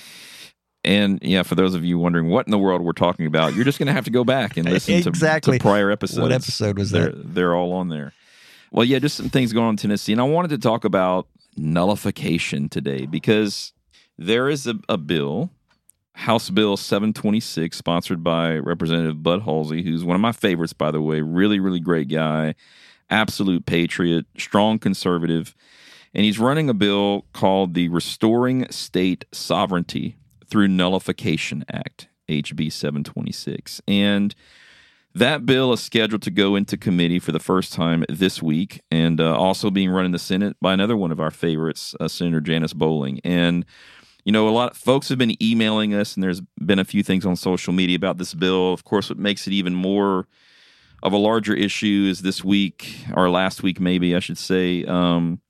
And 0.85 1.19
yeah, 1.23 1.43
for 1.43 1.55
those 1.55 1.75
of 1.75 1.85
you 1.85 1.99
wondering 1.99 2.29
what 2.29 2.47
in 2.47 2.51
the 2.51 2.59
world 2.59 2.83
we're 2.83 2.93
talking 2.93 3.27
about, 3.27 3.55
you're 3.55 3.65
just 3.65 3.79
going 3.79 3.89
to 3.89 3.93
have 3.93 4.05
to 4.05 4.11
go 4.11 4.25
back 4.25 4.57
and 4.57 4.69
listen 4.71 5.03
to- 5.03 5.09
Exactly. 5.09 5.59
to, 5.59 5.63
prior 5.63 5.91
episodes. 5.91 6.21
What 6.21 6.33
episode 6.33 6.79
was 6.79 6.91
they're, 6.91 7.11
that? 7.11 7.35
They're 7.35 7.55
all 7.55 7.73
on 7.73 7.89
there. 7.89 8.13
Well, 8.71 8.85
yeah, 8.85 8.99
just 8.99 9.17
some 9.17 9.31
things 9.31 9.53
going 9.53 9.67
on 9.67 9.73
in 9.73 9.77
Tennessee. 9.79 10.13
And 10.13 10.21
I 10.21 10.25
wanted 10.25 10.49
to 10.51 10.59
talk 10.59 10.85
about 10.85 11.27
nullification 11.57 12.69
today 12.69 13.07
because 13.07 13.73
there 14.19 14.49
is 14.49 14.67
a, 14.67 14.75
a 14.89 14.99
bill, 14.99 15.51
House 16.15 16.51
Bill 16.51 16.77
726, 16.77 17.77
sponsored 17.77 18.23
by 18.23 18.57
Representative 18.57 19.23
Bud 19.23 19.45
Hulsey, 19.45 19.83
who's 19.83 20.05
one 20.05 20.15
of 20.15 20.21
my 20.21 20.33
favorites, 20.33 20.73
by 20.73 20.91
the 20.91 21.01
way. 21.01 21.23
Really, 21.23 21.61
really 21.61 21.81
great 21.81 22.09
guy, 22.09 22.55
absolute 23.11 23.67
patriot, 23.67 24.27
strong 24.37 24.79
conservative. 24.79 25.55
And 26.15 26.25
he's 26.25 26.39
running 26.39 26.69
a 26.69 26.75
bill 26.75 27.27
called 27.33 27.75
the 27.75 27.89
Restoring 27.89 28.71
State 28.71 29.25
Sovereignty 29.33 30.17
Through 30.49 30.69
Nullification 30.69 31.65
Act, 31.71 32.09
HB 32.29 32.73
726. 32.73 33.81
And 33.87 34.35
that 35.15 35.47
bill 35.47 35.73
is 35.73 35.81
scheduled 35.81 36.23
to 36.23 36.31
go 36.31 36.57
into 36.57 36.77
committee 36.77 37.19
for 37.19 37.33
the 37.33 37.41
first 37.41 37.73
time 37.73 38.05
this 38.09 38.43
week, 38.43 38.83
and 38.91 39.21
uh, 39.21 39.37
also 39.37 39.71
being 39.71 39.91
run 39.91 40.05
in 40.05 40.13
the 40.13 40.19
Senate 40.19 40.57
by 40.61 40.73
another 40.73 40.97
one 40.97 41.11
of 41.11 41.21
our 41.21 41.31
favorites, 41.31 41.95
uh, 41.99 42.09
Senator 42.09 42.41
Janice 42.41 42.73
Bowling. 42.73 43.21
And 43.25 43.65
you 44.25 44.33
know, 44.33 44.47
a 44.47 44.51
lot 44.51 44.73
of 44.73 44.77
folks 44.77 45.09
have 45.09 45.17
been 45.17 45.43
emailing 45.43 45.95
us, 45.95 46.15
and 46.15 46.23
there's 46.23 46.43
been 46.63 46.79
a 46.79 46.85
few 46.85 47.03
things 47.03 47.25
on 47.25 47.35
social 47.35 47.73
media 47.73 47.97
about 47.97 48.19
this 48.19 48.35
bill. 48.35 48.75
Of 48.75 48.85
course, 48.85 49.09
what 49.09 49.19
makes 49.19 49.47
it 49.47 49.55
even 49.55 49.75
more 49.75 50.27
of 51.03 51.13
a 51.13 51.17
larger 51.17 51.55
issue 51.55 52.07
is 52.11 52.23
this 52.23 52.43
week, 52.45 53.05
or 53.15 53.31
last 53.31 53.63
week, 53.63 53.81
maybe 53.81 54.15
I 54.17 54.19
should 54.21 54.39
say, 54.39 54.85
um, 54.85 55.41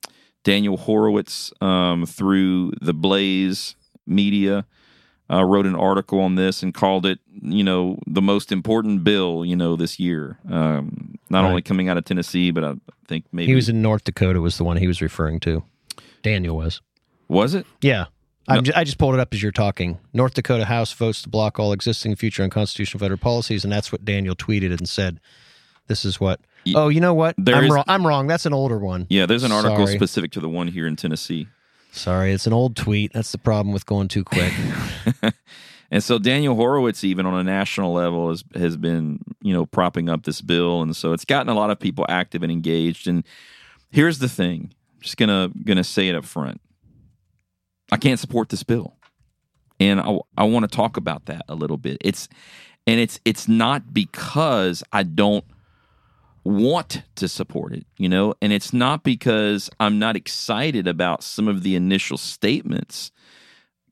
Daniel 0.43 0.77
Horowitz 0.77 1.51
um, 1.61 2.05
through 2.05 2.71
the 2.81 2.93
Blaze 2.93 3.75
Media 4.07 4.65
uh, 5.31 5.43
wrote 5.43 5.65
an 5.65 5.75
article 5.75 6.19
on 6.21 6.35
this 6.35 6.63
and 6.63 6.73
called 6.73 7.05
it, 7.05 7.19
you 7.41 7.63
know, 7.63 7.99
the 8.07 8.21
most 8.21 8.51
important 8.51 9.03
bill, 9.03 9.45
you 9.45 9.55
know, 9.55 9.75
this 9.75 9.99
year. 9.99 10.39
Um, 10.49 11.15
not 11.29 11.41
Right. 11.43 11.49
only 11.49 11.61
coming 11.61 11.87
out 11.89 11.97
of 11.97 12.05
Tennessee, 12.05 12.51
but 12.51 12.63
I 12.63 12.73
think 13.07 13.25
maybe 13.31 13.47
He 13.47 13.55
was 13.55 13.69
in 13.69 13.81
North 13.81 14.03
Dakota. 14.05 14.41
Was 14.41 14.57
the 14.57 14.63
one 14.63 14.77
he 14.77 14.87
was 14.87 15.01
referring 15.01 15.39
to? 15.41 15.63
Daniel 16.23 16.57
was. 16.57 16.81
was 17.27 17.53
it? 17.53 17.65
Yeah. 17.81 18.05
No. 18.55 18.71
I 18.75 18.83
just 18.83 18.97
pulled 18.97 19.13
it 19.13 19.19
up 19.19 19.33
as 19.33 19.41
you're 19.43 19.51
talking. 19.51 19.99
North 20.13 20.33
Dakota 20.33 20.65
House 20.65 20.91
votes 20.93 21.21
to 21.23 21.29
block 21.29 21.59
all 21.59 21.71
existing 21.73 22.15
future 22.15 22.43
unconstitutional 22.43 22.99
federal 22.99 23.17
policies, 23.19 23.63
and 23.63 23.71
that's 23.71 23.91
what 23.91 24.03
Daniel 24.05 24.35
tweeted 24.35 24.71
and 24.77 24.87
said. 24.87 25.19
This 25.87 26.05
is 26.05 26.19
what. 26.19 26.39
Oh, 26.75 26.89
you 26.89 26.99
know 27.01 27.13
what? 27.13 27.35
there 27.37 27.55
I'm 27.55 27.63
is- 27.65 27.71
wrong. 27.71 27.83
I'm 27.87 28.05
wrong. 28.05 28.27
That's 28.27 28.45
an 28.45 28.53
older 28.53 28.77
one. 28.77 29.07
Yeah, 29.09 29.25
there's 29.25 29.43
an 29.43 29.51
article 29.51 29.87
Sorry. 29.87 29.97
specific 29.97 30.31
to 30.33 30.39
the 30.39 30.49
one 30.49 30.67
here 30.67 30.85
in 30.87 30.95
Tennessee. 30.95 31.47
Sorry, 31.91 32.31
it's 32.31 32.45
an 32.45 32.53
old 32.53 32.75
tweet. 32.75 33.13
That's 33.13 33.31
the 33.31 33.39
problem 33.39 33.73
with 33.73 33.85
going 33.85 34.07
too 34.07 34.23
quick. 34.23 34.53
And 35.91 36.03
so 36.03 36.19
Daniel 36.19 36.53
Horowitz, 36.55 37.03
even 37.03 37.25
on 37.25 37.33
a 37.33 37.43
national 37.43 37.93
level, 37.93 38.29
has 38.29 38.43
has 38.53 38.77
been 38.77 39.21
you 39.41 39.53
know 39.53 39.65
propping 39.65 40.07
up 40.07 40.23
this 40.23 40.39
bill, 40.39 40.83
and 40.83 40.95
so 40.95 41.13
it's 41.13 41.25
gotten 41.25 41.49
a 41.49 41.55
lot 41.55 41.71
of 41.71 41.79
people 41.79 42.05
active 42.07 42.43
and 42.43 42.51
engaged. 42.51 43.07
And 43.07 43.23
here's 43.89 44.19
the 44.19 44.29
thing: 44.29 44.69
I'm 44.95 45.01
just 45.01 45.17
gonna 45.17 45.49
gonna 45.65 45.83
say 45.83 46.07
it 46.07 46.15
up 46.15 46.25
front. 46.25 46.61
I 47.91 47.97
can't 47.97 48.19
support 48.19 48.49
this 48.49 48.63
bill, 48.63 48.95
and 49.79 49.99
I 49.99 50.17
I 50.37 50.43
want 50.45 50.69
to 50.69 50.75
talk 50.75 50.97
about 50.97 51.25
that 51.25 51.43
a 51.49 51.55
little 51.55 51.77
bit. 51.77 51.97
It's 52.01 52.27
and 52.87 52.99
it's 52.99 53.19
it's 53.25 53.47
not 53.47 53.93
because 53.93 54.83
I 54.91 55.03
don't 55.03 55.45
want 56.43 57.03
to 57.15 57.27
support 57.27 57.73
it, 57.73 57.85
you 57.97 58.09
know, 58.09 58.33
and 58.41 58.51
it's 58.53 58.73
not 58.73 59.03
because 59.03 59.69
I'm 59.79 59.99
not 59.99 60.15
excited 60.15 60.87
about 60.87 61.23
some 61.23 61.47
of 61.47 61.63
the 61.63 61.75
initial 61.75 62.17
statements 62.17 63.11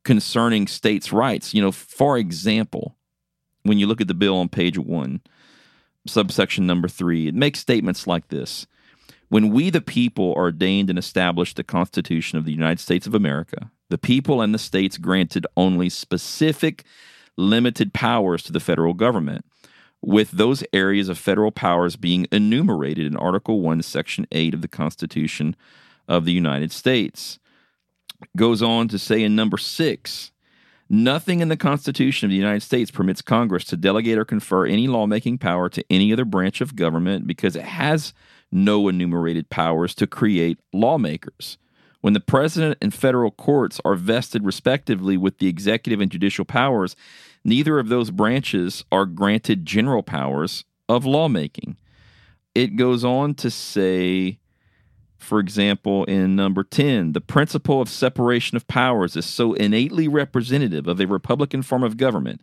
concerning 0.03 0.67
states' 0.67 1.11
rights. 1.11 1.53
You 1.53 1.61
know, 1.61 1.71
for 1.71 2.17
example, 2.17 2.95
when 3.63 3.77
you 3.77 3.87
look 3.87 4.01
at 4.01 4.07
the 4.07 4.13
bill 4.13 4.37
on 4.37 4.49
page 4.49 4.77
one, 4.77 5.21
subsection 6.07 6.65
number 6.65 6.87
three, 6.87 7.27
it 7.27 7.35
makes 7.35 7.59
statements 7.59 8.07
like 8.07 8.29
this 8.29 8.65
When 9.29 9.49
we, 9.49 9.69
the 9.69 9.81
people, 9.81 10.31
ordained 10.31 10.89
and 10.89 10.97
established 10.97 11.57
the 11.57 11.63
Constitution 11.63 12.37
of 12.37 12.45
the 12.45 12.53
United 12.53 12.79
States 12.79 13.05
of 13.05 13.13
America, 13.13 13.71
the 13.89 13.97
people 13.97 14.41
and 14.41 14.53
the 14.53 14.59
states 14.59 14.97
granted 14.97 15.45
only 15.55 15.89
specific, 15.89 16.83
limited 17.37 17.93
powers 17.93 18.43
to 18.43 18.51
the 18.51 18.59
federal 18.59 18.93
government. 18.93 19.45
With 20.01 20.31
those 20.31 20.63
areas 20.73 21.09
of 21.09 21.17
federal 21.17 21.51
powers 21.51 21.95
being 21.95 22.27
enumerated 22.31 23.07
in 23.07 23.17
Article 23.17 23.61
1, 23.61 23.81
Section 23.81 24.27
8 24.31 24.53
of 24.53 24.61
the 24.61 24.67
Constitution 24.67 25.55
of 26.07 26.25
the 26.25 26.31
United 26.31 26.71
States 26.71 27.39
goes 28.35 28.61
on 28.61 28.87
to 28.87 28.97
say 28.97 29.23
in 29.23 29.35
number 29.35 29.57
six 29.57 30.31
nothing 30.89 31.41
in 31.41 31.49
the 31.49 31.57
Constitution 31.57 32.25
of 32.25 32.29
the 32.29 32.37
United 32.37 32.61
States 32.61 32.89
permits 32.89 33.21
Congress 33.21 33.65
to 33.65 33.77
delegate 33.77 34.17
or 34.17 34.25
confer 34.25 34.65
any 34.65 34.87
lawmaking 34.87 35.37
power 35.37 35.69
to 35.69 35.83
any 35.89 36.13
other 36.13 36.25
branch 36.25 36.61
of 36.61 36.75
government 36.75 37.27
because 37.27 37.55
it 37.55 37.63
has 37.63 38.13
no 38.51 38.87
enumerated 38.87 39.49
powers 39.49 39.93
to 39.95 40.07
create 40.07 40.59
lawmakers. 40.71 41.57
When 42.01 42.13
the 42.13 42.19
president 42.19 42.77
and 42.81 42.93
federal 42.93 43.31
courts 43.31 43.81
are 43.83 43.95
vested 43.95 44.43
respectively 44.43 45.17
with 45.17 45.39
the 45.39 45.47
executive 45.47 45.99
and 45.99 46.11
judicial 46.11 46.45
powers, 46.45 46.95
neither 47.43 47.79
of 47.79 47.89
those 47.89 48.11
branches 48.11 48.85
are 48.91 49.05
granted 49.05 49.65
general 49.65 50.03
powers 50.03 50.63
of 50.87 51.05
lawmaking. 51.05 51.77
It 52.53 52.75
goes 52.75 53.03
on 53.03 53.35
to 53.35 53.51
say, 53.51 54.39
for 55.17 55.39
example, 55.39 56.05
in 56.05 56.35
number 56.35 56.63
10, 56.63 57.13
the 57.13 57.21
principle 57.21 57.81
of 57.81 57.89
separation 57.89 58.55
of 58.55 58.67
powers 58.67 59.15
is 59.15 59.25
so 59.25 59.53
innately 59.53 60.07
representative 60.07 60.87
of 60.87 60.99
a 60.99 61.07
Republican 61.07 61.61
form 61.61 61.83
of 61.83 61.97
government 61.97 62.41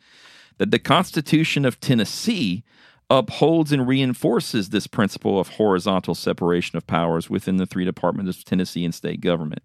that 0.58 0.70
the 0.70 0.78
Constitution 0.78 1.64
of 1.64 1.80
Tennessee 1.80 2.64
upholds 3.10 3.72
and 3.72 3.86
reinforces 3.86 4.70
this 4.70 4.86
principle 4.86 5.38
of 5.38 5.48
horizontal 5.48 6.14
separation 6.14 6.76
of 6.76 6.86
powers 6.86 7.28
within 7.28 7.56
the 7.56 7.66
three 7.66 7.84
departments 7.84 8.36
of 8.36 8.44
Tennessee 8.44 8.84
and 8.84 8.94
state 8.94 9.20
government. 9.20 9.62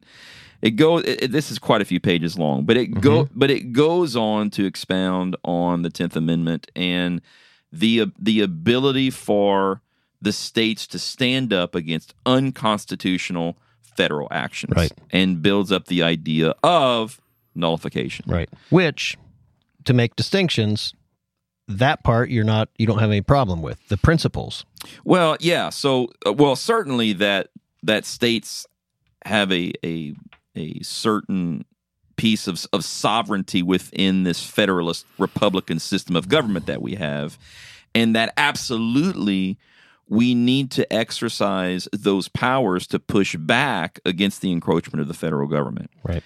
It 0.61 0.71
goes. 0.71 1.03
This 1.03 1.51
is 1.51 1.57
quite 1.57 1.81
a 1.81 1.85
few 1.85 1.99
pages 1.99 2.37
long, 2.37 2.65
but 2.65 2.75
it 2.75 2.91
mm-hmm. 2.91 2.99
go. 2.99 3.29
But 3.33 3.49
it 3.49 3.71
goes 3.71 4.15
on 4.15 4.49
to 4.51 4.65
expound 4.65 5.37
on 5.43 5.83
the 5.83 5.89
Tenth 5.89 6.15
Amendment 6.15 6.69
and 6.75 7.21
the 7.71 8.11
the 8.19 8.41
ability 8.41 9.09
for 9.09 9.81
the 10.21 10.33
states 10.33 10.85
to 10.87 10.99
stand 10.99 11.53
up 11.53 11.75
against 11.75 12.13
unconstitutional 12.25 13.57
federal 13.95 14.27
actions, 14.31 14.73
Right. 14.75 14.91
And 15.11 15.41
builds 15.41 15.71
up 15.71 15.87
the 15.87 16.03
idea 16.03 16.53
of 16.63 17.21
nullification, 17.55 18.25
right. 18.27 18.49
Which, 18.69 19.17
to 19.85 19.93
make 19.93 20.15
distinctions, 20.15 20.93
that 21.69 22.03
part 22.03 22.29
you're 22.29 22.43
not 22.43 22.69
you 22.77 22.85
don't 22.87 22.99
have 22.99 23.09
any 23.11 23.21
problem 23.21 23.61
with. 23.61 23.87
The 23.87 23.97
principles. 23.97 24.65
Well, 25.05 25.37
yeah. 25.39 25.69
So, 25.69 26.09
uh, 26.25 26.33
well, 26.33 26.55
certainly 26.55 27.13
that 27.13 27.49
that 27.83 28.05
states 28.05 28.65
have 29.25 29.51
a 29.51 29.71
a 29.85 30.13
a 30.55 30.81
certain 30.81 31.65
piece 32.17 32.47
of 32.47 32.65
of 32.73 32.83
sovereignty 32.83 33.61
within 33.63 34.23
this 34.23 34.43
federalist 34.43 35.05
republican 35.17 35.79
system 35.79 36.15
of 36.15 36.27
government 36.27 36.65
that 36.65 36.81
we 36.81 36.95
have, 36.95 37.37
and 37.95 38.15
that 38.15 38.33
absolutely 38.35 39.57
we 40.07 40.33
need 40.33 40.71
to 40.71 40.91
exercise 40.91 41.87
those 41.93 42.27
powers 42.29 42.87
to 42.87 42.97
push 42.99 43.35
back 43.35 43.99
against 44.05 44.41
the 44.41 44.51
encroachment 44.51 44.99
of 44.99 45.07
the 45.07 45.13
federal 45.13 45.47
government 45.47 45.91
Right. 46.03 46.23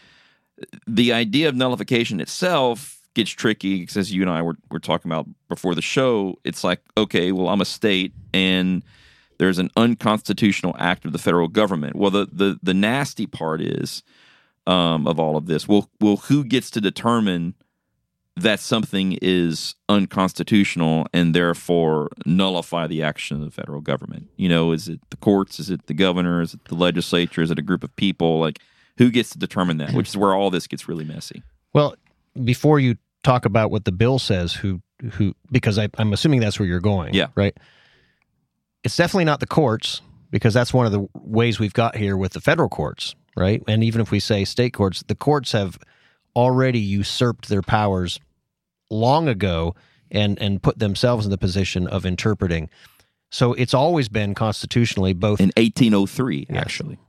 the 0.87 1.11
idea 1.11 1.49
of 1.49 1.55
nullification 1.55 2.21
itself 2.21 3.02
gets 3.13 3.31
tricky 3.31 3.79
because 3.79 3.97
as 3.97 4.11
you 4.11 4.21
and 4.21 4.31
I 4.31 4.41
were, 4.41 4.55
were 4.71 4.79
talking 4.79 5.11
about 5.11 5.27
before 5.49 5.75
the 5.75 5.81
show, 5.81 6.37
it's 6.43 6.63
like, 6.63 6.81
okay, 6.97 7.31
well, 7.31 7.49
I'm 7.49 7.61
a 7.61 7.65
state 7.65 8.13
and 8.33 8.83
there's 9.37 9.59
an 9.59 9.69
unconstitutional 9.75 10.75
act 10.79 11.05
of 11.05 11.11
the 11.11 11.17
federal 11.17 11.47
government. 11.47 11.95
Well, 11.95 12.11
the 12.11 12.27
the, 12.31 12.59
the 12.61 12.73
nasty 12.73 13.25
part 13.25 13.61
is 13.61 14.03
um, 14.67 15.07
of 15.07 15.19
all 15.19 15.37
of 15.37 15.47
this. 15.47 15.67
Well, 15.67 15.89
well, 15.99 16.17
who 16.17 16.43
gets 16.43 16.69
to 16.71 16.81
determine 16.81 17.55
that 18.35 18.59
something 18.59 19.17
is 19.21 19.75
unconstitutional 19.89 21.05
and 21.13 21.35
therefore 21.35 22.09
nullify 22.25 22.87
the 22.87 23.03
action 23.03 23.37
of 23.37 23.43
the 23.43 23.51
federal 23.51 23.81
government? 23.81 24.29
You 24.37 24.49
know, 24.49 24.71
is 24.71 24.87
it 24.87 24.99
the 25.09 25.17
courts? 25.17 25.59
Is 25.59 25.69
it 25.69 25.85
the 25.87 25.93
governor? 25.93 26.41
Is 26.41 26.53
it 26.53 26.65
the 26.65 26.75
legislature? 26.75 27.41
Is 27.41 27.51
it 27.51 27.59
a 27.59 27.63
group 27.63 27.83
of 27.83 27.95
people? 27.95 28.39
Like, 28.39 28.59
who 28.97 29.11
gets 29.11 29.29
to 29.31 29.39
determine 29.39 29.77
that? 29.77 29.93
Which 29.93 30.09
is 30.09 30.17
where 30.17 30.33
all 30.33 30.49
this 30.49 30.67
gets 30.67 30.87
really 30.87 31.05
messy. 31.05 31.43
Well, 31.73 31.95
before 32.41 32.79
you 32.79 32.95
talk 33.23 33.45
about 33.45 33.71
what 33.71 33.85
the 33.85 33.91
bill 33.91 34.19
says, 34.19 34.53
who 34.53 34.81
who 35.13 35.33
because 35.51 35.77
I, 35.77 35.89
I'm 35.97 36.13
assuming 36.13 36.39
that's 36.39 36.59
where 36.59 36.67
you're 36.67 36.79
going. 36.79 37.13
Yeah. 37.13 37.27
Right. 37.35 37.55
It's 38.83 38.97
definitely 38.97 39.25
not 39.25 39.39
the 39.39 39.47
courts 39.47 40.01
because 40.29 40.53
that's 40.53 40.73
one 40.73 40.85
of 40.85 40.91
the 40.91 41.07
ways 41.13 41.59
we've 41.59 41.73
got 41.73 41.95
here 41.95 42.17
with 42.17 42.33
the 42.33 42.41
federal 42.41 42.69
courts, 42.69 43.15
right? 43.35 43.61
And 43.67 43.83
even 43.83 44.01
if 44.01 44.11
we 44.11 44.19
say 44.19 44.45
state 44.45 44.73
courts, 44.73 45.03
the 45.07 45.15
courts 45.15 45.51
have 45.53 45.77
already 46.35 46.79
usurped 46.79 47.49
their 47.49 47.61
powers 47.61 48.19
long 48.89 49.27
ago 49.27 49.75
and 50.11 50.39
and 50.41 50.61
put 50.61 50.79
themselves 50.79 51.25
in 51.25 51.31
the 51.31 51.37
position 51.37 51.87
of 51.87 52.05
interpreting. 52.05 52.69
So 53.31 53.53
it's 53.53 53.73
always 53.73 54.09
been 54.09 54.35
constitutionally 54.35 55.13
both 55.13 55.39
In 55.39 55.51
1803, 55.57 56.47
Yes. 56.49 56.57
actually, 56.61 56.99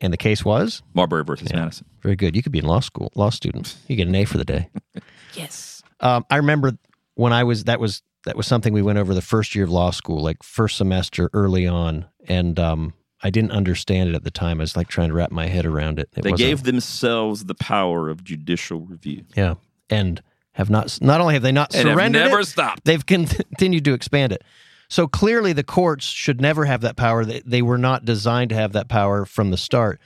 and 0.00 0.12
the 0.12 0.16
case 0.16 0.44
was 0.44 0.82
Marbury 0.94 1.24
versus 1.24 1.48
Yeah. 1.50 1.60
Madison. 1.60 1.86
very 2.02 2.16
good. 2.16 2.34
You 2.36 2.42
could 2.42 2.52
be 2.52 2.58
in 2.60 2.64
law 2.66 2.80
school, 2.80 3.10
law 3.14 3.30
student. 3.30 3.76
You 3.88 3.96
get 3.96 4.08
an 4.08 4.14
A 4.14 4.24
for 4.24 4.38
the 4.38 4.44
day. 4.44 4.68
Yes. 5.34 5.82
Um, 6.00 6.24
I 6.28 6.36
remember 6.36 6.72
when 7.14 7.32
I 7.32 7.44
was 7.44 7.64
that 7.64 7.78
was 7.78 8.02
that 8.24 8.36
was 8.36 8.46
something 8.46 8.72
we 8.72 8.82
went 8.82 8.98
over 8.98 9.14
the 9.14 9.22
first 9.22 9.54
year 9.54 9.64
of 9.64 9.70
law 9.70 9.90
school, 9.92 10.22
like 10.22 10.42
first 10.42 10.76
semester 10.76 11.30
early 11.32 11.66
on, 11.66 12.06
and 12.26 12.58
um, 12.58 12.94
I 13.22 13.30
didn't 13.30 13.52
understand 13.52 14.08
it 14.10 14.14
at 14.16 14.24
the 14.24 14.30
time. 14.30 14.60
I 14.60 14.64
was 14.64 14.76
like 14.76 14.88
trying 14.88 15.08
to 15.10 15.14
wrap 15.14 15.30
my 15.30 15.46
head 15.46 15.64
around 15.66 15.98
it. 16.00 16.08
it 16.16 16.24
They 16.24 16.32
gave 16.32 16.64
themselves 16.64 17.44
the 17.44 17.54
power 17.54 18.08
of 18.08 18.24
judicial 18.24 18.80
review. 18.80 19.24
yeah, 19.36 19.54
and 19.88 20.20
have 20.52 20.68
not 20.68 20.98
not 21.00 21.20
only 21.20 21.34
have 21.34 21.42
they 21.44 21.52
not 21.52 21.72
And 21.74 21.86
have 21.88 21.94
surrendered 21.96 22.22
never 22.24 22.40
it, 22.40 22.46
stopped. 22.46 22.84
they've 22.84 23.06
continued 23.06 23.84
to 23.84 23.92
expand 23.94 24.32
it. 24.32 24.42
So 24.90 25.06
clearly, 25.06 25.52
the 25.52 25.62
courts 25.62 26.04
should 26.04 26.40
never 26.40 26.64
have 26.66 26.80
that 26.82 26.96
power. 26.96 27.24
They, 27.24 27.40
they 27.46 27.62
were 27.62 27.78
not 27.78 28.04
designed 28.04 28.50
to 28.50 28.56
have 28.56 28.72
that 28.72 28.88
power 28.88 29.24
from 29.24 29.50
the 29.50 29.56
start. 29.56 30.00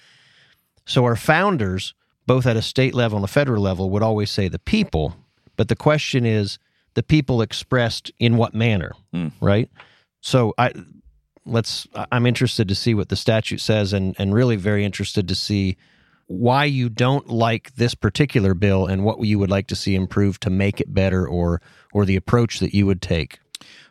So 0.84 1.04
our 1.04 1.16
founders, 1.16 1.94
both 2.26 2.46
at 2.46 2.56
a 2.56 2.62
state 2.62 2.94
level 2.94 3.16
and 3.16 3.24
a 3.24 3.28
federal 3.28 3.62
level, 3.62 3.88
would 3.90 4.02
always 4.02 4.30
say 4.30 4.46
the 4.46 4.58
people. 4.58 5.16
But 5.56 5.68
the 5.68 5.74
question 5.74 6.26
is, 6.26 6.58
the 6.92 7.02
people 7.02 7.40
expressed 7.40 8.12
in 8.18 8.36
what 8.36 8.54
manner, 8.54 8.92
Mm. 9.12 9.32
right? 9.40 9.70
So 10.20 10.52
I 10.58 10.72
let's. 11.46 11.86
I'm 12.12 12.26
interested 12.26 12.68
to 12.68 12.74
see 12.74 12.94
what 12.94 13.08
the 13.08 13.16
statute 13.16 13.60
says, 13.60 13.92
and 13.94 14.14
and 14.18 14.34
really 14.34 14.56
very 14.56 14.84
interested 14.84 15.26
to 15.28 15.34
see 15.34 15.76
why 16.26 16.64
you 16.66 16.88
don't 16.88 17.28
like 17.28 17.74
this 17.76 17.94
particular 17.94 18.54
bill 18.54 18.86
and 18.86 19.04
what 19.04 19.20
you 19.20 19.38
would 19.38 19.50
like 19.50 19.66
to 19.68 19.76
see 19.76 19.94
improved 19.94 20.42
to 20.42 20.50
make 20.50 20.80
it 20.80 20.92
better 20.92 21.26
or 21.26 21.60
or 21.92 22.04
the 22.04 22.16
approach 22.16 22.60
that 22.60 22.74
you 22.74 22.86
would 22.86 23.00
take. 23.02 23.38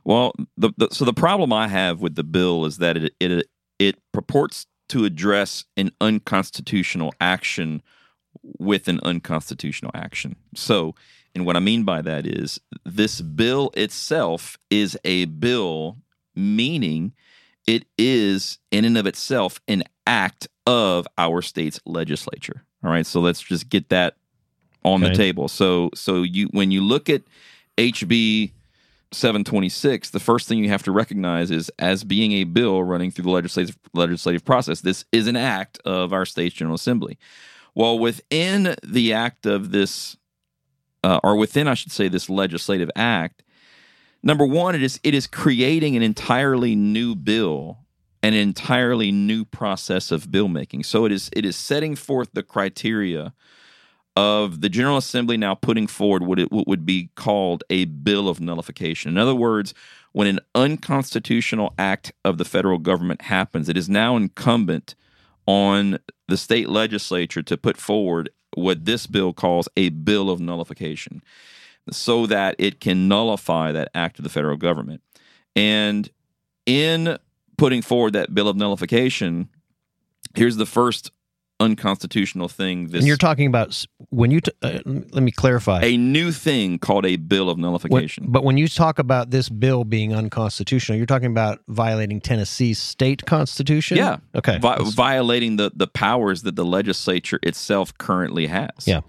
Well, 0.06 0.34
the, 0.58 0.72
the, 0.78 0.89
so 0.92 1.06
the 1.06 1.13
problem 1.13 1.54
I 1.54 1.68
have 1.68 2.02
with 2.02 2.16
the 2.16 2.24
bill 2.24 2.66
is 2.66 2.78
that 2.78 2.98
it 2.98 3.13
it 3.20 3.48
it 3.80 3.96
purports 4.12 4.66
to 4.89 5.06
address 5.06 5.66
an 5.78 5.92
unconstitutional 6.02 7.13
action 7.22 7.82
with 8.60 8.88
an 8.88 9.00
unconstitutional 9.04 9.92
action. 9.94 10.36
So, 10.56 10.96
and 11.34 11.46
what 11.46 11.56
I 11.56 11.60
mean 11.60 11.84
by 11.84 12.02
that 12.02 12.28
is 12.28 12.60
this 12.86 13.22
bill 13.22 13.72
itself 13.76 14.58
is 14.70 14.98
a 15.06 15.26
bill, 15.26 15.98
meaning 16.36 17.13
it 17.66 17.86
is 17.98 18.60
in 18.72 18.86
and 18.86 18.98
of 18.98 19.08
itself 19.08 19.62
an 19.68 19.84
act 20.06 20.48
of 20.68 21.08
our 21.18 21.42
state's 21.42 21.80
legislature. 21.86 22.63
All 22.84 22.92
right, 22.92 23.06
so 23.06 23.22
let's 23.22 23.42
just 23.42 23.70
get 23.70 23.89
that 23.89 24.18
on 24.84 25.00
the 25.00 25.13
table. 25.16 25.48
So, 25.48 25.89
so 25.96 26.24
you 26.24 26.48
when 26.52 26.72
you 26.72 26.82
look 26.82 27.10
at 27.10 27.22
HB 27.78 28.52
726, 29.15 30.10
the 30.10 30.19
first 30.19 30.47
thing 30.47 30.60
you 30.60 30.69
have 30.69 30.84
to 30.84 30.91
recognize 30.91 31.52
is 31.52 31.69
as 31.80 32.04
being 32.04 32.34
a 32.34 32.43
bill 32.43 32.84
running 32.84 33.12
through 33.12 33.26
the 33.26 33.32
legislative 33.32 33.78
legislative 33.93 34.43
process, 34.43 34.82
this 34.82 35.06
is 35.12 35.28
an 35.28 35.36
act 35.36 35.80
of 35.86 36.13
our 36.13 36.26
state's 36.26 36.56
General 36.56 36.76
Assembly. 36.76 37.17
Well, 37.76 37.97
within 37.97 38.76
the 38.84 39.13
act 39.13 39.45
of 39.45 39.71
this, 39.71 40.17
uh, 41.04 41.19
or 41.23 41.36
within, 41.36 41.67
I 41.67 41.73
should 41.73 41.91
say, 41.91 42.08
this 42.08 42.30
legislative 42.30 42.91
act, 42.95 43.43
number 44.21 44.45
one, 44.45 44.76
it 44.76 44.84
is 44.84 44.99
it 45.04 45.13
is 45.13 45.28
creating 45.28 45.95
an 45.95 46.04
entirely 46.04 46.76
new 46.76 47.15
bill, 47.15 47.80
an 48.21 48.34
entirely 48.34 49.12
new 49.12 49.45
process 49.45 50.12
of 50.12 50.32
bill 50.32 50.47
making. 50.47 50.84
So 50.84 51.06
it 51.06 51.12
is 51.12 51.30
it 51.34 51.45
is 51.45 51.56
setting 51.56 51.95
forth 51.95 52.30
the 52.34 52.43
criteria 52.43 53.34
of 54.15 54.62
the 54.62 54.69
General 54.69 54.97
Assembly 54.97 55.38
now 55.38 55.56
putting 55.56 55.88
forward 55.88 56.23
what 56.23 56.39
it 56.39 56.52
what 56.52 56.67
would 56.67 56.86
be 56.86 57.10
called 57.15 57.63
a 57.69 57.86
bill 57.86 58.30
of 58.30 58.39
nullification. 58.39 59.12
In 59.12 59.17
other 59.17 59.36
words, 59.36 59.73
when 60.12 60.28
an 60.28 60.39
unconstitutional 60.54 61.73
act 61.80 62.12
of 62.23 62.38
the 62.38 62.45
federal 62.45 62.78
government 62.78 63.23
happens, 63.23 63.69
it 63.69 63.78
is 63.78 63.89
now 63.89 64.15
incumbent 64.15 64.95
on 65.45 65.99
the 66.28 66.38
state 66.38 66.69
legislature 66.69 67.41
to 67.43 67.58
put 67.58 67.78
forward 67.78 68.30
what 68.56 68.86
this 68.86 69.08
bill 69.08 69.34
calls 69.34 69.67
a 69.76 69.89
bill 69.89 70.30
of 70.30 70.39
nullification 70.39 71.21
so 71.89 72.26
that 72.28 72.56
it 72.60 72.80
can 72.80 73.08
nullify 73.08 73.71
that 73.71 73.89
act 73.93 74.19
of 74.19 74.23
the 74.23 74.30
federal 74.30 74.56
government. 74.56 75.02
And 75.56 76.10
in 76.65 77.17
putting 77.58 77.82
forward 77.82 78.13
that 78.13 78.34
bill 78.34 78.47
of 78.47 78.56
nullification, 78.56 79.49
here's 80.36 80.56
the 80.56 80.65
first 80.65 81.12
unconstitutional 81.63 82.47
thing 82.47 82.88
this 82.89 82.99
and 82.99 83.08
you're 83.08 83.17
talking 83.17 83.47
about 83.47 83.86
when 84.10 84.30
you. 84.32 84.41
T- 84.41 84.52
uh, 84.62 84.80
let 84.86 85.23
me 85.23 85.32
clarify. 85.32 85.82
a 85.82 85.97
new 85.97 86.32
thing 86.32 86.78
called 86.78 87.06
a 87.06 87.15
bill 87.15 87.49
of 87.49 87.58
When- 87.58 87.62
nullification. 87.63 88.26
but 88.28 88.43
when 88.43 88.58
you 88.58 88.67
talk 88.67 88.99
about 88.99 89.32
this 89.32 89.49
bill 89.49 89.84
being 89.84 90.13
unconstitutional, 90.13 90.97
you're 90.97 91.06
talking 91.08 91.32
about 91.32 91.60
violating 91.67 92.21
Tennessee's 92.21 92.80
state 92.80 93.26
constitution. 93.26 93.97
Yeah. 93.97 94.17
Okay. 94.36 94.58
Vi- 94.60 94.78
violating 94.91 95.56
the, 95.56 95.71
the 95.76 95.88
powers 95.88 96.43
that 96.43 96.56
the 96.56 96.65
legislature 96.65 97.39
itself 97.43 97.97
currently 97.97 98.47
has. 98.47 98.69
Yeah. 98.86 99.02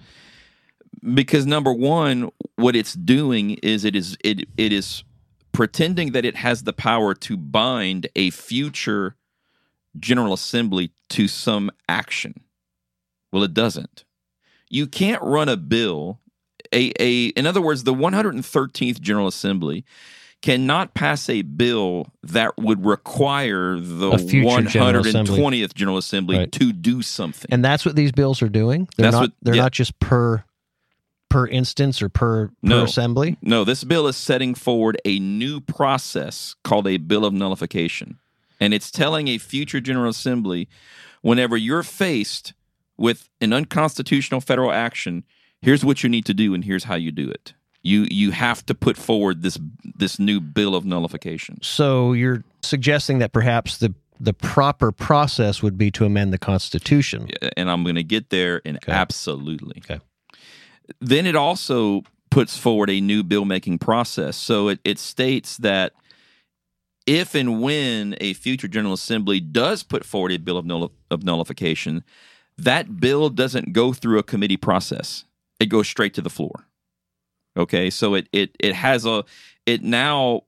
Because 1.14 1.44
number 1.46 1.72
one, 1.72 2.30
what 2.56 2.74
it's 2.74 2.94
doing 2.94 3.50
is 3.62 3.84
it 3.84 3.94
is 3.94 4.16
it 4.24 4.48
it 4.56 4.72
is 4.72 5.04
pretending 5.52 6.12
that 6.12 6.24
it 6.24 6.36
has 6.36 6.62
the 6.62 6.72
power 6.72 7.14
to 7.14 7.36
bind 7.36 8.06
a 8.16 8.30
future 8.30 9.14
General 9.98 10.33
Assembly 10.33 10.90
to 11.11 11.28
some 11.28 11.70
action. 11.88 12.40
Well, 13.33 13.42
it 13.42 13.54
doesn't. 13.54 14.04
You 14.70 14.87
can't 14.87 15.22
run 15.22 15.48
a 15.48 15.57
bill. 15.57 16.20
A, 16.72 16.92
a 17.00 17.26
in 17.28 17.46
other 17.46 17.61
words, 17.61 17.85
the 17.85 17.94
113th 17.94 19.00
General 19.00 19.26
Assembly 19.28 19.85
cannot 20.42 20.92
pass 20.94 21.28
a 21.30 21.42
bill 21.42 22.07
that 22.22 22.57
would 22.59 22.85
require 22.85 23.78
the 23.78 24.11
A 24.11 24.18
future 24.18 24.62
General 24.68 25.02
120th 25.02 25.07
Assembly. 25.09 25.68
General 25.74 25.96
Assembly 25.98 26.37
Right. 26.38 26.52
to 26.52 26.72
do 26.72 27.00
something. 27.02 27.48
and 27.50 27.64
that's 27.64 27.85
what 27.87 27.96
these 27.96 28.12
bills 28.12 28.42
are 28.42 28.48
doing. 28.50 28.88
They're 28.96 29.04
That's 29.04 29.14
not. 29.14 29.20
what- 29.22 29.33
they're 29.42 29.54
yeah. 29.54 29.62
not 29.62 29.72
just 29.72 29.98
per 30.00 30.44
per 31.30 31.46
instance 31.48 32.00
or 32.00 32.09
per 32.09 32.50
No. 32.62 32.80
per 32.80 32.85
assembly. 32.85 33.37
No, 33.42 33.64
this 33.64 33.83
bill 33.83 34.07
is 34.07 34.16
setting 34.16 34.54
forward 34.54 35.00
a 35.04 35.18
new 35.18 35.61
process 35.61 36.54
called 36.62 36.87
a 36.87 36.96
bill 36.98 37.24
of 37.24 37.33
nullification. 37.33 38.18
And 38.64 38.72
it's 38.72 38.90
telling 38.90 39.29
a 39.29 39.37
future 39.37 39.79
General 39.81 40.09
Assembly 40.09 40.68
whenever 41.20 41.55
you're 41.55 41.83
faced 41.83 42.55
with 42.96 43.29
an 43.42 43.53
unconstitutional 43.53 44.40
federal 44.40 44.72
action, 44.72 45.24
here's 45.61 45.85
what 45.85 46.03
you 46.03 46.09
need 46.09 46.24
to 46.24 46.33
do 46.35 46.55
and 46.55 46.64
here's 46.64 46.85
how 46.85 46.94
you 46.94 47.12
do 47.12 47.29
it. 47.29 47.53
You 47.83 48.07
you 48.11 48.31
have 48.31 48.64
to 48.66 48.74
put 48.74 48.96
forward 48.96 49.42
this 49.42 49.59
this 49.98 50.18
new 50.18 50.40
bill 50.40 50.74
of 50.74 50.87
nullification. 50.87 51.59
So 51.62 52.14
you're 52.14 52.42
suggesting 52.62 53.18
that 53.18 53.33
perhaps 53.33 53.77
the 53.77 53.94
the 54.18 54.33
proper 54.33 54.92
process 54.92 55.62
would 55.62 55.77
be 55.77 55.90
to 55.90 56.07
amend 56.07 56.33
the 56.33 56.38
Constitution. 56.38 57.29
And 57.57 57.70
I'm 57.70 57.83
going 57.83 57.96
to 57.96 58.05
get 58.05 58.31
there 58.31 58.62
and 58.64 58.79
Okay. 58.79 58.92
absolutely. 58.92 59.83
Okay. 59.85 60.00
Then 61.00 61.27
it 61.27 61.37
also 61.37 62.03
puts 62.31 62.57
forward 62.57 62.88
a 62.88 63.00
new 63.00 63.22
bill 63.22 63.44
making 63.44 63.79
process. 63.79 64.37
So 64.37 64.68
it, 64.68 64.81
it 64.85 64.98
states 64.98 65.59
that 65.59 65.92
if 67.06 67.34
and 67.34 67.60
when 67.62 68.16
a 68.20 68.32
future 68.34 68.68
General 68.68 68.94
Assembly 68.94 69.40
does 69.40 69.82
put 69.82 70.04
forward 70.04 70.32
a 70.32 70.38
bill 70.38 70.56
of, 70.56 70.64
null- 70.64 70.92
of 71.10 71.22
nullification, 71.22 72.02
that 72.56 72.98
bill 73.00 73.28
doesn't 73.30 73.72
go 73.72 73.92
through 73.92 74.18
a 74.18 74.22
committee 74.22 74.56
process. 74.56 75.24
It 75.60 75.66
goes 75.66 75.88
straight 75.88 76.14
to 76.14 76.22
the 76.22 76.30
floor. 76.30 76.66
Okay, 77.56 77.88
so 77.90 78.14
it 78.14 78.28
it 78.32 78.56
it 78.58 78.74
has 78.74 79.06
a 79.06 79.24
it 79.66 79.82
now 79.82 80.42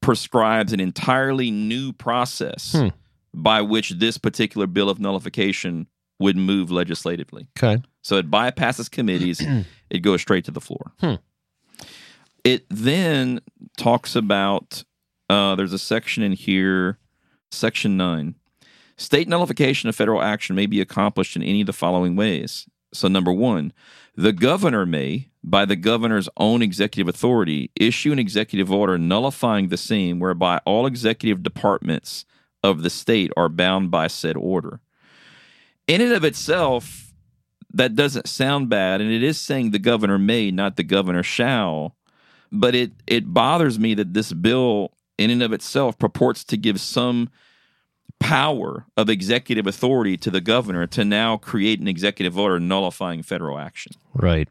prescribes 0.00 0.72
an 0.72 0.80
entirely 0.80 1.50
new 1.50 1.92
process 1.92 2.72
Hmm. 2.72 2.88
by 3.34 3.60
which 3.62 3.90
this 3.90 4.18
particular 4.18 4.66
bill 4.66 4.88
of 4.88 4.98
nullification 5.00 5.86
would 6.20 6.36
move 6.36 6.70
legislatively. 6.70 7.48
Okay. 7.58 7.82
So 8.02 8.16
it 8.16 8.30
bypasses 8.30 8.90
committees. 8.90 9.40
It 9.90 9.98
goes 10.00 10.20
straight 10.22 10.44
to 10.46 10.50
the 10.50 10.60
floor. 10.60 10.92
Hmm. 11.00 11.14
It 12.44 12.64
then 12.70 13.40
talks 13.76 14.16
about 14.16 14.84
uh, 15.28 15.54
there's 15.54 15.72
a 15.72 15.78
section 15.78 16.22
in 16.22 16.32
here, 16.32 16.98
section 17.50 17.96
nine. 17.96 18.34
State 18.96 19.28
nullification 19.28 19.88
of 19.88 19.96
federal 19.96 20.22
action 20.22 20.54
may 20.54 20.66
be 20.66 20.80
accomplished 20.80 21.36
in 21.36 21.42
any 21.42 21.62
of 21.62 21.66
the 21.66 21.72
following 21.72 22.14
ways. 22.14 22.66
So, 22.94 23.08
number 23.08 23.32
one, 23.32 23.72
the 24.16 24.32
governor 24.32 24.84
may, 24.84 25.30
by 25.42 25.64
the 25.64 25.76
governor's 25.76 26.28
own 26.36 26.62
executive 26.62 27.08
authority, 27.08 27.70
issue 27.74 28.12
an 28.12 28.18
executive 28.18 28.70
order 28.70 28.98
nullifying 28.98 29.68
the 29.68 29.76
same, 29.78 30.20
whereby 30.20 30.60
all 30.66 30.86
executive 30.86 31.42
departments 31.42 32.24
of 32.62 32.82
the 32.82 32.90
state 32.90 33.32
are 33.36 33.48
bound 33.48 33.90
by 33.90 34.06
said 34.06 34.36
order. 34.36 34.80
In 35.88 36.00
and 36.00 36.12
of 36.12 36.24
itself, 36.24 37.12
that 37.72 37.94
doesn't 37.94 38.28
sound 38.28 38.68
bad, 38.68 39.00
and 39.00 39.10
it 39.10 39.22
is 39.22 39.38
saying 39.38 39.70
the 39.70 39.78
governor 39.78 40.18
may, 40.18 40.50
not 40.50 40.76
the 40.76 40.84
governor 40.84 41.22
shall. 41.22 41.96
But 42.50 42.74
it 42.74 42.92
it 43.06 43.32
bothers 43.32 43.78
me 43.78 43.94
that 43.94 44.12
this 44.12 44.32
bill, 44.32 44.92
in 45.18 45.30
and 45.30 45.42
of 45.42 45.52
itself, 45.52 45.98
purports 45.98 46.44
to 46.44 46.56
give 46.56 46.80
some 46.80 47.30
power 48.18 48.86
of 48.96 49.10
executive 49.10 49.66
authority 49.66 50.16
to 50.16 50.30
the 50.30 50.40
governor 50.40 50.86
to 50.86 51.04
now 51.04 51.36
create 51.36 51.80
an 51.80 51.88
executive 51.88 52.38
order 52.38 52.60
nullifying 52.60 53.22
federal 53.22 53.58
action. 53.58 53.92
Right. 54.14 54.48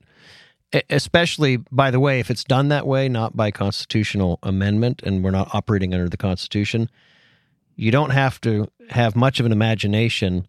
Especially, 0.90 1.58
by 1.58 1.92
the 1.92 2.00
way, 2.00 2.20
if 2.20 2.30
it's 2.30 2.44
done 2.44 2.70
that 2.70 2.88
way, 2.88 3.10
not 3.10 3.36
by 3.36 3.52
constitutional 3.52 4.40
amendment, 4.44 5.02
and 5.04 5.24
we're 5.24 5.32
not 5.32 5.54
operating 5.54 5.94
under 5.94 6.08
the 6.08 6.18
Constitution, 6.18 6.90
you 7.76 7.92
don't 7.92 8.12
have 8.12 8.40
to 8.42 8.68
have 8.90 9.16
much 9.16 9.40
of 9.40 9.46
an 9.46 9.52
imagination 9.52 10.48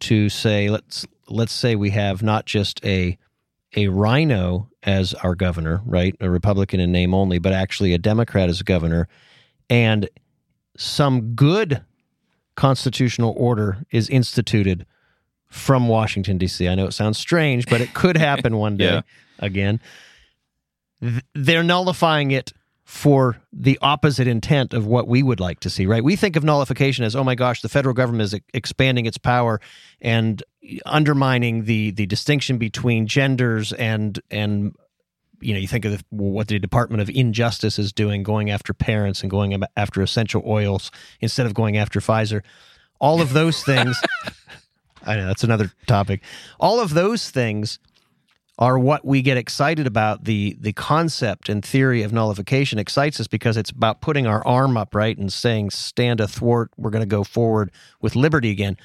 to 0.00 0.28
say 0.28 0.68
let's 0.68 1.06
let's 1.28 1.52
say 1.52 1.74
we 1.74 1.90
have 1.90 2.22
not 2.22 2.46
just 2.46 2.84
a 2.84 3.18
a 3.74 3.88
rhino 3.88 4.68
as 4.82 5.14
our 5.14 5.34
governor, 5.34 5.82
right, 5.84 6.14
a 6.20 6.30
Republican 6.30 6.80
in 6.80 6.92
name 6.92 7.12
only, 7.12 7.38
but 7.38 7.52
actually 7.52 7.92
a 7.92 7.98
Democrat 7.98 8.48
as 8.48 8.62
governor, 8.62 9.08
and 9.70 10.08
some 10.76 11.34
good 11.34 11.82
constitutional 12.54 13.34
order 13.36 13.84
is 13.90 14.08
instituted 14.08 14.86
from 15.48 15.88
Washington 15.88 16.38
D.C. 16.38 16.68
I 16.68 16.74
know 16.74 16.86
it 16.86 16.92
sounds 16.92 17.18
strange, 17.18 17.66
but 17.66 17.80
it 17.80 17.94
could 17.94 18.16
happen 18.16 18.56
one 18.58 18.76
day 18.76 18.84
Yeah. 18.94 19.00
again. 19.38 19.80
They're 21.34 21.62
nullifying 21.62 22.30
it 22.30 22.52
for 22.84 23.36
the 23.52 23.78
opposite 23.82 24.26
intent 24.28 24.72
of 24.72 24.86
what 24.86 25.08
we 25.08 25.22
would 25.22 25.40
like 25.40 25.60
to 25.60 25.68
see, 25.70 25.86
right? 25.86 26.02
We 26.04 26.14
think 26.16 26.36
of 26.36 26.44
nullification 26.44 27.04
as, 27.04 27.16
oh 27.16 27.24
my 27.24 27.34
gosh, 27.34 27.60
the 27.60 27.68
federal 27.68 27.94
government 27.94 28.22
is 28.32 28.40
expanding 28.54 29.06
its 29.06 29.18
power 29.18 29.60
and 30.00 30.42
undermining 30.84 31.64
the 31.64 31.90
the 31.92 32.06
distinction 32.06 32.58
between 32.58 33.06
genders 33.06 33.72
and 33.72 34.20
and 34.30 34.74
you 35.40 35.52
know 35.52 35.60
you 35.60 35.68
think 35.68 35.84
of 35.84 36.04
what 36.10 36.48
the 36.48 36.58
Department 36.58 37.00
of 37.02 37.10
Injustice 37.10 37.78
is 37.78 37.92
doing, 37.92 38.22
going 38.22 38.50
after 38.50 38.72
parents 38.72 39.22
and 39.22 39.30
going 39.30 39.62
after 39.76 40.02
essential 40.02 40.42
oils 40.46 40.90
instead 41.20 41.46
of 41.46 41.54
going 41.54 41.76
after 41.76 42.00
Pfizer. 42.00 42.42
All 43.00 43.20
of 43.20 43.32
those 43.32 43.62
things. 43.62 44.00
I 45.06 45.16
know 45.16 45.26
that's 45.26 45.44
another 45.44 45.70
topic. 45.86 46.22
All 46.58 46.80
of 46.80 46.94
those 46.94 47.30
things 47.30 47.78
are 48.58 48.78
what 48.78 49.04
we 49.04 49.22
get 49.22 49.36
excited 49.36 49.86
about. 49.86 50.24
The 50.24 50.56
the 50.60 50.72
concept 50.72 51.48
and 51.48 51.64
theory 51.64 52.02
of 52.02 52.12
nullification 52.12 52.78
excites 52.78 53.20
us 53.20 53.26
because 53.26 53.56
it's 53.56 53.70
about 53.70 54.00
putting 54.00 54.26
our 54.26 54.46
arm 54.46 54.76
up, 54.76 54.94
right, 54.94 55.16
and 55.16 55.32
saying, 55.32 55.70
"Stand 55.70 56.20
athwart. 56.20 56.70
We're 56.76 56.90
going 56.90 57.02
to 57.02 57.06
go 57.06 57.24
forward 57.24 57.70
with 58.00 58.16
liberty 58.16 58.50
again." 58.50 58.76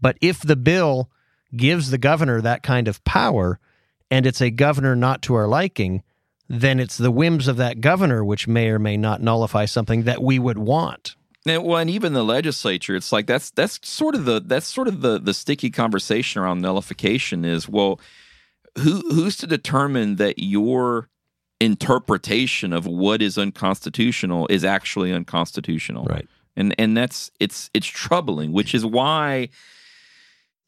But 0.00 0.16
if 0.20 0.40
the 0.40 0.56
bill 0.56 1.10
gives 1.56 1.90
the 1.90 1.98
governor 1.98 2.40
that 2.40 2.62
kind 2.62 2.88
of 2.88 3.02
power, 3.04 3.58
and 4.14 4.26
it's 4.26 4.40
a 4.40 4.48
governor 4.48 4.94
not 4.94 5.22
to 5.22 5.34
our 5.34 5.48
liking, 5.48 6.04
then 6.48 6.78
it's 6.78 6.96
the 6.96 7.10
whims 7.10 7.48
of 7.48 7.56
that 7.56 7.80
governor 7.80 8.24
which 8.24 8.46
may 8.46 8.68
or 8.68 8.78
may 8.78 8.96
not 8.96 9.20
nullify 9.20 9.64
something 9.64 10.04
that 10.04 10.22
we 10.22 10.38
would 10.38 10.56
want. 10.56 11.16
And, 11.44 11.64
well, 11.64 11.78
and 11.78 11.90
even 11.90 12.12
the 12.12 12.22
legislature, 12.22 12.94
it's 12.94 13.10
like 13.10 13.26
that's 13.26 13.50
that's 13.50 13.80
sort 13.82 14.14
of 14.14 14.24
the 14.24 14.40
that's 14.40 14.68
sort 14.68 14.86
of 14.86 15.00
the 15.00 15.18
the 15.18 15.34
sticky 15.34 15.68
conversation 15.68 16.40
around 16.40 16.60
nullification 16.60 17.44
is 17.44 17.68
well, 17.68 17.98
who 18.78 19.00
who's 19.10 19.36
to 19.38 19.48
determine 19.48 20.14
that 20.16 20.38
your 20.38 21.08
interpretation 21.60 22.72
of 22.72 22.86
what 22.86 23.20
is 23.20 23.36
unconstitutional 23.36 24.46
is 24.48 24.64
actually 24.64 25.12
unconstitutional? 25.12 26.04
Right. 26.04 26.28
And 26.56 26.72
and 26.78 26.96
that's 26.96 27.32
it's 27.40 27.68
it's 27.74 27.88
troubling, 27.88 28.52
which 28.52 28.76
is 28.76 28.86
why 28.86 29.48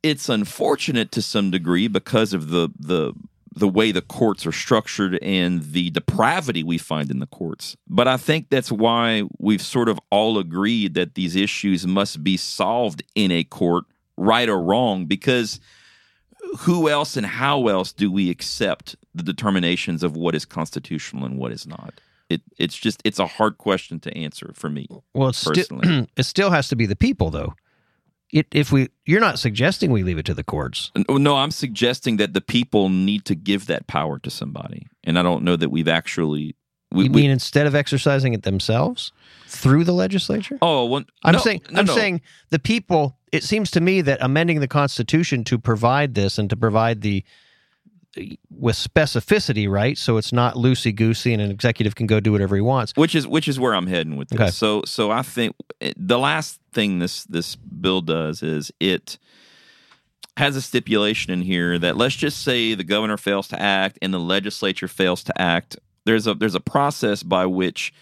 it's 0.02 0.28
unfortunate 0.28 1.12
to 1.12 1.22
some 1.22 1.52
degree 1.52 1.87
because 1.87 2.32
of 2.32 2.48
the 2.48 2.70
the 2.78 3.14
the 3.57 3.69
way 3.69 3.90
the 3.90 4.03
courts 4.03 4.47
are 4.47 4.53
structured 4.53 5.19
and 5.23 5.62
the 5.73 5.88
depravity 5.90 6.62
we 6.62 6.77
find 6.77 7.11
in 7.11 7.21
the 7.21 7.27
courts. 7.27 7.75
But 7.88 8.07
I 8.07 8.19
think 8.19 8.51
that's 8.51 8.71
why 8.71 9.25
we've 9.38 9.62
sort 9.62 9.88
of 9.88 9.99
all 10.11 10.38
agreed 10.38 10.92
that 10.95 11.14
these 11.14 11.35
issues 11.35 11.87
must 11.87 12.23
be 12.23 12.37
solved 12.37 13.03
in 13.14 13.33
a 13.33 13.45
court, 13.45 13.85
right 14.19 14.49
or 14.49 14.61
wrong, 14.61 15.07
because 15.07 15.59
who 16.59 16.90
else 16.90 17.16
and 17.16 17.25
how 17.25 17.69
else 17.69 17.92
do 17.92 18.12
we 18.12 18.31
accept 18.31 18.95
the 19.14 19.23
determinations 19.23 20.03
of 20.03 20.16
what 20.16 20.35
is 20.35 20.45
constitutional 20.45 21.25
and 21.25 21.38
what 21.38 21.51
is 21.51 21.66
not? 21.66 21.95
It, 22.29 22.42
it's 22.59 22.77
just 22.77 23.01
it's 23.05 23.19
a 23.19 23.27
hard 23.27 23.57
question 23.57 24.01
to 24.01 24.14
answer 24.16 24.53
for 24.55 24.69
me. 24.69 24.87
Well, 25.14 25.31
it's 25.31 25.45
Personally. 25.45 26.09
it 26.16 26.25
still 26.25 26.51
has 26.51 26.69
to 26.69 26.77
be 26.77 26.85
the 26.85 26.97
people, 26.97 27.31
though. 27.31 27.55
It, 28.32 28.46
if 28.50 28.72
we, 28.72 28.88
you're 29.04 29.20
not 29.20 29.38
suggesting 29.38 29.92
we 29.92 30.02
leave 30.02 30.18
it 30.18 30.26
to 30.26 30.34
the 30.34 30.42
courts. 30.42 30.90
Oh, 31.08 31.16
no, 31.16 31.36
I'm 31.36 31.52
suggesting 31.52 32.16
that 32.16 32.34
the 32.34 32.40
people 32.40 32.88
need 32.88 33.24
to 33.26 33.34
give 33.36 33.66
that 33.66 33.86
power 33.86 34.18
to 34.18 34.30
somebody, 34.30 34.88
and 35.04 35.18
I 35.18 35.22
don't 35.22 35.44
know 35.44 35.56
that 35.56 35.70
we've 35.70 35.88
actually. 35.88 36.56
We, 36.92 37.04
you 37.04 37.10
we- 37.10 37.22
mean 37.22 37.30
instead 37.30 37.66
of 37.66 37.74
exercising 37.74 38.32
it 38.32 38.42
themselves 38.42 39.12
through 39.46 39.84
the 39.84 39.92
legislature? 39.92 40.58
oh, 40.62 40.86
well, 40.86 41.04
I'm 41.24 41.34
no, 41.34 41.38
saying, 41.38 41.62
no, 41.70 41.80
I'm 41.80 41.86
no. 41.86 41.94
saying 41.94 42.20
the 42.50 42.58
people. 42.58 43.16
It 43.32 43.42
seems 43.42 43.70
to 43.72 43.80
me 43.80 44.00
that 44.02 44.18
amending 44.22 44.60
the 44.60 44.68
Constitution 44.68 45.44
to 45.44 45.58
provide 45.58 46.14
this 46.14 46.38
and 46.38 46.48
to 46.50 46.56
provide 46.56 47.02
the 47.02 47.24
with 48.50 48.76
specificity, 48.76 49.68
right? 49.68 49.96
So 49.98 50.16
it's 50.16 50.33
not 50.33 50.55
loosey 50.55 50.94
goosey, 50.94 51.33
and 51.33 51.42
an 51.42 51.50
executive 51.50 51.94
can 51.94 52.07
go 52.07 52.20
do 52.20 52.33
whatever 52.33 52.57
he 52.57 52.62
wants. 52.62 52.92
which 52.96 53.14
is 53.14 53.26
which 53.26 53.48
is 53.48 53.61
where 53.61 53.74
I'm 53.74 53.87
heading 53.87 54.16
with 54.16 54.29
this. 54.29 54.40
Okay. 54.40 54.50
So 54.50 54.83
so 54.85 55.11
I 55.11 55.22
think 55.22 55.55
eh, 55.81 55.92
the 55.96 56.18
last 56.18 56.61
thing 56.72 56.98
this 56.98 57.24
this 57.24 57.57
bill 57.57 58.00
does 58.00 58.42
is 58.42 58.72
it 58.81 59.18
has 60.37 60.57
a 60.57 60.62
stipulation 60.62 61.33
in 61.33 61.42
here 61.42 61.79
that 61.79 61.96
let's 61.96 62.16
just 62.16 62.42
say 62.42 62.74
the 62.74 62.85
governor 62.85 63.16
fails 63.16 63.48
to 63.48 63.61
act 63.61 63.98
and 64.02 64.12
the 64.12 64.20
legislature 64.20 64.88
fails 64.88 65.24
to 65.24 65.40
act. 65.40 65.79
There's 66.05 66.26
a 66.26 66.35
there's 66.35 66.55
a 66.55 66.61
process 66.61 67.22
by 67.22 67.46
which 67.46 67.92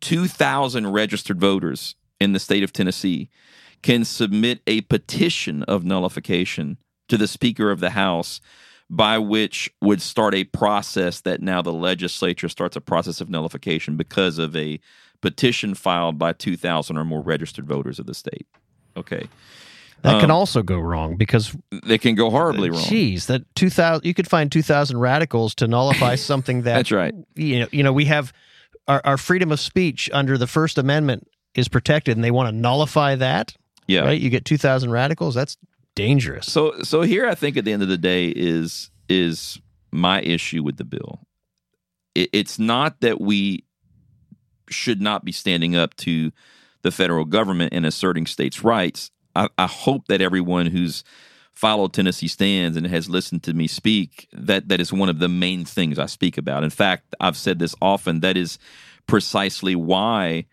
2,000 0.00 0.92
registered 0.92 1.40
voters 1.40 1.94
in 2.20 2.32
the 2.32 2.40
state 2.40 2.62
of 2.62 2.72
Tennessee 2.72 3.30
can 3.82 4.04
submit 4.04 4.60
a 4.66 4.82
petition 4.82 5.62
of 5.64 5.84
nullification 5.84 6.78
to 7.08 7.16
the 7.16 7.28
Speaker 7.28 7.70
of 7.70 7.80
the 7.80 7.90
House, 7.90 8.40
by 8.94 9.16
which 9.16 9.70
would 9.80 10.02
start 10.02 10.34
a 10.34 10.44
process 10.44 11.22
that 11.22 11.40
now 11.40 11.62
the 11.62 11.72
legislature 11.72 12.48
starts 12.48 12.76
a 12.76 12.80
process 12.80 13.22
of 13.22 13.30
nullification 13.30 13.96
because 13.96 14.38
of 14.38 14.54
a 14.54 14.78
petition 15.22 15.74
filed 15.74 16.18
by 16.18 16.32
2,000 16.34 16.98
or 16.98 17.04
more 17.04 17.22
registered 17.22 17.66
voters 17.66 17.98
of 17.98 18.04
the 18.04 18.12
state. 18.14 18.46
Okay. 18.94 19.28
That 20.02 20.20
can 20.20 20.30
Um, 20.30 20.36
also 20.36 20.62
go 20.62 20.78
wrong 20.78 21.16
because, 21.16 21.56
They 21.86 21.96
can 21.96 22.14
go 22.16 22.28
horribly 22.28 22.68
wrong. 22.68 22.84
geez, 22.84 23.28
that 23.28 23.42
two 23.54 23.70
thousand 23.70 24.04
you 24.04 24.12
could 24.14 24.28
find 24.28 24.50
two 24.52 24.60
thousand 24.62 24.98
radicals 24.98 25.54
to 25.54 25.66
nullify 25.68 26.14
something 26.30 26.62
that 26.62 26.74
That's 26.76 26.90
right. 26.92 27.14
you 27.34 27.60
know, 27.60 27.68
you 27.72 27.82
know, 27.84 27.92
we 27.94 28.04
have 28.06 28.32
our, 28.88 29.00
our 29.04 29.16
freedom 29.16 29.50
of 29.52 29.60
speech 29.60 30.10
under 30.12 30.36
the 30.36 30.48
First 30.48 30.76
Amendment 30.76 31.28
is 31.54 31.68
protected, 31.68 32.16
and 32.16 32.24
they 32.24 32.32
want 32.32 32.48
to 32.48 32.52
nullify 32.52 33.14
that. 33.14 33.54
Yeah. 33.86 34.00
Right? 34.00 34.20
You 34.20 34.28
get 34.28 34.44
two 34.44 34.58
thousand 34.58 34.90
radicals. 34.90 35.34
That's 35.36 35.56
dangerous. 35.94 36.50
So 36.50 36.82
so 36.82 37.02
here 37.02 37.26
I 37.26 37.34
think 37.34 37.56
at 37.56 37.64
the 37.64 37.72
end 37.72 37.82
of 37.82 37.88
the 37.88 37.98
day 37.98 38.28
is 38.28 38.90
is 39.08 39.60
my 39.90 40.20
issue 40.22 40.62
with 40.62 40.76
the 40.76 40.84
bill. 40.84 41.20
It, 42.14 42.30
it's 42.32 42.58
not 42.58 43.00
that 43.00 43.20
we 43.20 43.64
should 44.68 45.00
not 45.00 45.24
be 45.24 45.32
standing 45.32 45.76
up 45.76 45.94
to 45.96 46.32
the 46.82 46.90
federal 46.90 47.24
government 47.24 47.72
and 47.72 47.84
asserting 47.84 48.26
states' 48.26 48.64
rights. 48.64 49.10
I, 49.36 49.48
I 49.58 49.66
hope 49.66 50.08
that 50.08 50.20
everyone 50.20 50.66
who's 50.66 51.04
followed 51.52 51.92
Tennessee 51.92 52.28
stands 52.28 52.76
and 52.76 52.86
has 52.86 53.08
listened 53.08 53.42
to 53.44 53.52
me 53.52 53.66
speak 53.66 54.28
that 54.32 54.68
that 54.68 54.80
is 54.80 54.92
one 54.92 55.08
of 55.08 55.18
the 55.18 55.28
main 55.28 55.64
things 55.64 55.98
I 55.98 56.06
speak 56.06 56.38
about. 56.38 56.64
In 56.64 56.70
fact, 56.70 57.14
I've 57.20 57.36
said 57.36 57.58
this 57.58 57.74
often. 57.80 58.20
That 58.20 58.36
is 58.36 58.58
precisely 59.06 59.76
why 59.76 60.46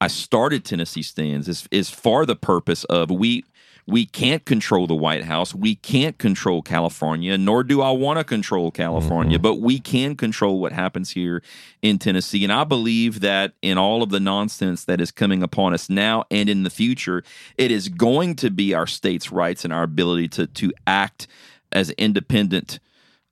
I 0.00 0.08
started 0.08 0.64
Tennessee 0.64 1.02
Stands 1.02 1.48
is 1.48 1.66
is 1.70 1.88
for 1.88 2.26
the 2.26 2.36
purpose 2.36 2.84
of 2.84 3.10
we 3.10 3.44
we 3.86 4.06
can't 4.06 4.44
control 4.46 4.86
the 4.86 4.94
White 4.94 5.24
House, 5.24 5.54
we 5.54 5.74
can't 5.74 6.16
control 6.18 6.62
California, 6.62 7.36
nor 7.36 7.62
do 7.62 7.82
I 7.82 7.90
want 7.90 8.18
to 8.18 8.24
control 8.24 8.70
California, 8.70 9.38
but 9.38 9.56
we 9.56 9.78
can 9.78 10.16
control 10.16 10.58
what 10.60 10.72
happens 10.72 11.10
here 11.10 11.42
in 11.82 11.98
Tennessee. 11.98 12.44
And 12.44 12.52
I 12.52 12.64
believe 12.64 13.20
that 13.20 13.52
in 13.60 13.76
all 13.76 14.02
of 14.02 14.08
the 14.10 14.20
nonsense 14.20 14.84
that 14.86 15.00
is 15.00 15.10
coming 15.10 15.42
upon 15.42 15.74
us 15.74 15.90
now 15.90 16.24
and 16.30 16.48
in 16.48 16.62
the 16.62 16.70
future, 16.70 17.22
it 17.58 17.70
is 17.70 17.88
going 17.88 18.36
to 18.36 18.50
be 18.50 18.72
our 18.72 18.86
state's 18.86 19.30
rights 19.30 19.64
and 19.64 19.72
our 19.72 19.82
ability 19.82 20.28
to 20.28 20.46
to 20.46 20.72
act 20.86 21.26
as 21.72 21.90
independent 21.90 22.78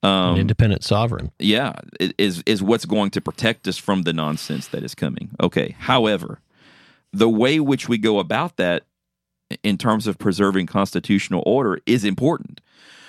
Um, 0.05 0.35
An 0.35 0.41
independent 0.41 0.83
sovereign. 0.85 1.31
yeah, 1.39 1.73
is 2.19 2.43
is 2.45 2.61
what's 2.63 2.85
going 2.87 3.11
to 3.13 3.21
protect 3.21 3.69
us 3.69 3.79
from 3.79 4.03
the 4.03 4.13
nonsense 4.13 4.67
that 4.69 4.83
is 4.83 4.95
coming. 4.95 5.31
Okay. 5.41 5.77
However, 5.79 6.41
the 7.13 7.29
way 7.29 7.61
which 7.61 7.89
we 7.89 7.99
go 7.99 8.19
about 8.19 8.57
that 8.57 8.83
in 9.63 9.79
terms 9.79 10.07
of 10.07 10.19
preserving 10.19 10.67
constitutional 10.67 11.43
order 11.47 11.81
is 11.87 12.05
important. 12.05 12.61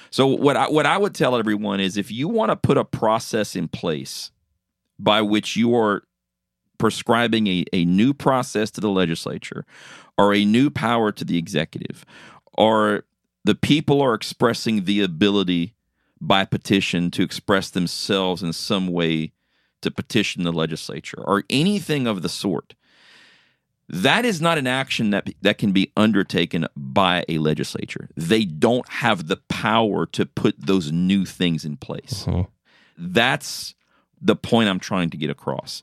So 0.10 0.28
what 0.28 0.56
I 0.56 0.70
what 0.70 0.86
I 0.86 0.98
would 0.98 1.16
tell 1.16 1.36
everyone 1.36 1.80
is 1.80 1.98
if 1.98 2.12
you 2.12 2.28
want 2.28 2.52
to 2.52 2.56
put 2.56 2.78
a 2.78 2.86
process 2.86 3.56
in 3.56 3.68
place 3.68 4.32
by 5.00 5.22
which 5.22 5.56
you 5.56 5.76
are 5.76 6.04
prescribing 6.78 7.48
a, 7.48 7.66
a 7.74 7.86
new 7.86 8.14
process 8.14 8.70
to 8.72 8.82
the 8.82 8.90
legislature 8.90 9.66
or 10.18 10.34
a 10.34 10.46
new 10.46 10.70
power 10.70 11.12
to 11.12 11.26
the 11.26 11.38
executive 11.38 12.06
or 12.54 13.06
the 13.44 13.56
people 13.56 14.02
are 14.02 14.14
expressing 14.14 14.86
the 14.86 15.02
ability 15.02 15.74
by 16.22 16.46
petition 16.46 17.12
to 17.12 17.24
express 17.24 17.70
themselves 17.70 18.44
in 18.44 18.54
some 18.54 18.88
way 18.88 19.32
to 19.82 19.92
petition 19.92 20.44
the 20.44 20.54
legislature 20.54 21.22
or 21.22 21.44
anything 21.50 22.08
of 22.08 22.22
the 22.22 22.30
sort 22.30 22.76
that 23.90 24.26
is 24.26 24.42
not 24.42 24.58
an 24.58 24.68
action 24.68 25.10
that 25.12 25.30
that 25.42 25.58
can 25.58 25.72
be 25.72 25.92
undertaken 25.98 26.68
by 26.76 27.26
a 27.28 27.38
legislature. 27.38 28.10
They 28.16 28.46
don't 28.46 28.88
have 28.90 29.28
the 29.28 29.38
power 29.50 30.06
to 30.08 30.26
put 30.26 30.56
those 30.60 30.92
new 30.92 31.26
things 31.26 31.66
in 31.66 31.78
place. 31.78 32.26
Mhm. 32.28 32.48
that's 32.98 33.74
the 34.22 34.36
point 34.36 34.70
i'm 34.70 34.80
trying 34.80 35.10
to 35.10 35.18
get 35.18 35.30
across. 35.30 35.82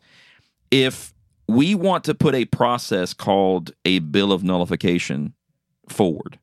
If 0.70 1.12
we 1.48 1.74
want 1.74 2.05
to 2.05 2.14
put 2.14 2.34
a 2.34 2.44
process 2.46 3.12
called 3.12 3.72
a 3.84 3.98
bill 3.98 4.32
of 4.32 4.42
nullification 4.44 5.34
forward 5.88 6.38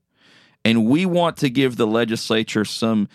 and 0.66 0.86
we 0.86 1.06
want 1.06 1.38
to 1.38 1.50
give 1.50 1.78
the 1.78 1.88
legislature 1.88 2.66
some 2.66 3.08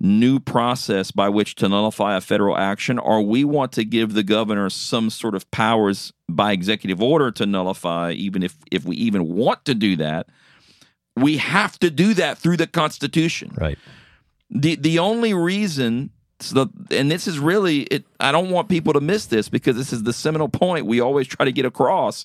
new 0.00 0.38
process 0.38 1.10
by 1.10 1.28
which 1.28 1.54
to 1.56 1.68
nullify 1.68 2.16
a 2.16 2.20
federal 2.20 2.56
action, 2.56 2.98
or 2.98 3.22
we 3.22 3.44
want 3.44 3.72
to 3.72 3.84
give 3.84 4.14
the 4.14 4.22
governor 4.22 4.70
some 4.70 5.10
sort 5.10 5.34
of 5.34 5.50
powers 5.50 6.12
by 6.28 6.52
executive 6.52 7.02
order 7.02 7.30
to 7.32 7.46
nullify, 7.46 8.12
even 8.12 8.42
if, 8.42 8.56
if 8.70 8.84
we 8.84 8.96
even 8.96 9.34
want 9.34 9.64
to 9.64 9.74
do 9.74 9.96
that, 9.96 10.28
we 11.16 11.38
have 11.38 11.78
to 11.80 11.90
do 11.90 12.14
that 12.14 12.38
through 12.38 12.56
the 12.56 12.66
Constitution. 12.66 13.52
Right. 13.56 13.78
The 14.50 14.76
the 14.76 14.98
only 14.98 15.34
reason 15.34 16.10
so 16.40 16.70
and 16.90 17.10
this 17.10 17.26
is 17.26 17.38
really 17.38 17.82
it 17.82 18.04
I 18.20 18.32
don't 18.32 18.50
want 18.50 18.68
people 18.68 18.92
to 18.94 19.00
miss 19.00 19.26
this 19.26 19.48
because 19.48 19.76
this 19.76 19.92
is 19.92 20.04
the 20.04 20.12
seminal 20.12 20.48
point 20.48 20.86
we 20.86 21.00
always 21.00 21.26
try 21.26 21.44
to 21.44 21.52
get 21.52 21.66
across 21.66 22.24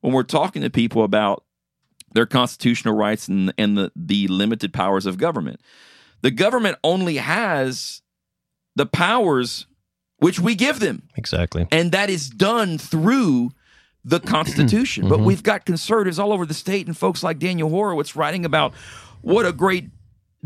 when 0.00 0.12
we're 0.12 0.22
talking 0.22 0.62
to 0.62 0.70
people 0.70 1.02
about 1.02 1.44
their 2.12 2.26
constitutional 2.26 2.94
rights 2.94 3.28
and, 3.28 3.52
and 3.58 3.76
the, 3.76 3.92
the 3.94 4.28
limited 4.28 4.72
powers 4.72 5.04
of 5.04 5.18
government. 5.18 5.60
The 6.22 6.30
government 6.30 6.78
only 6.82 7.16
has 7.16 8.02
the 8.76 8.86
powers 8.86 9.66
which 10.18 10.40
we 10.40 10.54
give 10.54 10.80
them, 10.80 11.08
Exactly. 11.16 11.68
and 11.70 11.92
that 11.92 12.10
is 12.10 12.28
done 12.28 12.78
through 12.78 13.50
the 14.04 14.20
Constitution. 14.26 15.08
But 15.08 15.16
mm-hmm. 15.16 15.26
we've 15.26 15.42
got 15.42 15.64
conservatives 15.64 16.18
all 16.18 16.32
over 16.32 16.44
the 16.44 16.54
state 16.54 16.86
and 16.86 16.96
folks 16.96 17.22
like 17.22 17.38
Daniel 17.38 17.68
Horowitz 17.68 18.16
writing 18.16 18.44
about 18.44 18.74
what 19.20 19.46
a 19.46 19.52
great 19.52 19.90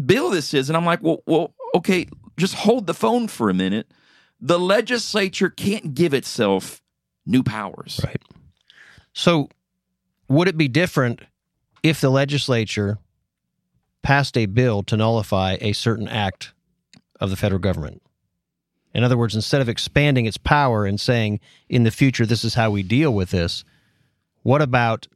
bill 0.05 0.31
this 0.31 0.55
is. 0.55 0.69
And 0.69 0.77
I'm 0.77 0.85
like, 0.85 1.03
well, 1.03 1.23
well, 1.27 1.55
okay, 1.75 2.07
just 2.37 2.55
hold 2.55 2.87
the 2.87 2.95
phone 2.95 3.29
for 3.29 3.51
a 3.51 3.55
minute. 3.55 3.91
The 4.41 4.59
legislature 4.59 5.51
can't 5.51 5.95
give 5.95 6.13
itself 6.13 6.83
new 7.25 7.43
powers. 7.43 8.01
Right. 8.05 8.21
So, 9.15 9.49
would 10.29 10.49
it 10.49 10.57
be 10.57 10.69
different 10.69 11.21
if 11.83 12.01
the 12.01 12.11
legislature 12.11 12.99
passed 14.03 14.37
a 14.37 14.47
bill 14.47 14.83
to 14.85 14.97
nullify 14.97 15.57
a 15.61 15.73
certain 15.73 16.09
act 16.09 16.53
of 17.21 17.31
the 17.31 17.37
federal 17.37 17.61
government? 17.61 18.03
In 18.95 19.05
other 19.05 19.17
words, 19.17 19.35
instead 19.35 19.61
of 19.61 19.69
expanding 19.69 20.27
its 20.27 20.37
power 20.37 20.85
and 20.85 21.01
saying, 21.01 21.41
in 21.69 21.85
the 21.85 21.91
future, 21.91 22.27
this 22.27 22.45
is 22.45 22.55
how 22.55 22.71
we 22.71 22.83
deal 22.83 23.13
with 23.15 23.31
this, 23.31 23.65
what 24.43 24.61
about 24.61 25.09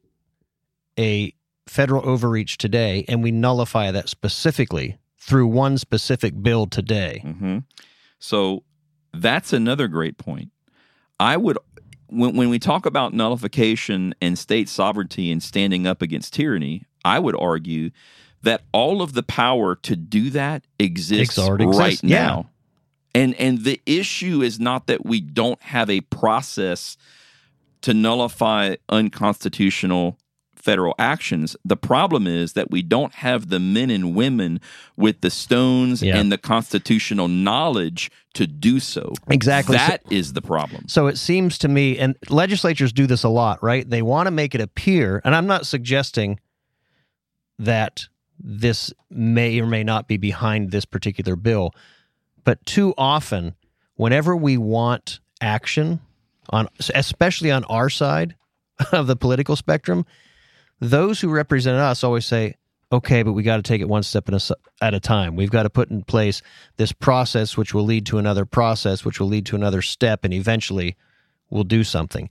a 0.98 1.32
federal 1.66 2.08
overreach 2.08 2.58
today 2.58 3.04
and 3.08 3.22
we 3.22 3.30
nullify 3.30 3.90
that 3.90 4.08
specifically 4.08 4.96
through 5.18 5.46
one 5.46 5.76
specific 5.76 6.40
bill 6.42 6.66
today? 6.66 7.20
hmm 7.22 7.58
So 8.18 8.62
that's 9.12 9.52
another 9.52 9.88
great 9.88 10.16
point. 10.16 10.50
I 11.18 11.36
would, 11.36 11.58
when, 12.06 12.36
when 12.36 12.48
we 12.48 12.58
talk 12.58 12.86
about 12.86 13.12
nullification 13.12 14.14
and 14.20 14.38
state 14.38 14.68
sovereignty 14.68 15.30
and 15.30 15.42
standing 15.42 15.86
up 15.86 16.02
against 16.02 16.34
tyranny, 16.34 16.84
I 17.04 17.18
would 17.18 17.36
argue 17.38 17.90
that 18.42 18.62
all 18.72 19.02
of 19.02 19.14
the 19.14 19.22
power 19.22 19.74
to 19.74 19.96
do 19.96 20.30
that 20.30 20.64
exists 20.78 21.38
right 21.38 21.60
exists, 21.60 22.04
yeah. 22.04 22.26
now. 22.26 22.50
And 23.14 23.34
and 23.34 23.64
the 23.64 23.80
issue 23.86 24.42
is 24.42 24.60
not 24.60 24.86
that 24.88 25.06
we 25.06 25.20
don't 25.20 25.60
have 25.62 25.88
a 25.88 26.02
process 26.02 26.96
to 27.82 27.94
nullify 27.94 28.76
unconstitutional 28.88 30.18
federal 30.54 30.96
actions. 30.98 31.56
The 31.64 31.76
problem 31.76 32.26
is 32.26 32.54
that 32.54 32.72
we 32.72 32.82
don't 32.82 33.14
have 33.14 33.50
the 33.50 33.60
men 33.60 33.88
and 33.88 34.16
women 34.16 34.60
with 34.96 35.20
the 35.20 35.30
stones 35.30 36.02
Yeah. 36.02 36.18
and 36.18 36.32
the 36.32 36.38
constitutional 36.38 37.28
knowledge 37.28 38.10
to 38.34 38.48
do 38.48 38.80
so. 38.80 39.12
Exactly. 39.30 39.78
So- 39.78 39.86
That 39.86 40.02
is 40.10 40.32
the 40.32 40.42
problem. 40.42 40.88
So 40.88 41.06
it 41.06 41.18
seems 41.18 41.56
to 41.58 41.68
me, 41.68 41.96
and 41.98 42.16
legislatures 42.28 42.92
do 42.92 43.06
this 43.06 43.22
a 43.22 43.28
lot, 43.28 43.62
right? 43.62 43.88
They 43.88 44.02
want 44.02 44.26
to 44.26 44.32
make 44.32 44.56
it 44.56 44.60
appear, 44.60 45.22
and 45.24 45.36
I'm 45.36 45.46
not 45.46 45.66
suggesting 45.66 46.40
that 47.60 48.08
this 48.38 48.92
may 49.10 49.60
or 49.60 49.66
may 49.66 49.84
not 49.84 50.08
be 50.08 50.16
behind 50.16 50.70
this 50.70 50.84
particular 50.84 51.36
bill, 51.36 51.74
but 52.44 52.64
too 52.66 52.94
often, 52.96 53.54
whenever 53.96 54.36
we 54.36 54.56
want 54.56 55.20
action 55.40 56.00
on, 56.50 56.68
especially 56.94 57.50
on 57.50 57.64
our 57.64 57.90
side 57.90 58.34
of 58.92 59.06
the 59.06 59.16
political 59.16 59.56
spectrum, 59.56 60.06
those 60.80 61.20
who 61.20 61.28
represent 61.28 61.78
us 61.78 62.04
always 62.04 62.26
say, 62.26 62.54
okay, 62.92 63.22
but 63.22 63.32
we 63.32 63.42
got 63.42 63.56
to 63.56 63.62
take 63.62 63.80
it 63.80 63.88
one 63.88 64.02
step 64.02 64.28
at 64.80 64.94
a 64.94 65.00
time. 65.00 65.34
We've 65.34 65.50
got 65.50 65.64
to 65.64 65.70
put 65.70 65.90
in 65.90 66.04
place 66.04 66.42
this 66.76 66.92
process, 66.92 67.56
which 67.56 67.74
will 67.74 67.84
lead 67.84 68.06
to 68.06 68.18
another 68.18 68.44
process, 68.44 69.04
which 69.04 69.18
will 69.18 69.26
lead 69.26 69.46
to 69.46 69.56
another 69.56 69.82
step, 69.82 70.24
and 70.24 70.32
eventually 70.32 70.96
we'll 71.50 71.64
do 71.64 71.82
something. 71.82 72.30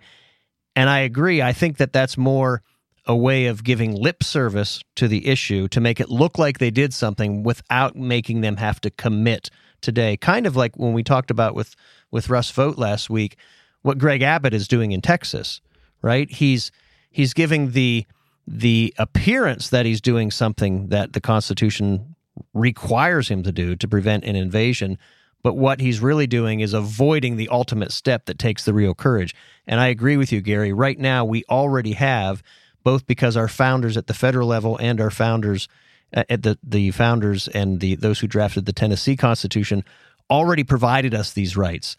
And 0.76 0.90
I 0.90 1.00
agree. 1.00 1.42
I 1.42 1.54
think 1.54 1.78
that 1.78 1.94
that's 1.94 2.18
more 2.18 2.62
a 3.08 3.16
way 3.16 3.46
of 3.46 3.64
giving 3.64 3.96
lip 3.96 4.24
service 4.24 4.82
to 4.96 5.08
the 5.08 5.28
issue 5.28 5.68
to 5.70 5.80
make 5.80 6.00
it 6.00 6.10
look 6.10 6.38
like 6.38 6.58
they 6.58 6.72
did 6.72 6.94
something 6.94 7.44
without 7.44 7.96
making 7.96 8.42
them 8.42 8.58
have 8.58 8.82
to 8.82 8.90
commit 8.90 9.50
today. 9.82 10.18
Kind 10.18 10.48
of 10.48 10.56
like 10.56 10.76
when 10.76 10.94
we 10.94 11.04
talked 11.04 11.32
about 11.32 11.56
with 11.56 11.76
with 12.12 12.30
Russ 12.30 12.50
Vought 12.52 12.78
last 12.78 13.10
week, 13.10 13.38
what 13.82 13.98
Greg 13.98 14.22
Abbott 14.22 14.54
is 14.54 14.68
doing 14.68 14.92
in 14.92 15.02
Texas, 15.02 15.62
right? 16.02 16.30
He's 16.30 16.72
he's 17.10 17.34
giving 17.34 17.72
the 17.72 18.06
the 18.48 18.94
appearance 18.98 19.70
that 19.70 19.86
he's 19.86 20.02
doing 20.02 20.32
something 20.32 20.88
that 20.88 21.14
the 21.14 21.22
Constitution 21.22 22.16
requires 22.54 23.30
him 23.30 23.44
to 23.44 23.52
do 23.52 23.76
to 23.76 23.88
prevent 23.88 24.24
an 24.24 24.36
invasion. 24.36 24.98
But 25.44 25.56
what 25.56 25.80
he's 25.80 26.00
really 26.00 26.28
doing 26.28 26.60
is 26.60 26.74
avoiding 26.74 27.38
the 27.38 27.50
ultimate 27.50 27.92
step 27.92 28.26
that 28.26 28.40
takes 28.40 28.66
the 28.66 28.74
real 28.74 28.96
courage. 28.96 29.36
And 29.68 29.80
I 29.80 29.88
agree 29.88 30.18
with 30.18 30.32
you, 30.32 30.42
Gary. 30.42 30.74
Right 30.74 30.98
now, 30.98 31.24
we 31.24 31.44
already 31.50 31.94
have, 31.94 32.42
both 32.86 33.06
because 33.06 33.36
our 33.36 33.50
founders 33.50 33.98
at 33.98 34.08
the 34.08 34.14
federal 34.14 34.48
level 34.48 34.78
and 34.78 35.02
our 35.02 35.10
founders 35.10 35.68
uh, 36.16 36.24
at 36.30 36.44
the, 36.44 36.58
the 36.64 36.92
founders 36.92 37.50
and 37.50 37.82
the 37.82 37.96
those 37.96 38.20
who 38.22 38.28
drafted 38.28 38.66
the 38.66 38.72
Tennessee 38.72 39.18
Constitution 39.18 39.84
already 40.30 40.64
provided 40.64 41.14
us 41.14 41.34
these 41.34 41.58
rights, 41.58 41.98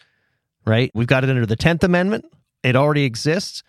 right? 0.64 0.90
We've 0.94 1.06
got 1.06 1.24
it 1.24 1.28
under 1.30 1.44
the 1.44 1.56
10th 1.56 1.82
Amendment. 1.82 2.24
It 2.62 2.76
already 2.76 3.04
exists. 3.04 3.62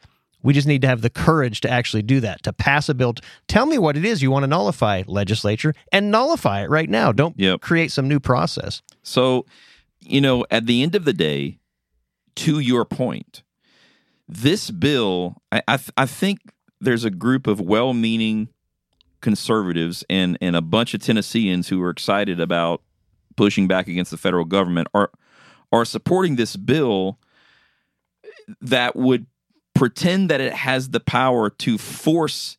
We 0.44 0.54
just 0.54 0.68
need 0.68 0.84
to 0.84 0.88
have 0.88 1.02
the 1.02 1.10
courage 1.10 1.62
to 1.62 1.70
actually 1.70 2.04
do 2.04 2.20
that, 2.20 2.44
to 2.44 2.54
pass 2.54 2.88
a 2.88 2.94
bill. 2.94 3.16
Tell 3.48 3.66
me 3.66 3.80
what 3.80 3.98
it 3.98 4.06
is 4.06 4.22
you 4.22 4.30
want 4.32 4.44
to 4.44 4.48
nullify, 4.48 5.02
legislature, 5.08 5.74
and 5.92 6.12
nullify 6.12 6.62
it 6.64 6.70
right 6.70 6.90
now. 6.90 7.12
Don't 7.12 7.38
Yep. 7.40 7.62
create 7.62 7.92
some 7.92 8.08
new 8.08 8.20
process. 8.20 8.84
So, 9.02 9.46
you 10.00 10.22
know, 10.22 10.46
at 10.52 10.68
the 10.68 10.84
end 10.84 10.94
of 10.96 11.04
the 11.04 11.14
day, 11.14 11.58
to 12.36 12.60
your 12.60 12.86
point, 12.86 13.42
this 14.30 14.70
bill, 14.70 15.42
I, 15.52 15.64
I, 15.68 15.80
I 15.98 16.06
think 16.06 16.40
there's 16.80 17.04
a 17.04 17.10
group 17.10 17.48
of 17.48 17.60
well 17.60 17.94
meaning 17.94 18.50
conservatives 19.22 20.04
and, 20.10 20.38
and 20.42 20.56
a 20.56 20.62
bunch 20.62 20.94
of 20.94 21.02
Tennesseans 21.02 21.68
who 21.70 21.82
are 21.82 21.90
excited 21.90 22.40
about 22.40 22.82
pushing 23.36 23.68
back 23.68 23.88
against 23.88 24.12
the 24.12 24.18
federal 24.18 24.46
government 24.46 24.88
are, 24.94 25.12
are 25.72 25.86
supporting 25.86 26.36
this 26.36 26.56
bill 26.56 27.20
that 28.62 28.96
would 28.96 29.26
pretend 29.74 30.30
that 30.30 30.42
it 30.42 30.54
has 30.54 30.90
the 30.90 31.00
power 31.00 31.50
to 31.50 31.78
force 31.78 32.58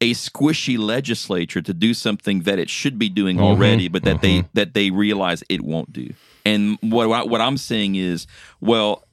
a 0.00 0.12
squishy 0.12 0.78
legislature 0.78 1.62
to 1.62 1.72
do 1.72 1.94
something 1.94 2.40
that 2.40 2.58
it 2.58 2.68
should 2.68 2.98
be 2.98 3.08
doing 3.08 3.36
mm-hmm. 3.36 3.44
already, 3.44 3.88
but 3.88 4.02
that 4.04 4.20
they 4.20 4.40
mm-hmm. 4.40 4.48
that 4.54 4.74
they 4.74 4.90
realize 4.90 5.42
it 5.48 5.62
won't 5.62 5.92
do. 5.92 6.12
And 6.44 6.78
what 6.82 7.10
I- 7.10 7.24
what 7.24 7.40
I'm 7.40 7.56
saying 7.56 7.94
is, 7.94 8.26
well, 8.60 9.04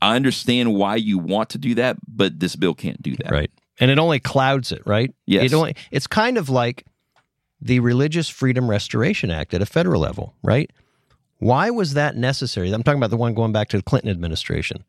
I 0.00 0.16
understand 0.16 0.74
why 0.74 0.96
you 0.96 1.18
want 1.18 1.50
to 1.50 1.58
do 1.58 1.74
that, 1.76 1.96
but 2.06 2.38
this 2.38 2.56
bill 2.56 2.74
can't 2.74 3.00
do 3.00 3.16
that. 3.16 3.30
Right. 3.30 3.50
And 3.80 3.90
it 3.90 3.98
only 3.98 4.20
clouds 4.20 4.72
it, 4.72 4.82
right? 4.86 5.14
Yes. 5.26 5.44
It 5.44 5.54
only 5.54 5.76
it's 5.90 6.06
kind 6.06 6.38
of 6.38 6.48
like 6.48 6.84
the 7.60 7.80
Religious 7.80 8.28
Freedom 8.28 8.68
Restoration 8.68 9.30
Act 9.30 9.54
at 9.54 9.62
a 9.62 9.66
federal 9.66 10.00
level, 10.00 10.34
right? 10.42 10.70
Why 11.38 11.70
was 11.70 11.94
that 11.94 12.16
necessary? 12.16 12.72
I'm 12.72 12.82
talking 12.82 12.98
about 12.98 13.10
the 13.10 13.16
one 13.16 13.34
going 13.34 13.52
back 13.52 13.68
to 13.70 13.76
the 13.76 13.82
Clinton 13.82 14.10
administration. 14.10 14.84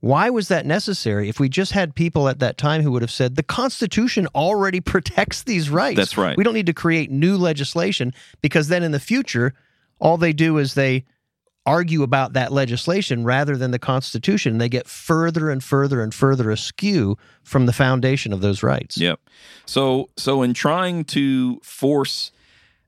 Why 0.00 0.30
was 0.30 0.48
that 0.48 0.66
necessary 0.66 1.28
if 1.28 1.38
we 1.38 1.48
just 1.48 1.72
had 1.72 1.94
people 1.94 2.28
at 2.28 2.40
that 2.40 2.58
time 2.58 2.82
who 2.82 2.90
would 2.90 3.02
have 3.02 3.10
said 3.10 3.36
the 3.36 3.42
Constitution 3.42 4.26
already 4.34 4.80
protects 4.92 5.44
these 5.44 5.70
rights? 5.70 5.96
That's 5.96 6.18
right. 6.18 6.36
We 6.36 6.44
don't 6.44 6.54
need 6.54 6.66
to 6.66 6.74
create 6.74 7.10
new 7.10 7.36
legislation 7.36 8.12
because 8.40 8.68
then 8.68 8.82
in 8.82 8.90
the 8.90 9.00
future, 9.00 9.54
all 10.00 10.16
they 10.16 10.32
do 10.32 10.58
is 10.58 10.74
they 10.74 11.04
argue 11.64 12.02
about 12.02 12.32
that 12.32 12.52
legislation 12.52 13.24
rather 13.24 13.56
than 13.56 13.70
the 13.70 13.78
Constitution. 13.78 14.58
They 14.58 14.68
get 14.68 14.88
further 14.88 15.50
and 15.50 15.62
further 15.62 16.02
and 16.02 16.14
further 16.14 16.50
askew 16.50 17.16
from 17.42 17.66
the 17.66 17.72
foundation 17.72 18.32
of 18.32 18.40
those 18.40 18.62
rights. 18.62 18.96
Yep. 18.98 19.20
So 19.66 20.10
so 20.16 20.42
in 20.42 20.54
trying 20.54 21.04
to 21.06 21.60
force 21.62 22.32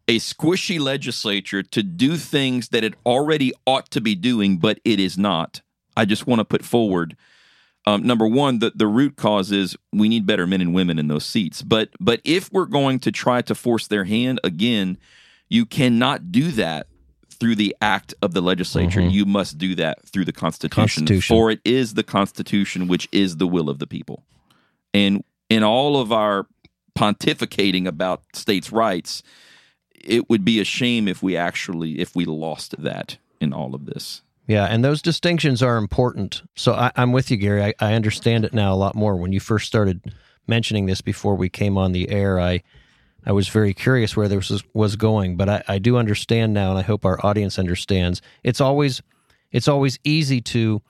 a 0.07 0.19
squishy 0.19 0.79
legislature 0.79 1.63
to 1.63 1.83
do 1.83 2.17
things 2.17 2.69
that 2.69 2.85
it 2.85 2.95
already 3.07 3.53
ought 3.67 3.91
to 3.91 4.01
be 4.01 4.15
doing, 4.15 4.59
but 4.59 4.79
it 4.85 5.01
is 5.01 5.17
not. 5.17 5.63
I 5.97 6.05
just 6.05 6.27
want 6.27 6.41
to 6.41 6.45
put 6.45 6.65
forward 6.65 7.17
um, 7.87 8.03
number 8.03 8.27
one, 8.27 8.61
the, 8.61 8.73
the 8.75 8.87
root 8.87 9.17
cause 9.17 9.53
is 9.53 9.77
we 9.93 10.09
need 10.09 10.27
better 10.27 10.47
men 10.47 10.61
and 10.61 10.75
women 10.75 10.99
in 10.99 11.09
those 11.09 11.27
seats. 11.27 11.63
But 11.63 11.91
but 12.01 12.21
if 12.25 12.51
we're 12.53 12.67
going 12.67 12.99
to 13.01 13.13
try 13.13 13.43
to 13.43 13.55
force 13.55 13.87
their 13.87 14.05
hand 14.05 14.41
again, 14.43 14.99
you 15.49 15.67
cannot 15.67 16.33
do 16.33 16.51
that 16.53 16.87
through 17.35 17.57
the 17.57 17.75
act 17.81 18.15
of 18.23 18.33
the 18.33 18.41
legislature. 18.41 19.01
Mm-hmm. 19.01 19.11
You 19.11 19.25
must 19.27 19.59
do 19.59 19.75
that 19.77 20.07
through 20.07 20.25
the 20.25 20.33
Constitution. 20.33 21.03
Constitution. 21.03 21.35
For 21.35 21.51
it 21.51 21.61
is 21.65 21.95
the 21.95 22.03
Constitution 22.03 22.89
which 22.89 23.09
is 23.13 23.37
the 23.37 23.47
will 23.47 23.69
of 23.69 23.79
the 23.79 23.87
people. 23.87 24.25
And 24.93 25.25
in 25.51 25.63
all 25.63 26.01
of 26.01 26.13
our 26.13 26.47
pontificating 26.97 27.87
about 27.87 28.23
states' 28.33 28.73
rights, 28.73 29.23
it 29.95 30.29
would 30.31 30.45
be 30.45 30.61
a 30.61 30.65
shame 30.65 31.09
if 31.09 31.23
we 31.23 31.37
actually 31.37 32.01
if 32.01 32.15
we 32.15 32.25
lost 32.25 32.81
that 32.83 33.19
in 33.41 33.53
all 33.53 33.75
of 33.75 33.87
this. 33.87 34.23
Yeah, 34.47 34.67
and 34.67 34.85
those 34.85 35.01
distinctions 35.01 35.63
are 35.63 35.77
important. 35.77 36.43
So 36.55 36.75
I, 36.75 36.93
I'm 36.97 37.13
with 37.13 37.31
you, 37.31 37.37
Gary. 37.39 37.65
I, 37.65 37.75
I 37.81 37.95
understand 37.95 38.45
it 38.45 38.53
now 38.53 38.75
a 38.75 38.77
lot 38.77 38.95
more. 38.95 39.17
When 39.17 39.33
you 39.33 39.41
first 39.41 39.67
started 39.67 40.15
mentioning 40.47 40.87
this 40.87 41.01
before 41.01 41.35
we 41.35 41.49
came 41.49 41.79
on 41.79 41.93
the 41.93 42.11
air, 42.11 42.39
I 42.39 42.63
I 43.27 43.33
was 43.33 43.49
very 43.49 43.73
curious 43.75 44.17
where 44.17 44.29
this 44.29 44.51
was, 44.51 44.63
was 44.75 44.97
going, 44.97 45.37
but 45.37 45.49
I, 45.49 45.63
I 45.69 45.79
do 45.79 45.97
understand 45.97 46.53
now, 46.53 46.71
and 46.71 46.79
I 46.79 46.83
hope 46.83 47.05
our 47.07 47.19
audience 47.25 47.59
understands. 47.59 48.21
It's 48.43 48.61
always 48.61 49.03
it's 49.53 49.69
always 49.69 49.99
easy 50.05 50.41
to 50.41 50.83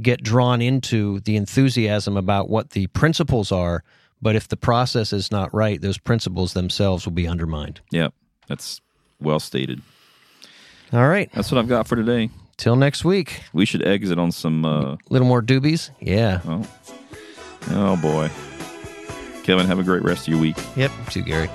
get 0.00 0.22
drawn 0.22 0.60
into 0.60 1.20
the 1.20 1.36
enthusiasm 1.36 2.16
about 2.16 2.48
what 2.50 2.70
the 2.70 2.86
principles 2.88 3.50
are, 3.52 3.82
but 4.20 4.36
if 4.36 4.48
the 4.48 4.56
process 4.56 5.12
is 5.12 5.30
not 5.30 5.52
right, 5.54 5.80
those 5.80 5.98
principles 5.98 6.52
themselves 6.52 7.06
will 7.06 7.12
be 7.12 7.26
undermined. 7.26 7.80
Yeah, 7.90 8.08
that's 8.46 8.80
well 9.20 9.40
stated. 9.40 9.80
All 10.92 11.08
right, 11.08 11.30
That's 11.32 11.50
what 11.50 11.58
I've 11.58 11.68
got 11.68 11.88
for 11.88 11.96
today. 11.96 12.30
till 12.56 12.76
next 12.76 13.04
week. 13.04 13.42
We 13.52 13.64
should 13.66 13.84
exit 13.84 14.18
on 14.18 14.30
some. 14.30 14.64
Uh, 14.64 14.96
little 15.10 15.26
more 15.26 15.42
doobies, 15.42 15.90
yeah. 16.00 16.40
oh, 16.44 16.66
oh 17.70 17.96
boy, 17.96 18.30
Kevin, 19.44 19.66
have 19.66 19.78
a 19.78 19.84
great 19.84 20.02
rest 20.02 20.22
of 20.22 20.28
your 20.28 20.40
week. 20.40 20.56
Yep, 20.74 20.90
too, 21.10 21.22
Gary. 21.22 21.48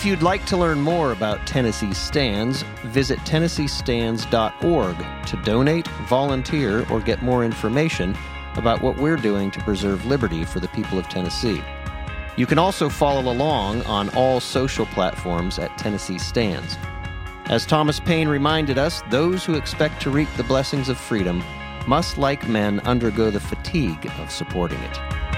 If 0.00 0.06
you'd 0.06 0.22
like 0.22 0.46
to 0.46 0.56
learn 0.56 0.80
more 0.80 1.12
about 1.12 1.46
Tennessee 1.46 1.92
Stands, 1.92 2.62
visit 2.84 3.18
TennesseeStands.org 3.18 5.26
to 5.26 5.36
donate, 5.42 5.86
volunteer, 6.08 6.90
or 6.90 7.00
get 7.00 7.20
more 7.20 7.44
information 7.44 8.16
about 8.56 8.80
what 8.80 8.96
we're 8.96 9.18
doing 9.18 9.50
to 9.50 9.60
preserve 9.60 10.06
liberty 10.06 10.46
for 10.46 10.58
the 10.58 10.68
people 10.68 10.98
of 10.98 11.06
Tennessee. 11.10 11.62
You 12.38 12.46
can 12.46 12.58
also 12.58 12.88
follow 12.88 13.30
along 13.30 13.82
on 13.82 14.08
all 14.16 14.40
social 14.40 14.86
platforms 14.86 15.58
at 15.58 15.76
Tennessee 15.76 16.18
Stands. 16.18 16.78
As 17.50 17.66
Thomas 17.66 18.00
Paine 18.00 18.28
reminded 18.28 18.78
us, 18.78 19.02
those 19.10 19.44
who 19.44 19.52
expect 19.52 20.00
to 20.00 20.10
reap 20.10 20.30
the 20.38 20.44
blessings 20.44 20.88
of 20.88 20.96
freedom 20.96 21.44
must, 21.86 22.16
like 22.16 22.48
men, 22.48 22.80
undergo 22.86 23.30
the 23.30 23.38
fatigue 23.38 24.10
of 24.18 24.30
supporting 24.30 24.80
it. 24.80 25.29